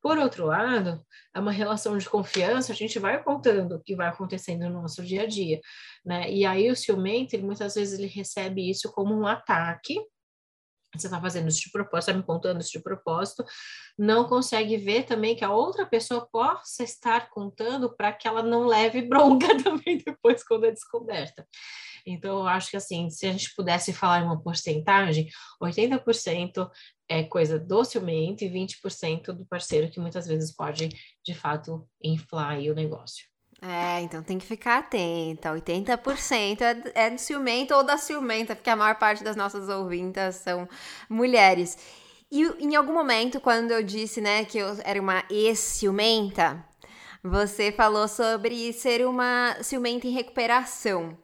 Por 0.00 0.16
outro 0.16 0.46
lado, 0.46 1.04
é 1.34 1.40
uma 1.40 1.50
relação 1.50 1.98
de 1.98 2.08
confiança, 2.08 2.72
a 2.72 2.74
gente 2.74 2.98
vai 2.98 3.22
contando 3.22 3.76
o 3.76 3.82
que 3.82 3.96
vai 3.96 4.08
acontecendo 4.08 4.68
no 4.70 4.82
nosso 4.82 5.02
dia 5.02 5.22
a 5.22 5.26
dia, 5.26 5.60
né? 6.04 6.30
E 6.30 6.46
aí 6.46 6.70
o 6.70 6.76
ciumento, 6.76 7.34
ele, 7.34 7.42
muitas 7.42 7.74
vezes 7.74 7.98
ele 7.98 8.08
recebe 8.08 8.70
isso 8.70 8.90
como 8.92 9.14
um 9.14 9.26
ataque, 9.26 10.00
você 10.94 11.06
está 11.06 11.20
fazendo 11.20 11.48
isso 11.48 11.60
de 11.60 11.70
propósito, 11.70 12.08
está 12.08 12.18
me 12.18 12.24
contando 12.24 12.60
isso 12.60 12.72
de 12.72 12.82
propósito, 12.82 13.44
não 13.98 14.26
consegue 14.26 14.76
ver 14.76 15.04
também 15.04 15.36
que 15.36 15.44
a 15.44 15.52
outra 15.52 15.84
pessoa 15.84 16.26
possa 16.30 16.82
estar 16.82 17.28
contando 17.28 17.94
para 17.94 18.12
que 18.12 18.26
ela 18.26 18.42
não 18.42 18.66
leve 18.66 19.02
bronca 19.02 19.48
também 19.62 19.98
depois 19.98 20.42
quando 20.44 20.64
é 20.64 20.70
descoberta. 20.70 21.46
Então, 22.06 22.38
eu 22.38 22.46
acho 22.46 22.70
que 22.70 22.76
assim, 22.76 23.10
se 23.10 23.26
a 23.26 23.32
gente 23.32 23.54
pudesse 23.54 23.92
falar 23.92 24.20
em 24.20 24.24
uma 24.24 24.40
porcentagem, 24.40 25.28
80% 25.62 26.70
é 27.08 27.22
coisa 27.24 27.58
do 27.58 27.84
ciumento 27.84 28.44
e 28.44 28.50
20% 28.50 29.32
do 29.32 29.46
parceiro 29.46 29.90
que 29.90 30.00
muitas 30.00 30.26
vezes 30.26 30.54
pode, 30.54 30.88
de 31.24 31.34
fato, 31.34 31.88
inflar 32.02 32.58
o 32.58 32.74
negócio. 32.74 33.24
É, 33.60 34.00
então 34.02 34.22
tem 34.22 34.38
que 34.38 34.46
ficar 34.46 34.78
atenta. 34.78 35.50
80% 35.52 36.60
é, 36.60 37.06
é 37.06 37.10
do 37.10 37.18
ciumento 37.18 37.74
ou 37.74 37.82
da 37.82 37.96
ciumenta, 37.96 38.54
porque 38.54 38.70
a 38.70 38.76
maior 38.76 38.94
parte 38.96 39.24
das 39.24 39.36
nossas 39.36 39.68
ouvintas 39.68 40.36
são 40.36 40.68
mulheres. 41.08 41.76
E 42.30 42.42
em 42.60 42.76
algum 42.76 42.92
momento, 42.92 43.40
quando 43.40 43.70
eu 43.70 43.82
disse, 43.82 44.20
né, 44.20 44.44
que 44.44 44.58
eu 44.58 44.76
era 44.84 45.00
uma 45.00 45.24
ex-ciumenta, 45.30 46.62
você 47.22 47.72
falou 47.72 48.06
sobre 48.06 48.72
ser 48.72 49.06
uma 49.06 49.56
ciumenta 49.62 50.06
em 50.06 50.10
recuperação. 50.10 51.16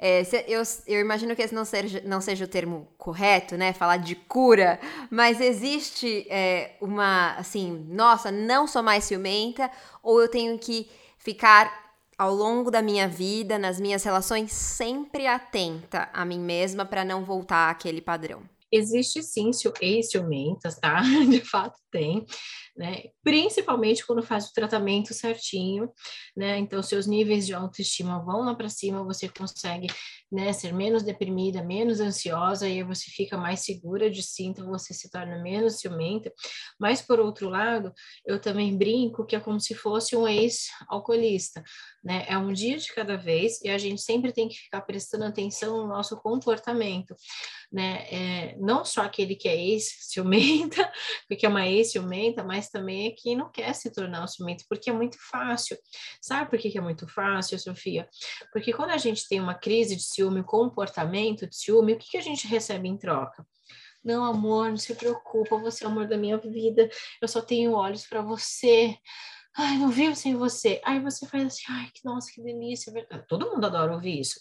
É, 0.00 0.22
eu, 0.46 0.62
eu, 0.86 1.00
imagino 1.00 1.34
que 1.34 1.42
esse 1.42 1.54
não 1.54 1.64
seja, 1.64 2.00
não 2.04 2.20
seja 2.20 2.44
o 2.44 2.48
termo 2.48 2.86
correto, 2.96 3.56
né? 3.56 3.72
Falar 3.72 3.96
de 3.96 4.14
cura, 4.14 4.78
mas 5.10 5.40
existe 5.40 6.24
é, 6.30 6.76
uma, 6.80 7.32
assim, 7.32 7.84
nossa, 7.88 8.30
não 8.30 8.68
sou 8.68 8.80
mais 8.80 9.04
ciumenta, 9.04 9.68
ou 10.00 10.20
eu 10.20 10.28
tenho 10.28 10.56
que 10.56 10.88
ficar 11.18 11.88
ao 12.16 12.32
longo 12.32 12.70
da 12.70 12.80
minha 12.80 13.08
vida, 13.08 13.58
nas 13.58 13.80
minhas 13.80 14.04
relações, 14.04 14.52
sempre 14.52 15.26
atenta 15.26 16.08
a 16.12 16.24
mim 16.24 16.40
mesma 16.40 16.84
para 16.84 17.04
não 17.04 17.24
voltar 17.24 17.68
àquele 17.68 18.00
padrão. 18.00 18.42
Existe 18.70 19.22
sim 19.22 19.50
ex-ciumentas, 19.80 20.78
tá? 20.78 21.00
De 21.28 21.40
fato 21.40 21.78
tem, 21.90 22.26
né? 22.78 23.06
Principalmente 23.24 24.06
quando 24.06 24.22
faz 24.22 24.46
o 24.46 24.52
tratamento 24.52 25.12
certinho, 25.12 25.90
né? 26.36 26.58
Então, 26.58 26.80
seus 26.80 27.08
níveis 27.08 27.44
de 27.44 27.52
autoestima 27.52 28.24
vão 28.24 28.44
lá 28.44 28.54
para 28.54 28.68
cima, 28.68 29.02
você 29.02 29.28
consegue, 29.28 29.88
né, 30.30 30.52
ser 30.52 30.72
menos 30.72 31.02
deprimida, 31.02 31.60
menos 31.64 31.98
ansiosa, 31.98 32.68
e 32.68 32.74
aí 32.74 32.82
você 32.84 33.10
fica 33.10 33.36
mais 33.36 33.64
segura 33.64 34.08
de 34.08 34.22
si, 34.22 34.44
então 34.44 34.68
você 34.68 34.94
se 34.94 35.10
torna 35.10 35.42
menos 35.42 35.80
ciumenta. 35.80 36.32
Mas, 36.78 37.02
por 37.02 37.18
outro 37.18 37.48
lado, 37.48 37.92
eu 38.24 38.40
também 38.40 38.78
brinco 38.78 39.26
que 39.26 39.34
é 39.34 39.40
como 39.40 39.58
se 39.60 39.74
fosse 39.74 40.14
um 40.14 40.28
ex-alcoolista, 40.28 41.64
né? 42.04 42.26
É 42.28 42.38
um 42.38 42.52
dia 42.52 42.78
de 42.78 42.94
cada 42.94 43.16
vez 43.16 43.60
e 43.62 43.70
a 43.70 43.76
gente 43.76 44.00
sempre 44.00 44.32
tem 44.32 44.48
que 44.48 44.54
ficar 44.54 44.82
prestando 44.82 45.24
atenção 45.24 45.78
no 45.78 45.88
nosso 45.88 46.16
comportamento, 46.20 47.16
né? 47.72 48.06
É, 48.08 48.56
não 48.60 48.84
só 48.84 49.02
aquele 49.02 49.34
que 49.34 49.48
é 49.48 49.56
ex-ciumenta, 49.56 50.88
porque 51.26 51.44
é 51.44 51.48
uma 51.48 51.66
ex-ciumenta, 51.66 52.44
mas 52.44 52.67
também 52.70 53.08
é 53.08 53.10
quem 53.10 53.36
não 53.36 53.50
quer 53.50 53.74
se 53.74 53.92
tornar 53.92 54.22
um 54.22 54.26
ciumento, 54.26 54.64
porque 54.68 54.90
é 54.90 54.92
muito 54.92 55.16
fácil. 55.30 55.76
Sabe 56.20 56.50
por 56.50 56.58
que, 56.58 56.76
é 56.76 56.80
muito 56.80 57.06
fácil, 57.08 57.58
Sofia? 57.58 58.08
Porque 58.52 58.72
quando 58.72 58.90
a 58.90 58.98
gente 58.98 59.28
tem 59.28 59.40
uma 59.40 59.54
crise 59.54 59.96
de 59.96 60.02
ciúme, 60.02 60.42
comportamento 60.42 61.46
de 61.46 61.56
ciúme, 61.56 61.94
o 61.94 61.98
que, 61.98 62.10
que 62.10 62.18
a 62.18 62.22
gente 62.22 62.46
recebe 62.46 62.88
em 62.88 62.96
troca? 62.96 63.46
Não, 64.04 64.24
amor, 64.24 64.70
não 64.70 64.76
se 64.76 64.94
preocupa, 64.94 65.58
você 65.58 65.84
é 65.84 65.88
o 65.88 65.90
amor 65.90 66.06
da 66.06 66.16
minha 66.16 66.38
vida, 66.38 66.88
eu 67.20 67.28
só 67.28 67.42
tenho 67.42 67.72
olhos 67.72 68.06
para 68.06 68.22
você 68.22 68.96
ai, 69.56 69.78
não 69.78 69.90
vivo 69.90 70.14
sem 70.14 70.34
você. 70.36 70.80
Aí 70.84 71.00
você 71.00 71.26
faz 71.26 71.44
assim, 71.44 71.62
ai, 71.68 71.90
que 71.92 72.04
nossa, 72.04 72.30
que 72.32 72.42
delícia. 72.42 72.92
Todo 73.28 73.50
mundo 73.50 73.66
adora 73.66 73.94
ouvir 73.94 74.20
isso. 74.20 74.40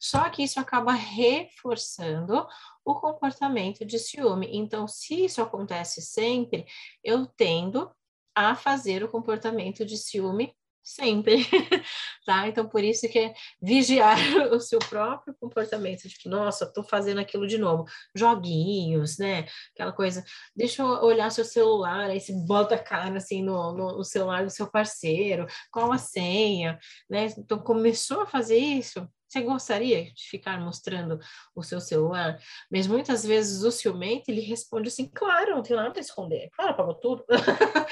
Só 0.00 0.28
que 0.30 0.42
isso 0.42 0.58
acaba 0.58 0.92
reforçando 0.92 2.46
o 2.84 2.94
comportamento 2.94 3.84
de 3.84 3.98
ciúme. 3.98 4.48
Então, 4.52 4.86
se 4.86 5.24
isso 5.24 5.42
acontece 5.42 6.02
sempre, 6.02 6.66
eu 7.02 7.26
tendo 7.26 7.90
a 8.34 8.54
fazer 8.54 9.04
o 9.04 9.08
comportamento 9.08 9.84
de 9.84 9.96
ciúme 9.96 10.54
sempre, 10.84 11.36
tá? 12.26 12.46
Então, 12.46 12.68
por 12.68 12.84
isso 12.84 13.08
que 13.08 13.18
é 13.18 13.34
vigiar 13.60 14.16
o 14.52 14.60
seu 14.60 14.78
próprio 14.78 15.34
comportamento, 15.40 16.08
tipo, 16.08 16.28
nossa, 16.28 16.70
tô 16.70 16.82
fazendo 16.82 17.20
aquilo 17.20 17.46
de 17.46 17.56
novo, 17.56 17.84
joguinhos, 18.14 19.18
né? 19.18 19.46
Aquela 19.74 19.92
coisa, 19.92 20.22
deixa 20.54 20.82
eu 20.82 20.86
olhar 20.86 21.30
seu 21.30 21.44
celular, 21.44 22.10
aí 22.10 22.20
você 22.20 22.34
bota 22.46 22.74
a 22.74 22.78
cara, 22.78 23.16
assim, 23.16 23.42
no, 23.42 23.72
no 23.72 24.04
celular 24.04 24.44
do 24.44 24.50
seu 24.50 24.66
parceiro, 24.70 25.46
qual 25.70 25.90
a 25.90 25.98
senha, 25.98 26.78
né? 27.08 27.26
Então, 27.38 27.58
começou 27.58 28.20
a 28.20 28.26
fazer 28.26 28.58
isso, 28.58 29.08
você 29.34 29.40
gostaria 29.40 30.12
de 30.12 30.28
ficar 30.28 30.60
mostrando 30.60 31.18
o 31.56 31.62
seu 31.62 31.80
celular? 31.80 32.38
Mas 32.70 32.86
muitas 32.86 33.24
vezes 33.24 33.64
o 33.64 33.72
ciumento, 33.72 34.30
ele 34.30 34.40
responde 34.40 34.88
assim, 34.88 35.10
claro, 35.12 35.56
não 35.56 35.62
tem 35.62 35.74
nada 35.74 35.90
para 35.90 36.00
esconder. 36.00 36.50
Claro, 36.52 36.70
apagou 36.70 36.94
tudo. 36.94 37.24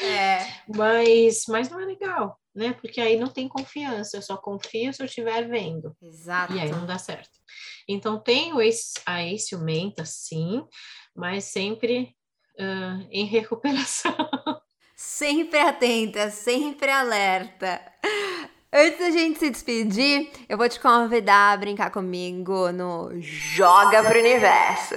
É. 0.00 0.38
mas, 0.72 1.44
mas 1.48 1.68
não 1.68 1.80
é 1.80 1.84
legal, 1.84 2.38
né? 2.54 2.72
Porque 2.74 3.00
aí 3.00 3.18
não 3.18 3.28
tem 3.28 3.48
confiança, 3.48 4.16
eu 4.16 4.22
só 4.22 4.36
confio 4.36 4.92
se 4.92 5.02
eu 5.02 5.06
estiver 5.06 5.48
vendo. 5.48 5.96
Exato. 6.02 6.54
E 6.54 6.60
aí 6.60 6.70
não 6.70 6.86
dá 6.86 6.98
certo. 6.98 7.30
Então, 7.88 8.20
tem 8.20 8.58
esse, 8.66 8.94
a 9.06 9.24
esse 9.24 9.48
ciumenta, 9.48 10.04
sim, 10.04 10.62
mas 11.14 11.44
sempre 11.44 12.14
uh, 12.58 13.06
em 13.10 13.24
recuperação. 13.24 14.14
Sempre 14.94 15.58
atenta, 15.58 16.30
sempre 16.30 16.88
alerta. 16.88 17.80
Antes 18.72 19.00
da 19.00 19.10
gente 19.10 19.38
se 19.38 19.50
despedir, 19.50 20.30
eu 20.48 20.56
vou 20.56 20.68
te 20.68 20.78
convidar 20.78 21.52
a 21.52 21.56
brincar 21.56 21.90
comigo 21.90 22.70
no 22.70 23.10
Joga 23.20 24.02
pro 24.04 24.18
Universo. 24.18 24.94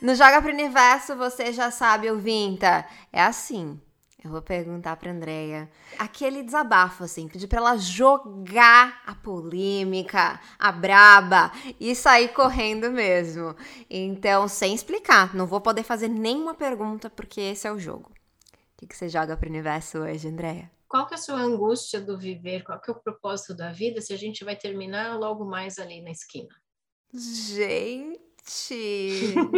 No 0.00 0.14
Joga 0.14 0.40
pro 0.40 0.52
Universo, 0.52 1.16
você 1.16 1.52
já 1.52 1.72
sabe, 1.72 2.08
ouvinta, 2.08 2.86
é 3.12 3.20
assim. 3.20 3.80
Eu 4.22 4.30
vou 4.30 4.42
perguntar 4.42 4.96
pra 4.96 5.12
Andrea 5.12 5.70
aquele 5.98 6.42
desabafo, 6.42 7.04
assim, 7.04 7.28
pedir 7.28 7.46
pra 7.46 7.58
ela 7.58 7.76
jogar 7.76 9.02
a 9.06 9.14
polêmica, 9.14 10.40
a 10.58 10.72
braba 10.72 11.52
e 11.78 11.94
sair 11.94 12.28
correndo 12.28 12.90
mesmo. 12.90 13.54
Então, 13.88 14.48
sem 14.48 14.74
explicar, 14.74 15.34
não 15.34 15.46
vou 15.46 15.60
poder 15.60 15.84
fazer 15.84 16.08
nenhuma 16.08 16.54
pergunta 16.54 17.08
porque 17.08 17.40
esse 17.40 17.68
é 17.68 17.72
o 17.72 17.78
jogo. 17.78 18.10
O 18.10 18.78
que, 18.78 18.86
que 18.86 18.96
você 18.96 19.08
joga 19.08 19.36
pro 19.36 19.48
universo 19.48 19.98
hoje, 19.98 20.28
Andrea? 20.28 20.68
qual 20.88 21.06
que 21.06 21.14
é 21.14 21.16
a 21.16 21.20
sua 21.20 21.36
angústia 21.36 22.00
do 22.00 22.18
viver, 22.18 22.64
qual 22.64 22.80
que 22.80 22.90
é 22.90 22.94
o 22.94 22.98
propósito 22.98 23.54
da 23.54 23.70
vida, 23.70 24.00
se 24.00 24.12
a 24.12 24.16
gente 24.16 24.42
vai 24.44 24.56
terminar 24.56 25.18
logo 25.18 25.44
mais 25.44 25.78
ali 25.78 26.00
na 26.00 26.10
esquina. 26.10 26.48
Gente, 27.12 28.16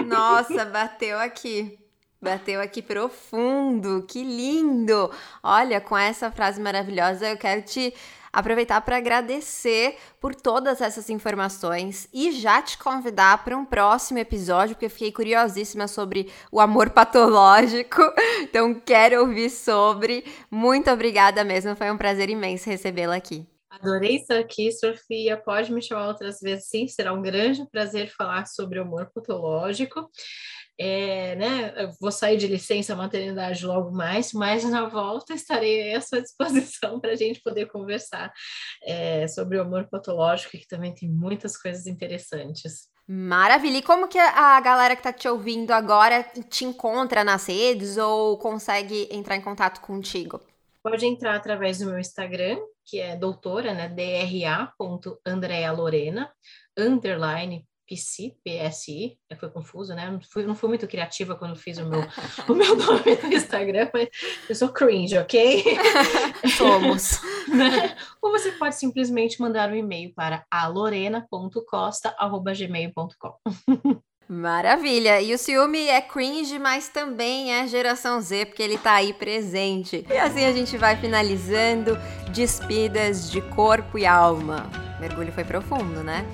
nossa, 0.07 0.65
bateu 0.67 1.19
aqui. 1.19 1.79
Bateu 2.23 2.61
aqui 2.61 2.83
profundo, 2.83 4.05
que 4.07 4.23
lindo! 4.23 5.11
Olha, 5.43 5.81
com 5.81 5.97
essa 5.97 6.31
frase 6.31 6.61
maravilhosa, 6.61 7.27
eu 7.27 7.39
quero 7.39 7.63
te 7.63 7.95
aproveitar 8.31 8.83
para 8.83 8.99
agradecer 8.99 9.97
por 10.21 10.35
todas 10.35 10.83
essas 10.83 11.09
informações 11.09 12.11
e 12.13 12.31
já 12.31 12.61
te 12.61 12.77
convidar 12.77 13.43
para 13.43 13.57
um 13.57 13.65
próximo 13.65 14.19
episódio, 14.19 14.75
porque 14.75 14.85
eu 14.85 14.91
fiquei 14.91 15.11
curiosíssima 15.11 15.89
sobre 15.89 16.31
o 16.53 16.61
amor 16.61 16.91
patológico. 16.91 18.03
Então, 18.43 18.75
quero 18.75 19.21
ouvir 19.21 19.49
sobre. 19.49 20.25
Muito 20.51 20.91
obrigada 20.91 21.45
mesmo, 21.45 21.77
foi 21.77 21.91
um 21.91 21.97
prazer 21.97 22.29
imenso 22.29 22.69
recebê-la 22.69 23.17
aqui. 23.17 23.47
Adorei 23.71 24.17
estar 24.17 24.39
aqui, 24.39 24.73
Sofia. 24.73 25.37
Pode 25.37 25.73
me 25.73 25.81
chamar 25.81 26.09
outras 26.09 26.41
vezes, 26.41 26.69
sim. 26.69 26.89
Será 26.89 27.13
um 27.13 27.23
grande 27.23 27.65
prazer 27.71 28.11
falar 28.11 28.47
sobre 28.47 28.79
o 28.79 28.83
amor 28.83 29.11
patológico 29.15 30.11
é, 30.83 31.37
né, 31.37 31.75
eu 31.77 31.91
vou 32.01 32.11
sair 32.11 32.39
de 32.39 32.47
licença 32.47 32.97
maternidade 32.97 33.67
logo 33.67 33.91
mais, 33.91 34.33
mas 34.33 34.65
na 34.65 34.89
volta 34.89 35.35
estarei 35.35 35.95
à 35.95 36.01
sua 36.01 36.23
disposição 36.25 36.99
para 36.99 37.13
a 37.13 37.17
gente 37.17 37.43
poder 37.43 37.67
conversar 37.67 38.33
é, 38.83 39.29
sobre 39.29 39.59
o 39.59 39.61
amor 39.61 39.91
patológico, 39.91 40.57
que 40.57 40.67
também 40.67 40.95
tem 40.95 41.07
muitas 41.07 41.55
coisas 41.55 41.87
interessantes. 41.87 42.89
Maravilha! 43.07 43.77
E 43.77 43.83
como 43.83 44.09
que 44.09 44.19
a 44.19 44.59
galera 44.61 44.97
que 44.97 45.01
está 45.01 45.13
te 45.13 45.29
ouvindo 45.29 45.73
agora 45.73 46.23
te 46.49 46.65
encontra 46.65 47.23
nas 47.23 47.47
redes 47.47 47.99
ou 47.99 48.39
consegue 48.39 49.07
entrar 49.11 49.37
em 49.37 49.43
contato 49.43 49.83
contigo? 49.83 50.41
Pode 50.83 51.05
entrar 51.05 51.35
através 51.35 51.81
do 51.81 51.91
meu 51.91 51.99
Instagram, 51.99 52.59
que 52.87 52.99
é 52.99 53.17
doutora, 53.17 53.75
né, 53.75 53.87
dra.andrealorena, 53.87 56.33
underline 56.79 57.69
PC, 57.91 58.37
PSI, 58.45 59.19
é, 59.29 59.35
foi 59.35 59.51
confuso, 59.51 59.93
né? 59.97 60.09
Não 60.09 60.21
fui, 60.21 60.45
não 60.45 60.55
fui 60.55 60.69
muito 60.69 60.87
criativa 60.87 61.35
quando 61.35 61.57
fiz 61.57 61.79
o 61.79 61.87
meu, 61.87 62.07
o 62.49 62.55
meu 62.55 62.77
nome 62.77 63.19
no 63.21 63.33
Instagram, 63.33 63.91
mas 63.93 64.09
eu 64.49 64.55
sou 64.55 64.69
cringe, 64.69 65.19
ok? 65.19 65.65
Somos. 66.57 67.21
né? 67.53 67.97
Ou 68.23 68.31
você 68.31 68.53
pode 68.53 68.77
simplesmente 68.77 69.41
mandar 69.41 69.71
um 69.71 69.75
e-mail 69.75 70.15
para 70.15 70.45
alorena.costa.gmail.com. 70.49 73.35
Maravilha! 74.29 75.21
E 75.21 75.35
o 75.35 75.39
ciúme 75.39 75.89
é 75.89 76.01
cringe, 76.01 76.61
mas 76.61 76.87
também 76.87 77.53
é 77.53 77.67
geração 77.67 78.21
Z, 78.21 78.47
porque 78.47 78.63
ele 78.63 78.79
tá 78.79 78.93
aí 78.93 79.13
presente. 79.13 80.07
E 80.09 80.17
assim 80.17 80.45
a 80.45 80.53
gente 80.53 80.79
vai 80.79 80.97
finalizando 80.97 81.99
despidas 82.33 83.29
de 83.29 83.41
corpo 83.41 83.99
e 83.99 84.07
alma. 84.07 84.71
O 84.97 85.01
mergulho 85.01 85.33
foi 85.33 85.43
profundo, 85.43 86.05
né? 86.05 86.25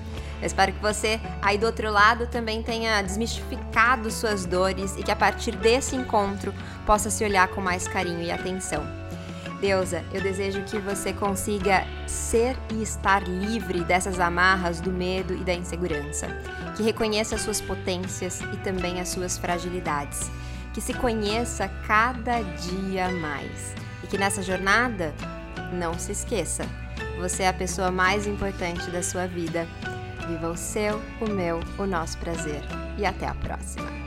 Eu 0.40 0.46
espero 0.46 0.72
que 0.72 0.80
você 0.80 1.20
aí 1.40 1.56
do 1.56 1.66
outro 1.66 1.90
lado 1.90 2.26
também 2.26 2.62
tenha 2.62 3.00
desmistificado 3.02 4.10
suas 4.10 4.44
dores 4.44 4.94
e 4.96 5.02
que 5.02 5.10
a 5.10 5.16
partir 5.16 5.56
desse 5.56 5.96
encontro 5.96 6.52
possa 6.84 7.10
se 7.10 7.24
olhar 7.24 7.48
com 7.48 7.60
mais 7.60 7.88
carinho 7.88 8.22
e 8.22 8.30
atenção. 8.30 8.84
Deusa, 9.60 10.04
eu 10.12 10.20
desejo 10.20 10.62
que 10.64 10.78
você 10.78 11.14
consiga 11.14 11.86
ser 12.06 12.56
e 12.74 12.82
estar 12.82 13.26
livre 13.26 13.80
dessas 13.80 14.20
amarras 14.20 14.80
do 14.80 14.92
medo 14.92 15.34
e 15.34 15.42
da 15.42 15.54
insegurança, 15.54 16.28
que 16.76 16.82
reconheça 16.82 17.36
as 17.36 17.40
suas 17.40 17.60
potências 17.60 18.40
e 18.52 18.56
também 18.58 19.00
as 19.00 19.08
suas 19.08 19.38
fragilidades, 19.38 20.30
que 20.74 20.80
se 20.80 20.92
conheça 20.92 21.70
cada 21.86 22.42
dia 22.42 23.10
mais. 23.12 23.74
E 24.04 24.06
que 24.06 24.18
nessa 24.18 24.42
jornada 24.42 25.14
não 25.72 25.98
se 25.98 26.12
esqueça, 26.12 26.66
você 27.18 27.44
é 27.44 27.48
a 27.48 27.52
pessoa 27.52 27.90
mais 27.90 28.26
importante 28.26 28.90
da 28.90 29.02
sua 29.02 29.26
vida 29.26 29.66
Viva 30.28 30.48
o 30.48 30.56
seu, 30.56 31.00
o 31.20 31.30
meu, 31.30 31.60
o 31.78 31.86
nosso 31.86 32.18
prazer. 32.18 32.62
E 32.98 33.06
até 33.06 33.26
a 33.26 33.34
próxima! 33.34 34.05